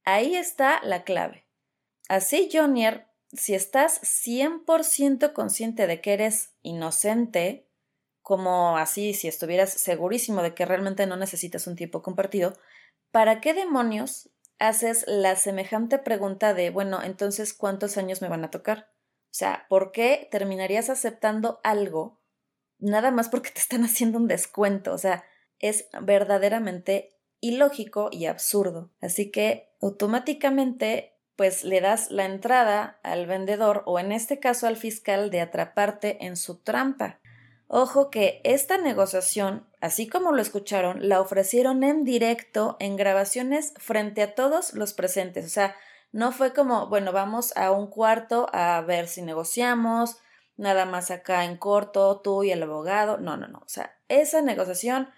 ahí 0.05 0.37
está 0.37 0.81
la 0.83 1.05
clave. 1.05 1.48
Así, 2.09 2.49
Jonier, 2.53 3.07
si 3.33 3.55
estás 3.55 4.01
100% 4.03 5.33
consciente 5.35 5.87
de 5.87 6.01
que 6.01 6.15
eres 6.15 6.55
inocente, 6.63 7.69
como 8.23 8.77
así 8.79 9.15
si 9.15 9.29
estuvieras 9.29 9.71
segurísimo 9.71 10.43
de 10.43 10.55
que 10.55 10.65
realmente 10.65 11.07
no 11.07 11.17
necesitas 11.17 11.67
un 11.67 11.77
tiempo 11.77 12.03
compartido, 12.03 12.55
¿para 13.11 13.41
qué 13.41 13.55
demonios 13.55 14.31
haces 14.59 15.05
la 15.07 15.37
semejante 15.37 15.99
pregunta 15.99 16.55
de, 16.55 16.71
bueno, 16.71 17.03
entonces, 17.03 17.55
¿cuántos 17.55 17.97
años 17.97 18.23
me 18.23 18.29
van 18.29 18.45
a 18.45 18.51
tocar? 18.51 18.91
O 19.31 19.35
sea, 19.35 19.67
¿por 19.69 19.93
qué 19.93 20.29
terminarías 20.31 20.91
aceptando 20.91 21.61
algo 21.63 22.21
nada 22.79 23.11
más 23.11 23.29
porque 23.29 23.51
te 23.51 23.61
están 23.61 23.85
haciendo 23.85 24.19
un 24.19 24.29
descuento? 24.29 24.93
O 24.93 24.99
sea, 24.99 25.25
es 25.59 25.89
verdaderamente 26.03 27.11
ilógico 27.41 28.09
y 28.11 28.27
absurdo. 28.27 28.91
Así 29.01 29.31
que 29.31 29.75
automáticamente 29.81 31.18
pues 31.39 31.63
le 31.63 31.81
das 31.81 32.11
la 32.11 32.25
entrada 32.25 32.99
al 33.05 33.27
vendedor 33.27 33.85
o 33.87 34.01
en 34.01 34.11
este 34.11 34.41
caso 34.41 34.67
al 34.67 34.77
fiscal 34.77 35.31
de 35.31 35.41
atraparte 35.41 36.27
en 36.27 36.37
su 36.37 36.59
trampa. 36.59 37.21
Ojo 37.69 38.11
que 38.11 38.41
esta 38.43 38.77
negociación, 38.77 39.65
así 39.81 40.09
como 40.09 40.33
lo 40.33 40.43
escucharon, 40.43 41.09
la 41.09 41.21
ofrecieron 41.21 41.85
en 41.85 42.03
directo 42.03 42.77
en 42.81 42.97
grabaciones 42.97 43.73
frente 43.77 44.23
a 44.23 44.35
todos 44.35 44.75
los 44.75 44.95
presentes. 44.95 45.47
O 45.47 45.49
sea, 45.49 45.77
no 46.11 46.33
fue 46.33 46.53
como, 46.53 46.89
bueno, 46.89 47.13
vamos 47.13 47.57
a 47.57 47.71
un 47.71 47.87
cuarto 47.87 48.49
a 48.53 48.81
ver 48.81 49.07
si 49.07 49.23
negociamos, 49.23 50.17
nada 50.57 50.87
más 50.87 51.13
acá 51.13 51.45
en 51.45 51.57
corto, 51.57 52.21
tú 52.21 52.43
y 52.43 52.51
el 52.51 52.65
abogado. 52.65 53.19
No, 53.19 53.37
no, 53.37 53.47
no. 53.47 53.59
O 53.59 53.69
sea, 53.69 53.97
esa 54.09 54.43
negociación, 54.43 55.09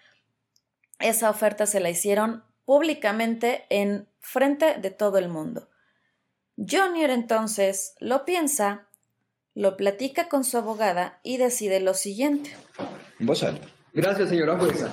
esa 0.99 1.31
oferta 1.31 1.65
se 1.65 1.81
la 1.81 1.89
hicieron 1.89 2.45
públicamente 2.67 3.65
en 3.71 4.07
frente 4.19 4.75
de 4.75 4.91
todo 4.91 5.17
el 5.17 5.31
mundo. 5.31 5.70
Junior 6.69 7.09
entonces 7.09 7.95
lo 8.01 8.27
piensa, 8.27 8.87
lo 9.55 9.79
platica 9.79 10.29
con 10.29 10.45
su 10.45 10.59
abogada 10.59 11.19
y 11.23 11.39
decide 11.39 11.81
lo 11.81 11.95
siguiente. 11.95 12.51
En 13.19 13.27
voz 13.27 13.43
alta. 13.43 13.67
Gracias, 13.95 14.29
señora 14.29 14.59
jueza. 14.59 14.93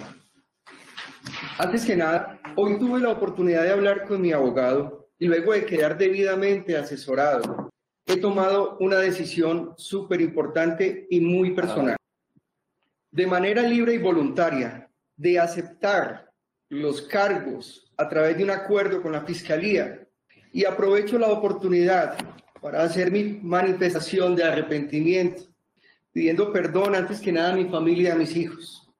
Antes 1.57 1.85
que 1.85 1.97
nada, 1.97 2.39
hoy 2.55 2.79
tuve 2.79 3.01
la 3.01 3.09
oportunidad 3.09 3.63
de 3.63 3.71
hablar 3.71 4.07
con 4.07 4.21
mi 4.21 4.31
abogado 4.31 5.09
y 5.19 5.27
luego 5.27 5.51
de 5.51 5.65
quedar 5.65 5.97
debidamente 5.97 6.77
asesorado, 6.77 7.69
he 8.05 8.15
tomado 8.15 8.77
una 8.79 8.99
decisión 8.99 9.73
súper 9.75 10.21
importante 10.21 11.05
y 11.09 11.19
muy 11.19 11.51
personal. 11.51 11.97
De 13.11 13.27
manera 13.27 13.61
libre 13.63 13.95
y 13.95 13.97
voluntaria, 13.97 14.89
de 15.17 15.37
aceptar 15.37 16.31
los 16.69 17.01
cargos 17.01 17.91
a 17.97 18.07
través 18.07 18.37
de 18.37 18.45
un 18.45 18.51
acuerdo 18.51 19.01
con 19.01 19.11
la 19.11 19.25
Fiscalía 19.25 20.06
y 20.57 20.65
aprovecho 20.65 21.19
la 21.19 21.27
oportunidad 21.27 22.17
para 22.59 22.81
hacer 22.81 23.11
mi 23.11 23.25
manifestación 23.43 24.35
de 24.35 24.43
arrepentimiento, 24.43 25.43
pidiendo 26.11 26.51
perdón 26.51 26.95
antes 26.95 27.19
que 27.19 27.31
nada 27.31 27.53
a 27.53 27.55
mi 27.55 27.65
familia 27.65 28.09
y 28.09 28.11
a 28.11 28.15
mis 28.15 28.35
hijos, 28.35 28.91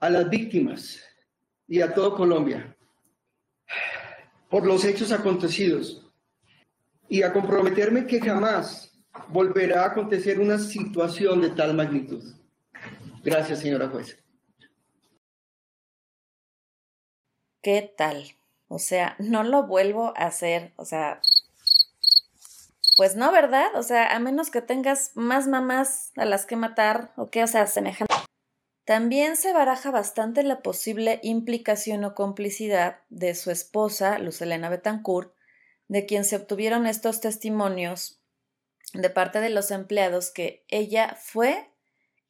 a 0.00 0.10
las 0.10 0.28
víctimas 0.28 1.00
y 1.68 1.80
a 1.80 1.94
todo 1.94 2.16
Colombia 2.16 2.76
por 4.50 4.66
los 4.66 4.84
hechos 4.84 5.12
acontecidos 5.12 6.04
y 7.08 7.22
a 7.22 7.32
comprometerme 7.32 8.04
que 8.04 8.20
jamás 8.20 8.92
volverá 9.28 9.84
a 9.84 9.90
acontecer 9.90 10.40
una 10.40 10.58
situación 10.58 11.40
de 11.40 11.50
tal 11.50 11.72
magnitud. 11.72 12.34
Gracias, 13.22 13.60
señora 13.60 13.88
jueza. 13.88 14.16
¿Qué 17.62 17.94
tal? 17.96 18.36
O 18.68 18.78
sea, 18.78 19.16
no 19.18 19.44
lo 19.44 19.66
vuelvo 19.66 20.12
a 20.16 20.26
hacer. 20.26 20.72
O 20.76 20.84
sea, 20.84 21.20
pues 22.96 23.14
no, 23.14 23.30
¿verdad? 23.30 23.74
O 23.74 23.82
sea, 23.82 24.14
a 24.14 24.18
menos 24.18 24.50
que 24.50 24.62
tengas 24.62 25.12
más 25.14 25.46
mamás 25.46 26.12
a 26.16 26.24
las 26.24 26.46
que 26.46 26.56
matar 26.56 27.12
o 27.16 27.30
que, 27.30 27.44
o 27.44 27.46
sea, 27.46 27.66
semejante. 27.66 28.14
También 28.84 29.36
se 29.36 29.52
baraja 29.52 29.90
bastante 29.90 30.42
la 30.44 30.62
posible 30.62 31.18
implicación 31.22 32.04
o 32.04 32.14
complicidad 32.14 33.00
de 33.08 33.34
su 33.34 33.50
esposa, 33.50 34.18
Luz 34.18 34.40
Elena 34.40 34.68
Betancourt, 34.68 35.34
de 35.88 36.06
quien 36.06 36.24
se 36.24 36.36
obtuvieron 36.36 36.86
estos 36.86 37.20
testimonios 37.20 38.22
de 38.94 39.10
parte 39.10 39.40
de 39.40 39.50
los 39.50 39.70
empleados 39.72 40.30
que 40.30 40.64
ella 40.68 41.16
fue 41.20 41.70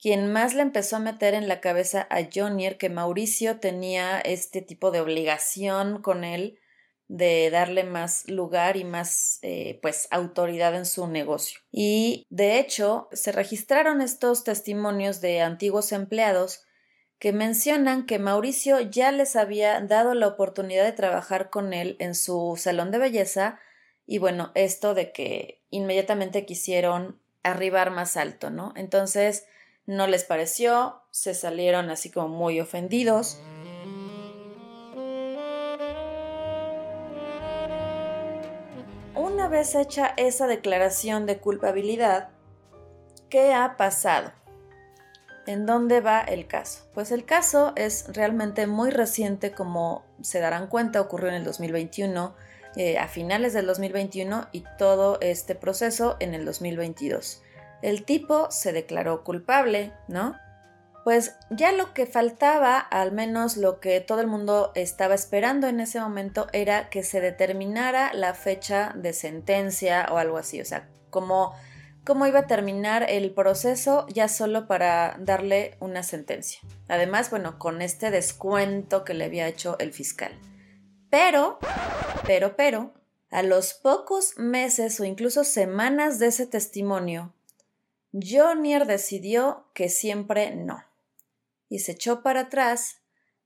quien 0.01 0.31
más 0.33 0.55
le 0.55 0.63
empezó 0.63 0.97
a 0.97 1.01
meter 1.01 1.35
en 1.35 1.49
la 1.49 1.61
cabeza 1.61 2.07
a 2.11 2.29
Jonier 2.33 2.79
que 2.79 2.91
Mauricio 2.91 3.61
tenía 3.61 4.21
este 4.21 4.63
tipo 4.63 4.91
de 4.91 5.01
obligación 5.01 6.03
con 6.03 6.25
él 6.25 6.59
de 7.09 7.51
darle 7.51 7.85
más 7.85 8.29
lugar 8.29 8.77
y 8.77 8.85
más 8.85 9.39
eh, 9.43 9.79
pues 9.81 10.09
autoridad 10.11 10.75
en 10.75 10.87
su 10.87 11.07
negocio. 11.07 11.61
Y 11.71 12.27
de 12.31 12.59
hecho 12.59 13.09
se 13.13 13.33
registraron 13.33 14.01
estos 14.01 14.45
testimonios 14.45 15.21
de 15.21 15.41
antiguos 15.41 15.93
empleados 15.93 16.65
que 17.19 17.33
mencionan 17.33 18.07
que 18.07 18.19
Mauricio 18.19 18.81
ya 18.81 19.13
les 19.13 19.37
había 19.37 19.81
dado 19.81 20.15
la 20.15 20.27
oportunidad 20.27 20.85
de 20.85 20.93
trabajar 20.93 21.49
con 21.49 21.73
él 21.73 21.97
en 21.99 22.15
su 22.15 22.55
salón 22.59 22.91
de 22.91 22.99
belleza 22.99 23.59
y 24.05 24.19
bueno, 24.19 24.53
esto 24.55 24.95
de 24.95 25.13
que 25.13 25.63
inmediatamente 25.71 26.45
quisieron 26.45 27.21
arribar 27.43 27.91
más 27.91 28.17
alto, 28.17 28.51
¿no? 28.51 28.73
Entonces, 28.77 29.47
no 29.87 30.07
les 30.09 30.25
pareció, 30.25 31.03
se 31.11 31.35
salieron 31.35 31.91
así 31.91 32.11
como 32.11 32.29
muy 32.29 32.61
ofendidos. 32.61 33.39
Una 39.15 39.49
vez 39.49 39.75
hecha 39.75 40.13
esa 40.17 40.47
declaración 40.47 41.25
de 41.27 41.39
culpabilidad, 41.39 42.31
¿qué 43.31 43.55
ha 43.55 43.77
pasado? 43.77 44.33
¿En 45.47 45.65
dónde 45.65 46.01
va 46.01 46.21
el 46.21 46.49
caso? 46.49 46.89
Pues 46.93 47.13
el 47.13 47.25
caso 47.25 47.73
es 47.77 48.07
realmente 48.09 48.67
muy 48.67 48.91
reciente, 48.91 49.53
como 49.53 50.05
se 50.21 50.41
darán 50.41 50.67
cuenta, 50.67 51.01
ocurrió 51.01 51.29
en 51.29 51.37
el 51.37 51.45
2021, 51.45 52.35
eh, 52.75 52.99
a 52.99 53.07
finales 53.07 53.53
del 53.53 53.67
2021 53.67 54.49
y 54.51 54.65
todo 54.77 55.19
este 55.21 55.55
proceso 55.55 56.17
en 56.19 56.35
el 56.35 56.45
2022 56.45 57.43
el 57.87 58.03
tipo 58.03 58.51
se 58.51 58.73
declaró 58.73 59.23
culpable, 59.23 59.93
¿no? 60.09 60.37
Pues 61.05 61.37
ya 61.51 61.71
lo 61.71 61.95
que 61.95 62.05
faltaba, 62.07 62.81
al 62.81 63.13
menos 63.13 63.57
lo 63.57 63.79
que 63.79 64.01
todo 64.01 64.21
el 64.21 64.27
mundo 64.27 64.73
estaba 64.75 65.15
esperando 65.15 65.69
en 65.69 65.79
ese 65.79 66.01
momento, 66.01 66.49
era 66.53 66.91
que 66.91 67.05
se 67.05 67.21
determinara 67.21 68.13
la 68.13 68.35
fecha 68.35 68.93
de 68.97 69.13
sentencia 69.13 70.09
o 70.11 70.19
algo 70.19 70.37
así, 70.37 70.61
o 70.61 70.65
sea, 70.65 70.89
cómo, 71.11 71.55
cómo 72.05 72.27
iba 72.27 72.41
a 72.41 72.47
terminar 72.49 73.07
el 73.09 73.31
proceso 73.31 74.09
ya 74.09 74.27
solo 74.27 74.67
para 74.67 75.15
darle 75.21 75.77
una 75.79 76.03
sentencia. 76.03 76.59
Además, 76.89 77.31
bueno, 77.31 77.57
con 77.57 77.83
este 77.83 78.11
descuento 78.11 79.05
que 79.05 79.15
le 79.15 79.27
había 79.27 79.47
hecho 79.47 79.77
el 79.79 79.93
fiscal. 79.93 80.33
Pero, 81.09 81.61
pero, 82.27 82.57
pero, 82.57 82.95
a 83.31 83.45
los 83.45 83.75
pocos 83.75 84.37
meses 84.39 84.99
o 84.99 85.05
incluso 85.05 85.45
semanas 85.45 86.19
de 86.19 86.27
ese 86.27 86.49
testimonio, 86.49 87.33
Jonier 88.19 88.87
decidió 88.87 89.71
que 89.75 89.91
siempre 89.91 90.55
no, 90.55 90.83
y 91.69 91.81
se 91.81 91.93
echó 91.93 92.23
para 92.23 92.43
atrás, 92.49 93.03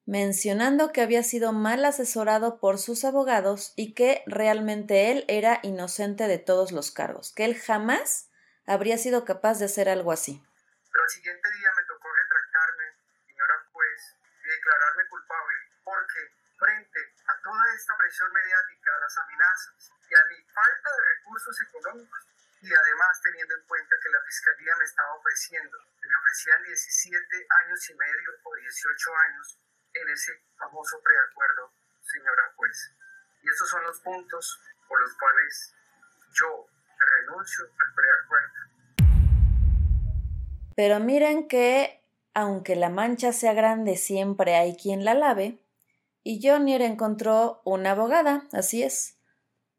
mencionando 0.06 0.92
que 0.92 1.00
había 1.00 1.24
sido 1.24 1.52
mal 1.52 1.84
asesorado 1.84 2.60
por 2.60 2.78
sus 2.78 3.04
abogados 3.04 3.72
y 3.74 3.94
que 3.94 4.22
realmente 4.26 5.10
él 5.10 5.24
era 5.26 5.58
inocente 5.62 6.28
de 6.28 6.38
todos 6.38 6.70
los 6.70 6.92
cargos, 6.92 7.32
que 7.32 7.44
él 7.46 7.58
jamás 7.58 8.30
habría 8.64 8.96
sido 8.96 9.24
capaz 9.24 9.58
de 9.58 9.64
hacer 9.64 9.88
algo 9.88 10.12
así. 10.12 10.40
Pero 10.92 11.02
al 11.02 11.10
siguiente 11.10 11.48
día 11.50 11.70
me 11.76 11.82
tocó 11.90 12.06
retractarme, 12.14 12.86
señora 13.26 13.54
juez, 13.72 14.00
y 14.38 14.48
declararme 14.54 15.02
culpable, 15.10 15.56
porque 15.82 16.20
frente 16.58 17.00
a 17.26 17.42
toda 17.42 17.74
esta 17.74 17.94
presión 17.98 18.30
mediática, 18.32 18.90
las 19.02 19.18
amenazas 19.18 19.92
y 20.10 20.14
a 20.14 20.22
mi 20.30 20.38
falta 20.54 20.90
de 20.94 21.02
recursos 21.18 21.56
económicos, 21.58 22.39
y 22.62 22.68
además 22.68 23.20
teniendo 23.22 23.54
en 23.56 23.66
cuenta 23.66 23.96
que 24.02 24.10
la 24.10 24.20
fiscalía 24.20 24.76
me 24.76 24.84
estaba 24.84 25.14
ofreciendo, 25.16 25.78
me 26.04 26.16
ofrecían 26.16 26.62
17 26.62 27.46
años 27.64 27.90
y 27.90 27.94
medio 27.94 28.30
o 28.44 28.54
18 28.54 29.16
años 29.16 29.58
en 29.94 30.08
ese 30.08 30.32
famoso 30.58 31.00
preacuerdo, 31.02 31.72
señora 32.04 32.52
juez. 32.56 32.92
Y 33.42 33.48
estos 33.48 33.70
son 33.70 33.82
los 33.84 34.00
puntos 34.00 34.60
por 34.86 35.00
los 35.00 35.14
cuales 35.16 35.74
yo 36.32 36.66
renuncio 36.98 37.64
al 37.64 37.94
preacuerdo. 37.94 38.60
Pero 40.76 41.00
miren 41.00 41.48
que, 41.48 42.04
aunque 42.34 42.76
la 42.76 42.90
mancha 42.90 43.32
sea 43.32 43.54
grande, 43.54 43.96
siempre 43.96 44.56
hay 44.56 44.76
quien 44.76 45.04
la 45.04 45.14
lave, 45.14 45.64
y 46.22 46.46
Jonier 46.46 46.82
encontró 46.82 47.62
una 47.64 47.92
abogada, 47.92 48.46
así 48.52 48.82
es, 48.82 49.19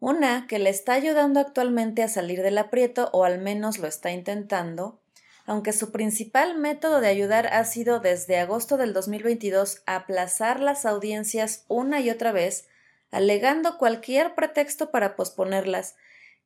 una 0.02 0.48
que 0.48 0.58
le 0.58 0.72
está 0.72 0.94
ayudando 0.94 1.40
actualmente 1.40 2.02
a 2.02 2.08
salir 2.08 2.42
del 2.42 2.58
aprieto 2.58 3.10
o 3.14 3.24
al 3.24 3.40
menos 3.40 3.78
lo 3.78 3.88
está 3.88 4.12
intentando, 4.12 5.00
aunque 5.46 5.74
su 5.74 5.92
principal 5.92 6.58
método 6.58 7.02
de 7.02 7.08
ayudar 7.08 7.48
ha 7.54 7.64
sido 7.66 8.00
desde 8.00 8.40
agosto 8.40 8.78
del 8.78 8.94
2022 8.94 9.84
aplazar 9.86 10.60
las 10.60 10.88
audiencias 10.88 11.66
una 11.68 12.02
y 12.02 12.10
otra 12.10 12.32
vez, 12.32 12.68
alegando 13.12 13.78
cualquier 13.78 14.34
pretexto 14.34 14.90
para 14.90 15.16
posponerlas, 15.16 15.96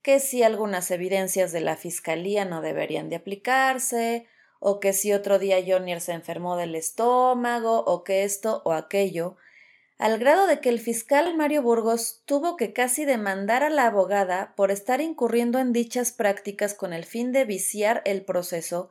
que 0.01 0.20
si 0.20 0.43
algunas 0.43 0.91
evidencias 0.91 1.53
de 1.53 1.62
la 1.62 1.78
Fiscalía 1.78 2.43
no 2.43 2.62
deberían 2.62 3.10
de 3.10 3.16
aplicarse, 3.16 4.28
o 4.60 4.82
que 4.82 4.91
si 4.91 5.14
otro 5.14 5.39
día 5.39 5.64
Jonier 5.66 6.01
se 6.01 6.12
enfermó 6.12 6.58
del 6.58 6.76
estómago, 6.76 7.86
o 7.86 8.03
que 8.03 8.26
esto 8.26 8.62
o 8.66 8.74
aquello, 8.74 9.38
al 9.98 10.20
grado 10.20 10.46
de 10.48 10.60
que 10.60 10.70
el 10.70 10.80
fiscal 10.80 11.36
Mario 11.38 11.62
Burgos 11.62 12.22
tuvo 12.26 12.58
que 12.58 12.74
casi 12.74 13.06
demandar 13.06 13.64
a 13.64 13.70
la 13.70 13.86
abogada 13.86 14.54
por 14.56 14.72
estar 14.72 15.00
incurriendo 15.00 15.60
en 15.60 15.72
dichas 15.72 16.12
prácticas 16.12 16.74
con 16.74 16.91
el 16.91 17.06
fin 17.06 17.32
de 17.32 17.46
viciar 17.46 18.02
el 18.06 18.26
proceso. 18.26 18.89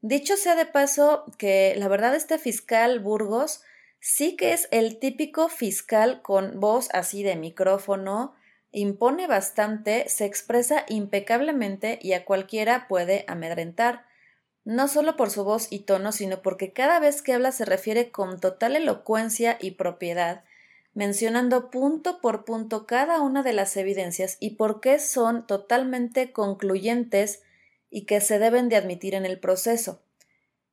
Dicho 0.00 0.36
sea 0.36 0.54
de 0.54 0.66
paso 0.66 1.24
que 1.38 1.74
la 1.76 1.88
verdad 1.88 2.14
este 2.14 2.38
fiscal 2.38 3.00
Burgos 3.00 3.62
sí 4.00 4.36
que 4.36 4.52
es 4.52 4.68
el 4.70 4.98
típico 4.98 5.48
fiscal 5.48 6.22
con 6.22 6.60
voz 6.60 6.88
así 6.92 7.22
de 7.22 7.36
micrófono, 7.36 8.34
impone 8.70 9.26
bastante, 9.26 10.08
se 10.08 10.24
expresa 10.24 10.84
impecablemente 10.88 11.98
y 12.02 12.12
a 12.12 12.24
cualquiera 12.24 12.86
puede 12.86 13.24
amedrentar 13.28 14.04
no 14.64 14.88
solo 14.88 15.16
por 15.16 15.30
su 15.30 15.44
voz 15.44 15.68
y 15.70 15.80
tono, 15.80 16.12
sino 16.12 16.42
porque 16.42 16.72
cada 16.72 16.98
vez 16.98 17.22
que 17.22 17.32
habla 17.32 17.52
se 17.52 17.64
refiere 17.64 18.10
con 18.10 18.40
total 18.40 18.76
elocuencia 18.76 19.58
y 19.60 19.72
propiedad, 19.72 20.44
mencionando 20.94 21.70
punto 21.70 22.20
por 22.20 22.44
punto 22.44 22.86
cada 22.86 23.20
una 23.20 23.42
de 23.42 23.52
las 23.52 23.76
evidencias 23.76 24.36
y 24.40 24.50
por 24.50 24.80
qué 24.80 24.98
son 24.98 25.46
totalmente 25.46 26.32
concluyentes 26.32 27.42
y 27.90 28.06
que 28.06 28.20
se 28.20 28.38
deben 28.38 28.68
de 28.68 28.76
admitir 28.76 29.14
en 29.14 29.26
el 29.26 29.38
proceso. 29.38 30.00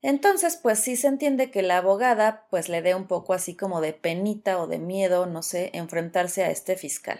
Entonces, 0.02 0.58
pues 0.58 0.80
sí 0.80 0.96
se 0.96 1.08
entiende 1.08 1.52
que 1.52 1.62
la 1.62 1.78
abogada 1.78 2.48
pues 2.50 2.70
le 2.70 2.82
dé 2.82 2.96
un 2.96 3.08
poco 3.08 3.34
así 3.34 3.56
como 3.56 3.82
de 3.82 3.94
penita 3.94 4.60
o 4.60 4.68
de 4.68 4.80
miedo, 4.80 5.28
no 5.28 5.44
sé, 5.44 5.70
enfrentarse 5.74 6.44
a 6.44 6.50
este 6.50 6.76
fiscal. 6.76 7.20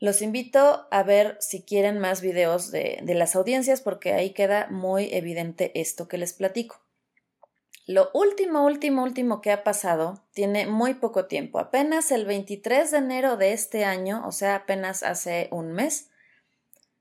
Los 0.00 0.22
invito 0.22 0.86
a 0.90 1.02
ver 1.02 1.36
si 1.40 1.62
quieren 1.62 1.98
más 1.98 2.20
videos 2.20 2.70
de, 2.70 3.00
de, 3.02 3.14
las 3.14 3.34
audiencias 3.34 3.80
porque 3.80 4.12
ahí 4.12 4.30
queda 4.30 4.68
muy 4.70 5.08
evidente 5.12 5.72
esto 5.80 6.06
que 6.06 6.18
les 6.18 6.32
platico. 6.32 6.80
Lo 7.86 8.10
último, 8.12 8.64
último, 8.64 9.02
último 9.02 9.40
que 9.40 9.50
ha 9.50 9.64
pasado 9.64 10.22
tiene 10.34 10.66
muy 10.66 10.94
poco 10.94 11.24
tiempo. 11.24 11.58
Apenas 11.58 12.12
el 12.12 12.26
23 12.26 12.90
de 12.90 12.98
enero 12.98 13.36
de 13.38 13.54
este 13.54 13.84
año, 13.84 14.22
o 14.26 14.30
sea, 14.30 14.56
apenas 14.56 15.02
hace 15.02 15.48
un 15.50 15.72
mes, 15.72 16.10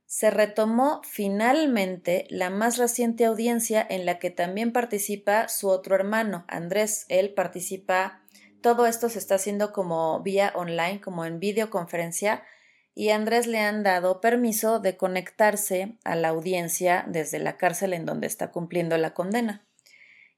se 0.08 0.32
retomó 0.32 1.02
finalmente 1.04 2.26
la 2.30 2.50
más 2.50 2.78
reciente 2.78 3.26
audiencia 3.26 3.86
en 3.88 4.06
la 4.06 4.18
que 4.18 4.32
también 4.32 4.72
participa 4.72 5.50
su 5.50 5.68
otro 5.68 5.94
hermano, 5.96 6.46
Andrés. 6.48 7.06
Él 7.10 7.34
participa, 7.34 8.24
todo 8.62 8.86
esto 8.86 9.10
se 9.10 9.20
está 9.20 9.36
haciendo 9.36 9.74
como 9.74 10.22
vía 10.22 10.54
online, 10.56 11.02
como 11.02 11.26
en 11.26 11.42
videoconferencia 11.42 12.44
y 13.00 13.12
Andrés 13.12 13.46
le 13.46 13.60
han 13.60 13.84
dado 13.84 14.22
permiso 14.22 14.80
de 14.80 14.98
conectarse 14.98 16.00
a 16.04 16.16
la 16.16 16.30
audiencia 16.30 17.06
desde 17.08 17.38
la 17.38 17.56
cárcel 17.56 17.94
en 17.94 18.08
donde 18.08 18.26
está 18.26 18.50
cumpliendo 18.50 18.98
la 18.98 19.14
condena. 19.14 19.64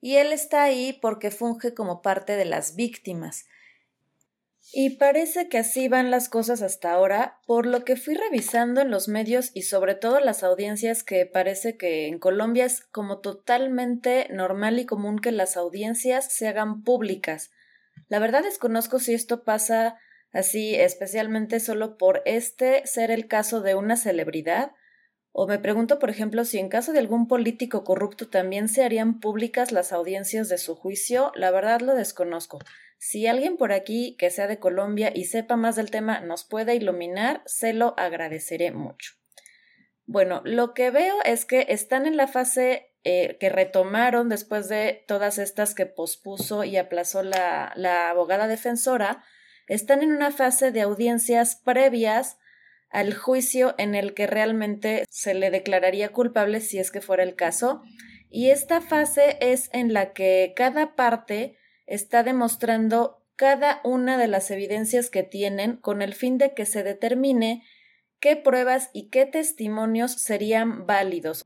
Y 0.02 0.18
él 0.18 0.34
está 0.34 0.64
ahí 0.64 0.92
porque 1.02 1.32
funge 1.32 1.74
como 1.74 2.02
parte 2.02 2.36
de 2.36 2.44
las 2.44 2.76
víctimas. 2.76 3.46
Y 4.74 4.98
parece 4.98 5.48
que 5.48 5.58
así 5.58 5.88
van 5.88 6.12
las 6.12 6.28
cosas 6.28 6.62
hasta 6.62 6.92
ahora, 6.92 7.40
por 7.48 7.66
lo 7.66 7.86
que 7.86 7.96
fui 7.96 8.16
revisando 8.16 8.82
en 8.82 8.92
los 8.92 9.08
medios 9.08 9.52
y 9.54 9.62
sobre 9.62 9.96
todo 9.96 10.20
las 10.20 10.44
audiencias 10.44 11.06
que 11.06 11.26
parece 11.26 11.78
que 11.78 12.08
en 12.08 12.20
Colombia 12.20 12.66
es 12.66 12.82
como 12.82 13.20
totalmente 13.20 14.28
normal 14.32 14.80
y 14.80 14.86
común 14.86 15.20
que 15.20 15.32
las 15.32 15.56
audiencias 15.56 16.30
se 16.34 16.50
hagan 16.50 16.84
públicas. 16.84 17.52
La 18.10 18.20
verdad 18.20 18.44
desconozco 18.44 19.00
si 19.00 19.14
esto 19.14 19.46
pasa 19.46 19.98
así 20.32 20.76
especialmente 20.76 21.60
solo 21.60 21.98
por 21.98 22.22
este 22.26 22.86
ser 22.86 23.12
el 23.12 23.28
caso 23.28 23.62
de 23.62 23.76
una 23.76 23.98
celebridad? 23.98 24.72
O 25.32 25.48
me 25.48 25.60
pregunto, 25.60 26.00
por 26.00 26.10
ejemplo, 26.10 26.44
si 26.44 26.58
en 26.58 26.70
caso 26.70 26.92
de 26.92 27.00
algún 27.00 27.28
político 27.28 27.84
corrupto 27.84 28.30
también 28.30 28.68
se 28.68 28.84
harían 28.84 29.20
públicas 29.20 29.72
las 29.72 29.92
audiencias 29.94 30.50
de 30.50 30.58
su 30.58 30.76
juicio, 30.76 31.32
la 31.36 31.52
verdad 31.52 31.82
lo 31.82 31.96
desconozco. 31.96 32.60
Si 32.98 33.28
alguien 33.28 33.56
por 33.56 33.72
aquí 33.72 34.18
que 34.18 34.30
sea 34.30 34.48
de 34.48 34.60
Colombia 34.60 35.12
y 35.14 35.26
sepa 35.26 35.56
más 35.56 35.76
del 35.76 35.92
tema 35.92 36.20
nos 36.20 36.44
puede 36.44 36.76
iluminar, 36.76 37.42
se 37.46 37.74
lo 37.74 37.98
agradeceré 37.98 38.72
mucho. 38.72 39.14
Bueno, 40.06 40.42
lo 40.44 40.74
que 40.74 40.90
veo 40.90 41.16
es 41.24 41.46
que 41.46 41.68
están 41.70 42.08
en 42.08 42.18
la 42.18 42.28
fase 42.28 42.92
eh, 43.04 43.38
que 43.40 43.50
retomaron 43.50 44.28
después 44.28 44.68
de 44.68 45.06
todas 45.08 45.38
estas 45.38 45.76
que 45.76 45.86
pospuso 45.86 46.64
y 46.64 46.76
aplazó 46.76 47.24
la, 47.24 47.72
la 47.76 48.10
abogada 48.10 48.48
defensora, 48.48 49.24
están 49.70 50.04
en 50.04 50.12
una 50.12 50.32
fase 50.32 50.72
de 50.72 50.82
audiencias 50.82 51.56
previas 51.56 52.38
al 52.90 53.14
juicio 53.14 53.76
en 53.78 53.96
el 53.96 54.14
que 54.14 54.28
realmente 54.28 55.06
se 55.10 55.34
le 55.36 55.52
declararía 55.52 56.10
culpable 56.10 56.60
si 56.60 56.80
es 56.80 56.92
que 56.92 57.02
fuera 57.02 57.24
el 57.24 57.36
caso. 57.36 57.82
Y 58.30 58.50
esta 58.50 58.82
fase 58.82 59.38
es 59.40 59.70
en 59.72 59.94
la 59.94 60.12
que 60.12 60.54
cada 60.56 60.96
parte 60.96 61.58
está 61.86 62.24
demostrando 62.24 63.24
cada 63.36 63.80
una 63.84 64.18
de 64.18 64.28
las 64.28 64.52
evidencias 64.52 65.10
que 65.10 65.24
tienen 65.24 65.78
con 65.78 66.02
el 66.02 66.14
fin 66.14 66.38
de 66.38 66.54
que 66.54 66.66
se 66.66 66.84
determine 66.84 67.64
qué 68.20 68.36
pruebas 68.36 68.90
y 68.92 69.10
qué 69.10 69.26
testimonios 69.26 70.12
serían 70.14 70.86
válidos. 70.86 71.46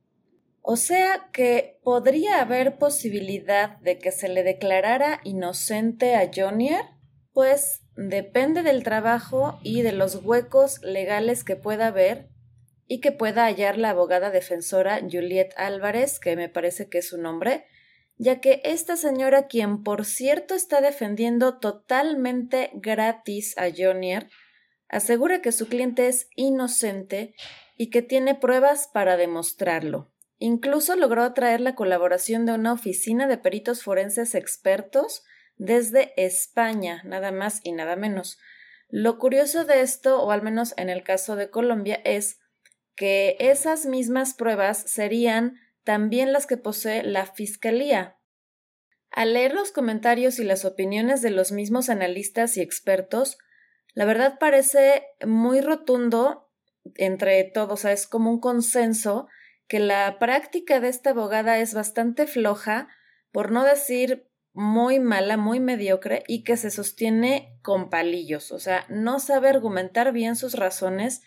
O 0.61 0.77
sea 0.77 1.29
que 1.33 1.77
podría 1.83 2.41
haber 2.41 2.77
posibilidad 2.77 3.77
de 3.79 3.99
que 3.99 4.11
se 4.11 4.29
le 4.29 4.43
declarara 4.43 5.19
inocente 5.23 6.15
a 6.15 6.31
Jonier, 6.33 6.85
pues 7.33 7.82
depende 7.95 8.63
del 8.63 8.83
trabajo 8.83 9.59
y 9.63 9.81
de 9.81 9.91
los 9.91 10.15
huecos 10.23 10.81
legales 10.81 11.43
que 11.43 11.55
pueda 11.55 11.87
haber 11.87 12.29
y 12.87 12.99
que 12.99 13.11
pueda 13.11 13.45
hallar 13.45 13.77
la 13.77 13.91
abogada 13.91 14.29
defensora 14.29 14.99
Juliet 14.99 15.53
Álvarez, 15.55 16.19
que 16.19 16.35
me 16.35 16.49
parece 16.49 16.89
que 16.89 16.99
es 16.99 17.09
su 17.09 17.17
nombre, 17.17 17.65
ya 18.17 18.39
que 18.41 18.61
esta 18.63 18.97
señora, 18.97 19.47
quien 19.47 19.83
por 19.83 20.05
cierto 20.05 20.53
está 20.53 20.81
defendiendo 20.81 21.59
totalmente 21.59 22.71
gratis 22.73 23.57
a 23.57 23.69
Jonier, 23.75 24.29
asegura 24.89 25.41
que 25.41 25.51
su 25.51 25.67
cliente 25.67 26.07
es 26.07 26.27
inocente 26.35 27.35
y 27.77 27.89
que 27.89 28.01
tiene 28.01 28.35
pruebas 28.35 28.89
para 28.93 29.17
demostrarlo. 29.17 30.11
Incluso 30.37 30.95
logró 30.95 31.23
atraer 31.23 31.61
la 31.61 31.75
colaboración 31.75 32.45
de 32.45 32.53
una 32.53 32.73
oficina 32.73 33.27
de 33.27 33.37
peritos 33.37 33.81
forenses 33.81 34.35
expertos 34.35 35.23
desde 35.57 36.13
España, 36.17 37.01
nada 37.05 37.31
más 37.31 37.61
y 37.63 37.71
nada 37.71 37.95
menos. 37.95 38.39
Lo 38.89 39.17
curioso 39.17 39.65
de 39.65 39.81
esto, 39.81 40.21
o 40.21 40.31
al 40.31 40.41
menos 40.41 40.73
en 40.77 40.89
el 40.89 41.03
caso 41.03 41.35
de 41.35 41.49
Colombia, 41.49 41.99
es 42.03 42.39
que 42.95 43.35
esas 43.39 43.85
mismas 43.85 44.33
pruebas 44.33 44.83
serían 44.85 45.59
también 45.83 46.31
las 46.31 46.45
que 46.45 46.57
posee 46.57 47.03
la 47.03 47.25
Fiscalía. 47.25 48.17
Al 49.09 49.33
leer 49.33 49.53
los 49.53 49.71
comentarios 49.71 50.39
y 50.39 50.43
las 50.43 50.65
opiniones 50.65 51.21
de 51.21 51.29
los 51.29 51.51
mismos 51.51 51.89
analistas 51.89 52.57
y 52.57 52.61
expertos, 52.61 53.37
la 53.93 54.05
verdad 54.05 54.37
parece 54.39 55.03
muy 55.25 55.61
rotundo 55.61 56.49
entre 56.95 57.43
todos, 57.43 57.85
es 57.85 58.07
como 58.07 58.31
un 58.31 58.39
consenso 58.39 59.27
que 59.67 59.79
la 59.79 60.19
práctica 60.19 60.79
de 60.79 60.89
esta 60.89 61.11
abogada 61.11 61.59
es 61.59 61.73
bastante 61.73 62.27
floja, 62.27 62.89
por 63.31 63.51
no 63.51 63.63
decir 63.63 64.29
muy 64.53 64.99
mala, 64.99 65.35
muy 65.35 65.59
mediocre 65.59 66.23
y 66.27 66.43
que 66.43 66.57
se 66.57 66.69
sostiene 66.69 67.57
con 67.61 67.89
palillos, 67.89 68.51
o 68.51 68.59
sea, 68.59 68.85
no 68.87 69.19
sabe 69.19 69.49
argumentar 69.49 70.13
bien 70.13 70.35
sus 70.35 70.53
razones 70.53 71.23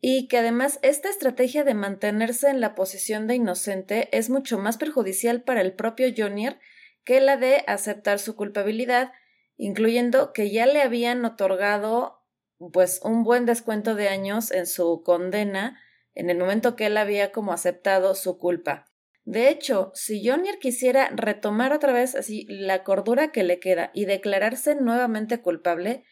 y 0.00 0.28
que 0.28 0.38
además 0.38 0.78
esta 0.82 1.08
estrategia 1.08 1.64
de 1.64 1.74
mantenerse 1.74 2.48
en 2.48 2.60
la 2.60 2.74
posición 2.74 3.26
de 3.26 3.34
inocente 3.34 4.08
es 4.16 4.30
mucho 4.30 4.58
más 4.58 4.78
perjudicial 4.78 5.42
para 5.42 5.60
el 5.60 5.74
propio 5.74 6.08
Jonier 6.16 6.58
que 7.04 7.20
la 7.20 7.36
de 7.36 7.62
aceptar 7.66 8.18
su 8.18 8.36
culpabilidad, 8.36 9.12
incluyendo 9.56 10.32
que 10.32 10.50
ya 10.50 10.66
le 10.66 10.82
habían 10.82 11.24
otorgado 11.24 12.24
pues 12.72 13.00
un 13.02 13.22
buen 13.22 13.46
descuento 13.46 13.94
de 13.94 14.08
años 14.08 14.50
en 14.50 14.66
su 14.66 15.02
condena 15.04 15.78
en 16.14 16.30
el 16.30 16.38
momento 16.38 16.74
que 16.76 16.86
él 16.86 16.96
había 16.96 17.30
como 17.30 17.52
aceptado 17.52 18.14
su 18.14 18.38
culpa. 18.38 18.86
De 19.26 19.48
hecho, 19.48 19.90
si 19.92 20.24
Jonier 20.24 20.60
quisiera 20.60 21.10
retomar 21.12 21.72
otra 21.72 21.92
vez 21.92 22.14
así 22.14 22.46
la 22.48 22.84
cordura 22.84 23.32
que 23.32 23.42
le 23.42 23.58
queda 23.58 23.90
y 23.92 24.04
declararse 24.04 24.76
nuevamente 24.76 25.40
culpable, 25.40 26.04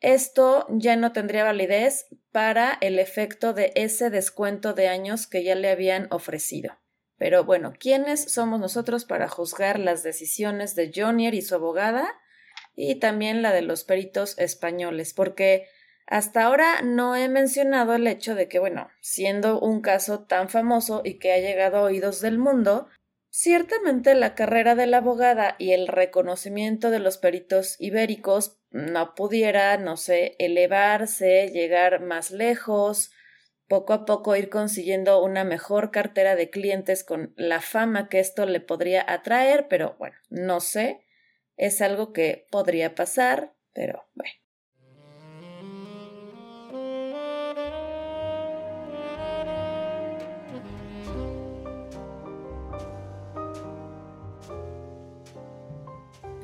esto 0.00 0.66
ya 0.70 0.96
no 0.96 1.12
tendría 1.12 1.44
validez 1.44 2.06
para 2.32 2.78
el 2.80 2.98
efecto 2.98 3.52
de 3.52 3.72
ese 3.74 4.08
descuento 4.08 4.72
de 4.72 4.88
años 4.88 5.26
que 5.26 5.44
ya 5.44 5.54
le 5.54 5.68
habían 5.68 6.08
ofrecido. 6.10 6.78
Pero 7.18 7.44
bueno, 7.44 7.74
¿quiénes 7.78 8.32
somos 8.32 8.58
nosotros 8.58 9.04
para 9.04 9.28
juzgar 9.28 9.78
las 9.78 10.02
decisiones 10.02 10.74
de 10.74 10.90
Jonier 10.94 11.34
y 11.34 11.42
su 11.42 11.54
abogada? 11.54 12.08
Y 12.74 12.94
también 12.96 13.42
la 13.42 13.52
de 13.52 13.62
los 13.62 13.84
peritos 13.84 14.38
españoles, 14.38 15.12
porque 15.12 15.66
hasta 16.06 16.44
ahora 16.44 16.82
no 16.82 17.16
he 17.16 17.28
mencionado 17.28 17.94
el 17.94 18.06
hecho 18.06 18.34
de 18.34 18.48
que, 18.48 18.58
bueno, 18.58 18.88
siendo 19.00 19.58
un 19.60 19.80
caso 19.80 20.20
tan 20.24 20.48
famoso 20.48 21.02
y 21.04 21.18
que 21.18 21.32
ha 21.32 21.38
llegado 21.38 21.78
a 21.78 21.82
oídos 21.82 22.20
del 22.20 22.38
mundo, 22.38 22.88
ciertamente 23.30 24.14
la 24.14 24.34
carrera 24.34 24.76
de 24.76 24.86
la 24.86 24.98
abogada 24.98 25.56
y 25.58 25.72
el 25.72 25.88
reconocimiento 25.88 26.90
de 26.90 27.00
los 27.00 27.18
peritos 27.18 27.76
ibéricos 27.80 28.60
no 28.70 29.14
pudiera, 29.14 29.76
no 29.78 29.96
sé, 29.96 30.36
elevarse, 30.38 31.48
llegar 31.48 32.00
más 32.00 32.30
lejos, 32.30 33.10
poco 33.68 33.92
a 33.92 34.04
poco 34.04 34.36
ir 34.36 34.48
consiguiendo 34.48 35.22
una 35.22 35.42
mejor 35.42 35.90
cartera 35.90 36.36
de 36.36 36.50
clientes 36.50 37.02
con 37.02 37.34
la 37.36 37.60
fama 37.60 38.08
que 38.08 38.20
esto 38.20 38.46
le 38.46 38.60
podría 38.60 39.04
atraer, 39.06 39.66
pero 39.68 39.96
bueno, 39.98 40.16
no 40.30 40.60
sé, 40.60 41.04
es 41.56 41.80
algo 41.80 42.12
que 42.12 42.46
podría 42.50 42.94
pasar, 42.94 43.54
pero 43.72 44.06
bueno. 44.14 44.45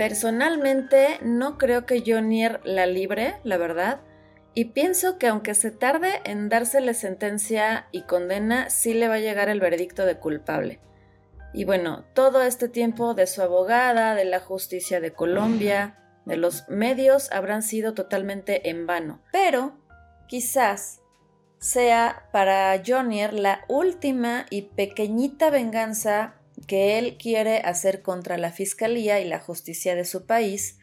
Personalmente 0.03 1.21
no 1.23 1.59
creo 1.59 1.87
que 1.87 2.03
Jonier 2.05 2.61
la 2.65 2.87
libre, 2.87 3.37
la 3.45 3.57
verdad, 3.57 4.01
y 4.53 4.65
pienso 4.65 5.17
que 5.17 5.29
aunque 5.29 5.55
se 5.55 5.71
tarde 5.71 6.21
en 6.25 6.49
dársele 6.49 6.93
sentencia 6.95 7.87
y 7.93 8.03
condena, 8.03 8.69
sí 8.69 8.95
le 8.95 9.07
va 9.07 9.15
a 9.15 9.21
llegar 9.21 9.49
el 9.49 9.61
veredicto 9.61 10.05
de 10.05 10.19
culpable. 10.19 10.81
Y 11.55 11.67
bueno, 11.67 12.05
todo 12.15 12.43
este 12.43 12.69
tiempo 12.69 13.15
de 13.15 13.29
su 13.29 13.43
abogada, 13.43 14.17
de 14.17 14.25
la 14.25 14.41
justicia 14.41 15.01
de 15.01 15.13
Colombia, 15.13 16.01
de 16.25 16.37
los 16.37 16.69
medios 16.69 17.31
habrán 17.31 17.63
sido 17.63 17.95
totalmente 17.95 18.71
en 18.71 18.89
vano. 18.89 19.23
Pero 19.31 19.79
quizás 20.27 21.01
sea 21.59 22.29
para 22.33 22.75
Jonier 22.85 23.33
la 23.33 23.61
última 23.69 24.47
y 24.51 24.63
pequeñita 24.63 25.51
venganza 25.51 26.42
que 26.67 26.99
él 26.99 27.17
quiere 27.19 27.59
hacer 27.59 28.03
contra 28.03 28.39
la 28.39 28.53
Fiscalía 28.53 29.21
y 29.21 29.29
la 29.29 29.41
justicia 29.41 29.95
de 29.95 30.05
su 30.05 30.27
país, 30.27 30.79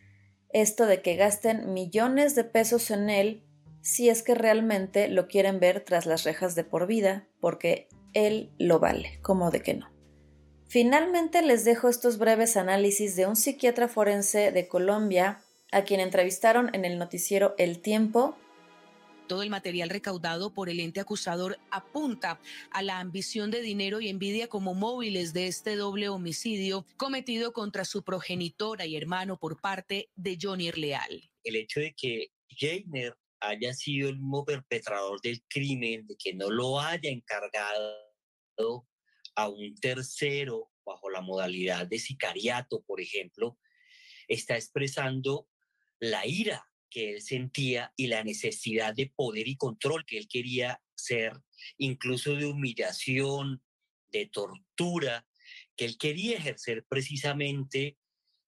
esto 0.52 0.86
de 0.86 1.02
que 1.02 1.16
gasten 1.16 1.74
millones 1.74 2.36
de 2.36 2.44
pesos 2.44 2.92
en 2.92 3.10
él 3.10 3.44
si 3.82 4.10
es 4.10 4.24
que 4.24 4.36
realmente 4.36 5.08
lo 5.08 5.28
quieren 5.28 5.60
ver 5.60 5.82
tras 5.82 6.06
las 6.06 6.24
rejas 6.24 6.56
de 6.56 6.64
por 6.64 6.86
vida, 6.86 7.28
porque 7.40 7.88
él 8.14 8.52
lo 8.58 8.80
vale, 8.80 9.20
como 9.22 9.52
de 9.52 9.62
que 9.62 9.74
no. 9.74 9.90
Finalmente 10.68 11.42
les 11.42 11.66
dejo 11.66 11.90
estos 11.90 12.18
breves 12.18 12.58
análisis 12.58 13.16
de 13.16 13.26
un 13.26 13.36
psiquiatra 13.36 13.88
forense 13.88 14.52
de 14.52 14.68
Colombia, 14.68 15.42
a 15.72 15.84
quien 15.84 16.00
entrevistaron 16.00 16.70
en 16.74 16.86
el 16.86 17.00
noticiero 17.00 17.56
El 17.58 17.82
Tiempo 17.82 18.36
todo 19.30 19.44
el 19.44 19.52
material 19.52 19.90
recaudado 19.90 20.54
por 20.54 20.70
el 20.70 20.80
ente 20.80 21.00
acusador 21.00 21.60
apunta 21.70 22.42
a 22.72 22.82
la 22.82 23.00
ambición 23.00 23.52
de 23.52 23.62
dinero 23.62 24.02
y 24.02 24.10
envidia 24.10 24.50
como 24.50 24.74
móviles 24.74 25.34
de 25.34 25.46
este 25.46 25.76
doble 25.76 26.10
homicidio 26.10 26.84
cometido 26.98 27.54
contra 27.54 27.86
su 27.86 28.04
progenitora 28.04 28.88
y 28.88 28.98
hermano 28.98 29.38
por 29.38 29.62
parte 29.62 30.10
de 30.16 30.38
Johnny 30.42 30.72
Leal. 30.72 31.30
El 31.44 31.56
hecho 31.56 31.80
de 31.80 31.94
que 31.94 32.32
Jainer 32.50 33.16
haya 33.40 33.74
sido 33.74 34.10
el 34.10 34.16
mismo 34.16 34.44
perpetrador 34.44 35.22
del 35.22 35.44
crimen, 35.48 36.08
de 36.08 36.18
que 36.18 36.34
no 36.34 36.50
lo 36.50 36.80
haya 36.80 37.12
encargado 37.12 38.88
a 39.36 39.48
un 39.48 39.76
tercero 39.76 40.72
bajo 40.84 41.12
la 41.12 41.22
modalidad 41.22 41.86
de 41.86 42.00
sicariato, 42.00 42.82
por 42.82 43.00
ejemplo, 43.00 43.60
está 44.28 44.56
expresando 44.56 45.48
la 46.00 46.26
ira 46.26 46.69
que 46.90 47.14
él 47.14 47.22
sentía 47.22 47.94
y 47.96 48.08
la 48.08 48.24
necesidad 48.24 48.94
de 48.94 49.12
poder 49.16 49.48
y 49.48 49.56
control 49.56 50.06
que 50.06 50.18
él 50.18 50.28
quería 50.28 50.82
ser, 50.96 51.34
incluso 51.78 52.36
de 52.36 52.46
humillación, 52.46 53.62
de 54.12 54.26
tortura, 54.28 55.28
que 55.76 55.86
él 55.86 55.98
quería 55.98 56.38
ejercer 56.38 56.86
precisamente 56.88 57.98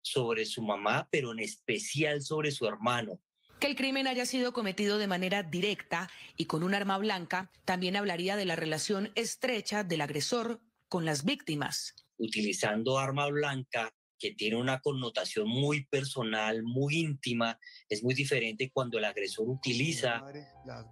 sobre 0.01 0.45
su 0.45 0.61
mamá, 0.61 1.07
pero 1.11 1.31
en 1.31 1.39
especial 1.39 2.21
sobre 2.21 2.51
su 2.51 2.65
hermano. 2.65 3.21
Que 3.59 3.67
el 3.67 3.75
crimen 3.75 4.07
haya 4.07 4.25
sido 4.25 4.53
cometido 4.53 4.97
de 4.97 5.07
manera 5.07 5.43
directa 5.43 6.09
y 6.35 6.45
con 6.45 6.63
un 6.63 6.73
arma 6.73 6.97
blanca 6.97 7.51
también 7.63 7.95
hablaría 7.95 8.35
de 8.35 8.45
la 8.45 8.55
relación 8.55 9.11
estrecha 9.15 9.83
del 9.83 10.01
agresor 10.01 10.61
con 10.89 11.05
las 11.05 11.23
víctimas. 11.23 11.95
Utilizando 12.17 12.97
arma 12.97 13.27
blanca 13.27 13.93
que 14.21 14.31
tiene 14.35 14.55
una 14.55 14.79
connotación 14.79 15.47
muy 15.47 15.85
personal, 15.85 16.61
muy 16.61 16.99
íntima. 16.99 17.59
Es 17.89 18.03
muy 18.03 18.13
diferente 18.13 18.69
cuando 18.71 18.99
el 18.99 19.05
agresor 19.05 19.49
utiliza 19.49 20.23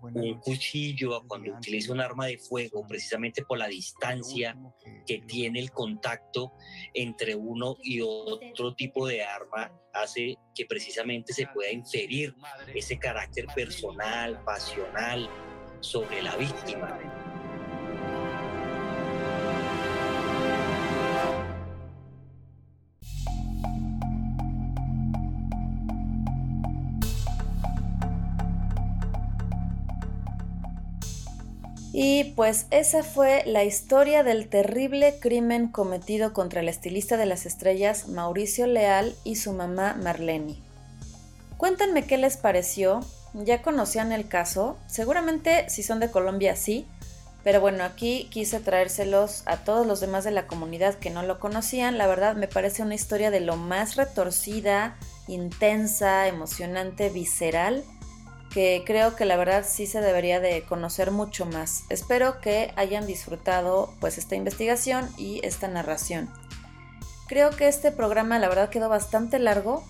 un 0.01 0.39
cuchillo, 0.39 1.23
cuando 1.27 1.53
utiliza 1.55 1.93
un 1.93 2.01
arma 2.01 2.25
de 2.25 2.39
fuego, 2.39 2.85
precisamente 2.87 3.45
por 3.45 3.59
la 3.59 3.67
distancia 3.67 4.57
que 5.05 5.19
tiene 5.19 5.59
el 5.59 5.69
contacto 5.71 6.53
entre 6.93 7.35
uno 7.35 7.77
y 7.83 8.01
otro 8.01 8.73
tipo 8.73 9.07
de 9.07 9.23
arma, 9.23 9.71
hace 9.93 10.35
que 10.55 10.65
precisamente 10.65 11.31
se 11.31 11.45
pueda 11.47 11.71
inferir 11.71 12.33
ese 12.73 12.97
carácter 12.97 13.45
personal, 13.53 14.43
pasional 14.43 15.29
sobre 15.81 16.23
la 16.23 16.35
víctima. 16.35 17.28
Y 31.91 32.35
pues 32.35 32.67
esa 32.69 33.03
fue 33.03 33.43
la 33.45 33.63
historia 33.63 34.23
del 34.23 34.47
terrible 34.47 35.15
crimen 35.19 35.69
cometido 35.69 36.33
contra 36.33 36.61
el 36.61 36.69
estilista 36.69 37.17
de 37.17 37.25
las 37.25 37.45
estrellas 37.45 38.07
Mauricio 38.07 38.67
Leal 38.67 39.15
y 39.23 39.37
su 39.37 39.53
mamá 39.53 39.97
Marlene. 40.01 40.57
Cuéntenme 41.57 42.05
qué 42.05 42.17
les 42.17 42.37
pareció, 42.37 43.01
ya 43.33 43.61
conocían 43.63 44.11
el 44.11 44.27
caso, 44.27 44.77
seguramente 44.87 45.67
si 45.69 45.81
son 45.81 45.99
de 45.99 46.11
Colombia 46.11 46.55
sí, 46.55 46.85
pero 47.43 47.59
bueno, 47.59 47.83
aquí 47.83 48.27
quise 48.29 48.59
traérselos 48.59 49.43
a 49.45 49.57
todos 49.57 49.87
los 49.87 49.99
demás 49.99 50.23
de 50.23 50.31
la 50.31 50.45
comunidad 50.45 50.95
que 50.95 51.09
no 51.09 51.23
lo 51.23 51.39
conocían, 51.39 51.97
la 51.97 52.05
verdad 52.05 52.35
me 52.35 52.47
parece 52.47 52.83
una 52.83 52.95
historia 52.95 53.31
de 53.31 53.39
lo 53.39 53.55
más 53.55 53.95
retorcida, 53.95 54.95
intensa, 55.27 56.27
emocionante, 56.27 57.09
visceral 57.09 57.83
que 58.51 58.83
creo 58.85 59.15
que 59.15 59.25
la 59.25 59.37
verdad 59.37 59.65
sí 59.67 59.85
se 59.85 60.01
debería 60.01 60.39
de 60.39 60.63
conocer 60.63 61.11
mucho 61.11 61.45
más. 61.45 61.83
Espero 61.89 62.41
que 62.41 62.73
hayan 62.75 63.05
disfrutado 63.05 63.93
pues 63.99 64.17
esta 64.17 64.35
investigación 64.35 65.09
y 65.17 65.45
esta 65.45 65.67
narración. 65.67 66.29
Creo 67.27 67.51
que 67.51 67.67
este 67.67 67.91
programa 67.91 68.39
la 68.39 68.49
verdad 68.49 68.69
quedó 68.69 68.89
bastante 68.89 69.37
largo, 69.37 69.83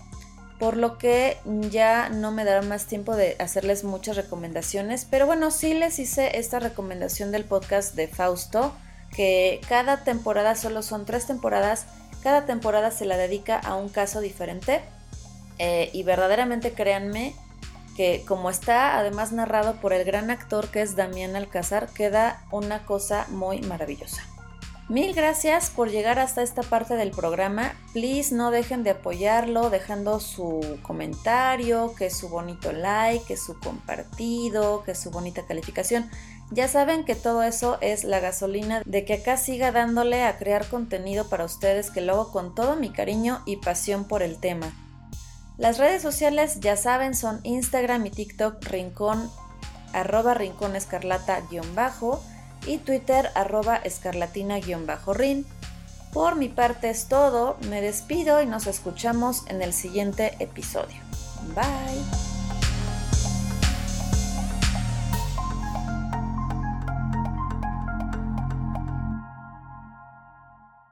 por 0.58 0.76
lo 0.76 0.98
que 0.98 1.38
ya 1.70 2.10
no 2.10 2.32
me 2.32 2.44
dará 2.44 2.60
más 2.60 2.84
tiempo 2.84 3.16
de 3.16 3.34
hacerles 3.38 3.82
muchas 3.82 4.16
recomendaciones, 4.16 5.06
pero 5.10 5.26
bueno, 5.26 5.50
sí 5.50 5.72
les 5.72 5.98
hice 5.98 6.38
esta 6.38 6.58
recomendación 6.58 7.32
del 7.32 7.46
podcast 7.46 7.94
de 7.94 8.08
Fausto, 8.08 8.74
que 9.16 9.62
cada 9.70 10.04
temporada 10.04 10.54
solo 10.54 10.82
son 10.82 11.06
tres 11.06 11.26
temporadas, 11.26 11.86
cada 12.22 12.44
temporada 12.44 12.90
se 12.90 13.06
la 13.06 13.16
dedica 13.16 13.58
a 13.58 13.74
un 13.74 13.88
caso 13.88 14.20
diferente 14.20 14.82
eh, 15.58 15.88
y 15.94 16.02
verdaderamente 16.02 16.72
créanme, 16.72 17.34
que 18.00 18.24
como 18.26 18.48
está 18.48 18.96
además 18.96 19.30
narrado 19.30 19.74
por 19.74 19.92
el 19.92 20.06
gran 20.06 20.30
actor 20.30 20.68
que 20.68 20.80
es 20.80 20.96
Damián 20.96 21.36
Alcázar, 21.36 21.90
queda 21.92 22.42
una 22.50 22.86
cosa 22.86 23.26
muy 23.28 23.60
maravillosa. 23.60 24.22
Mil 24.88 25.12
gracias 25.12 25.68
por 25.68 25.90
llegar 25.90 26.18
hasta 26.18 26.40
esta 26.40 26.62
parte 26.62 26.94
del 26.94 27.10
programa. 27.10 27.74
Please 27.92 28.34
no 28.34 28.50
dejen 28.50 28.84
de 28.84 28.92
apoyarlo 28.92 29.68
dejando 29.68 30.18
su 30.18 30.78
comentario, 30.80 31.94
que 31.94 32.08
su 32.08 32.30
bonito 32.30 32.72
like, 32.72 33.26
que 33.26 33.36
su 33.36 33.60
compartido, 33.60 34.82
que 34.82 34.94
su 34.94 35.10
bonita 35.10 35.44
calificación. 35.44 36.08
Ya 36.50 36.68
saben 36.68 37.04
que 37.04 37.14
todo 37.14 37.42
eso 37.42 37.76
es 37.82 38.04
la 38.04 38.20
gasolina 38.20 38.80
de 38.86 39.04
que 39.04 39.12
acá 39.12 39.36
siga 39.36 39.72
dándole 39.72 40.22
a 40.22 40.38
crear 40.38 40.66
contenido 40.68 41.28
para 41.28 41.44
ustedes 41.44 41.90
que 41.90 42.00
lo 42.00 42.14
hago 42.14 42.32
con 42.32 42.54
todo 42.54 42.76
mi 42.76 42.88
cariño 42.88 43.42
y 43.44 43.56
pasión 43.56 44.08
por 44.08 44.22
el 44.22 44.40
tema. 44.40 44.72
Las 45.60 45.76
redes 45.76 46.00
sociales 46.00 46.60
ya 46.60 46.74
saben 46.74 47.14
son 47.14 47.40
Instagram 47.42 48.06
y 48.06 48.10
TikTok 48.10 48.64
rincón 48.64 49.30
arroba 49.92 50.32
rincón 50.32 50.74
escarlata 50.74 51.42
guion 51.50 51.74
bajo 51.74 52.24
y 52.66 52.78
Twitter 52.78 53.28
arroba 53.34 53.76
escarlatina-rin. 53.76 55.44
Por 56.14 56.36
mi 56.36 56.48
parte 56.48 56.88
es 56.88 57.08
todo, 57.08 57.58
me 57.68 57.82
despido 57.82 58.40
y 58.40 58.46
nos 58.46 58.66
escuchamos 58.66 59.46
en 59.48 59.60
el 59.60 59.74
siguiente 59.74 60.34
episodio. 60.38 60.96
Bye. 61.54 62.29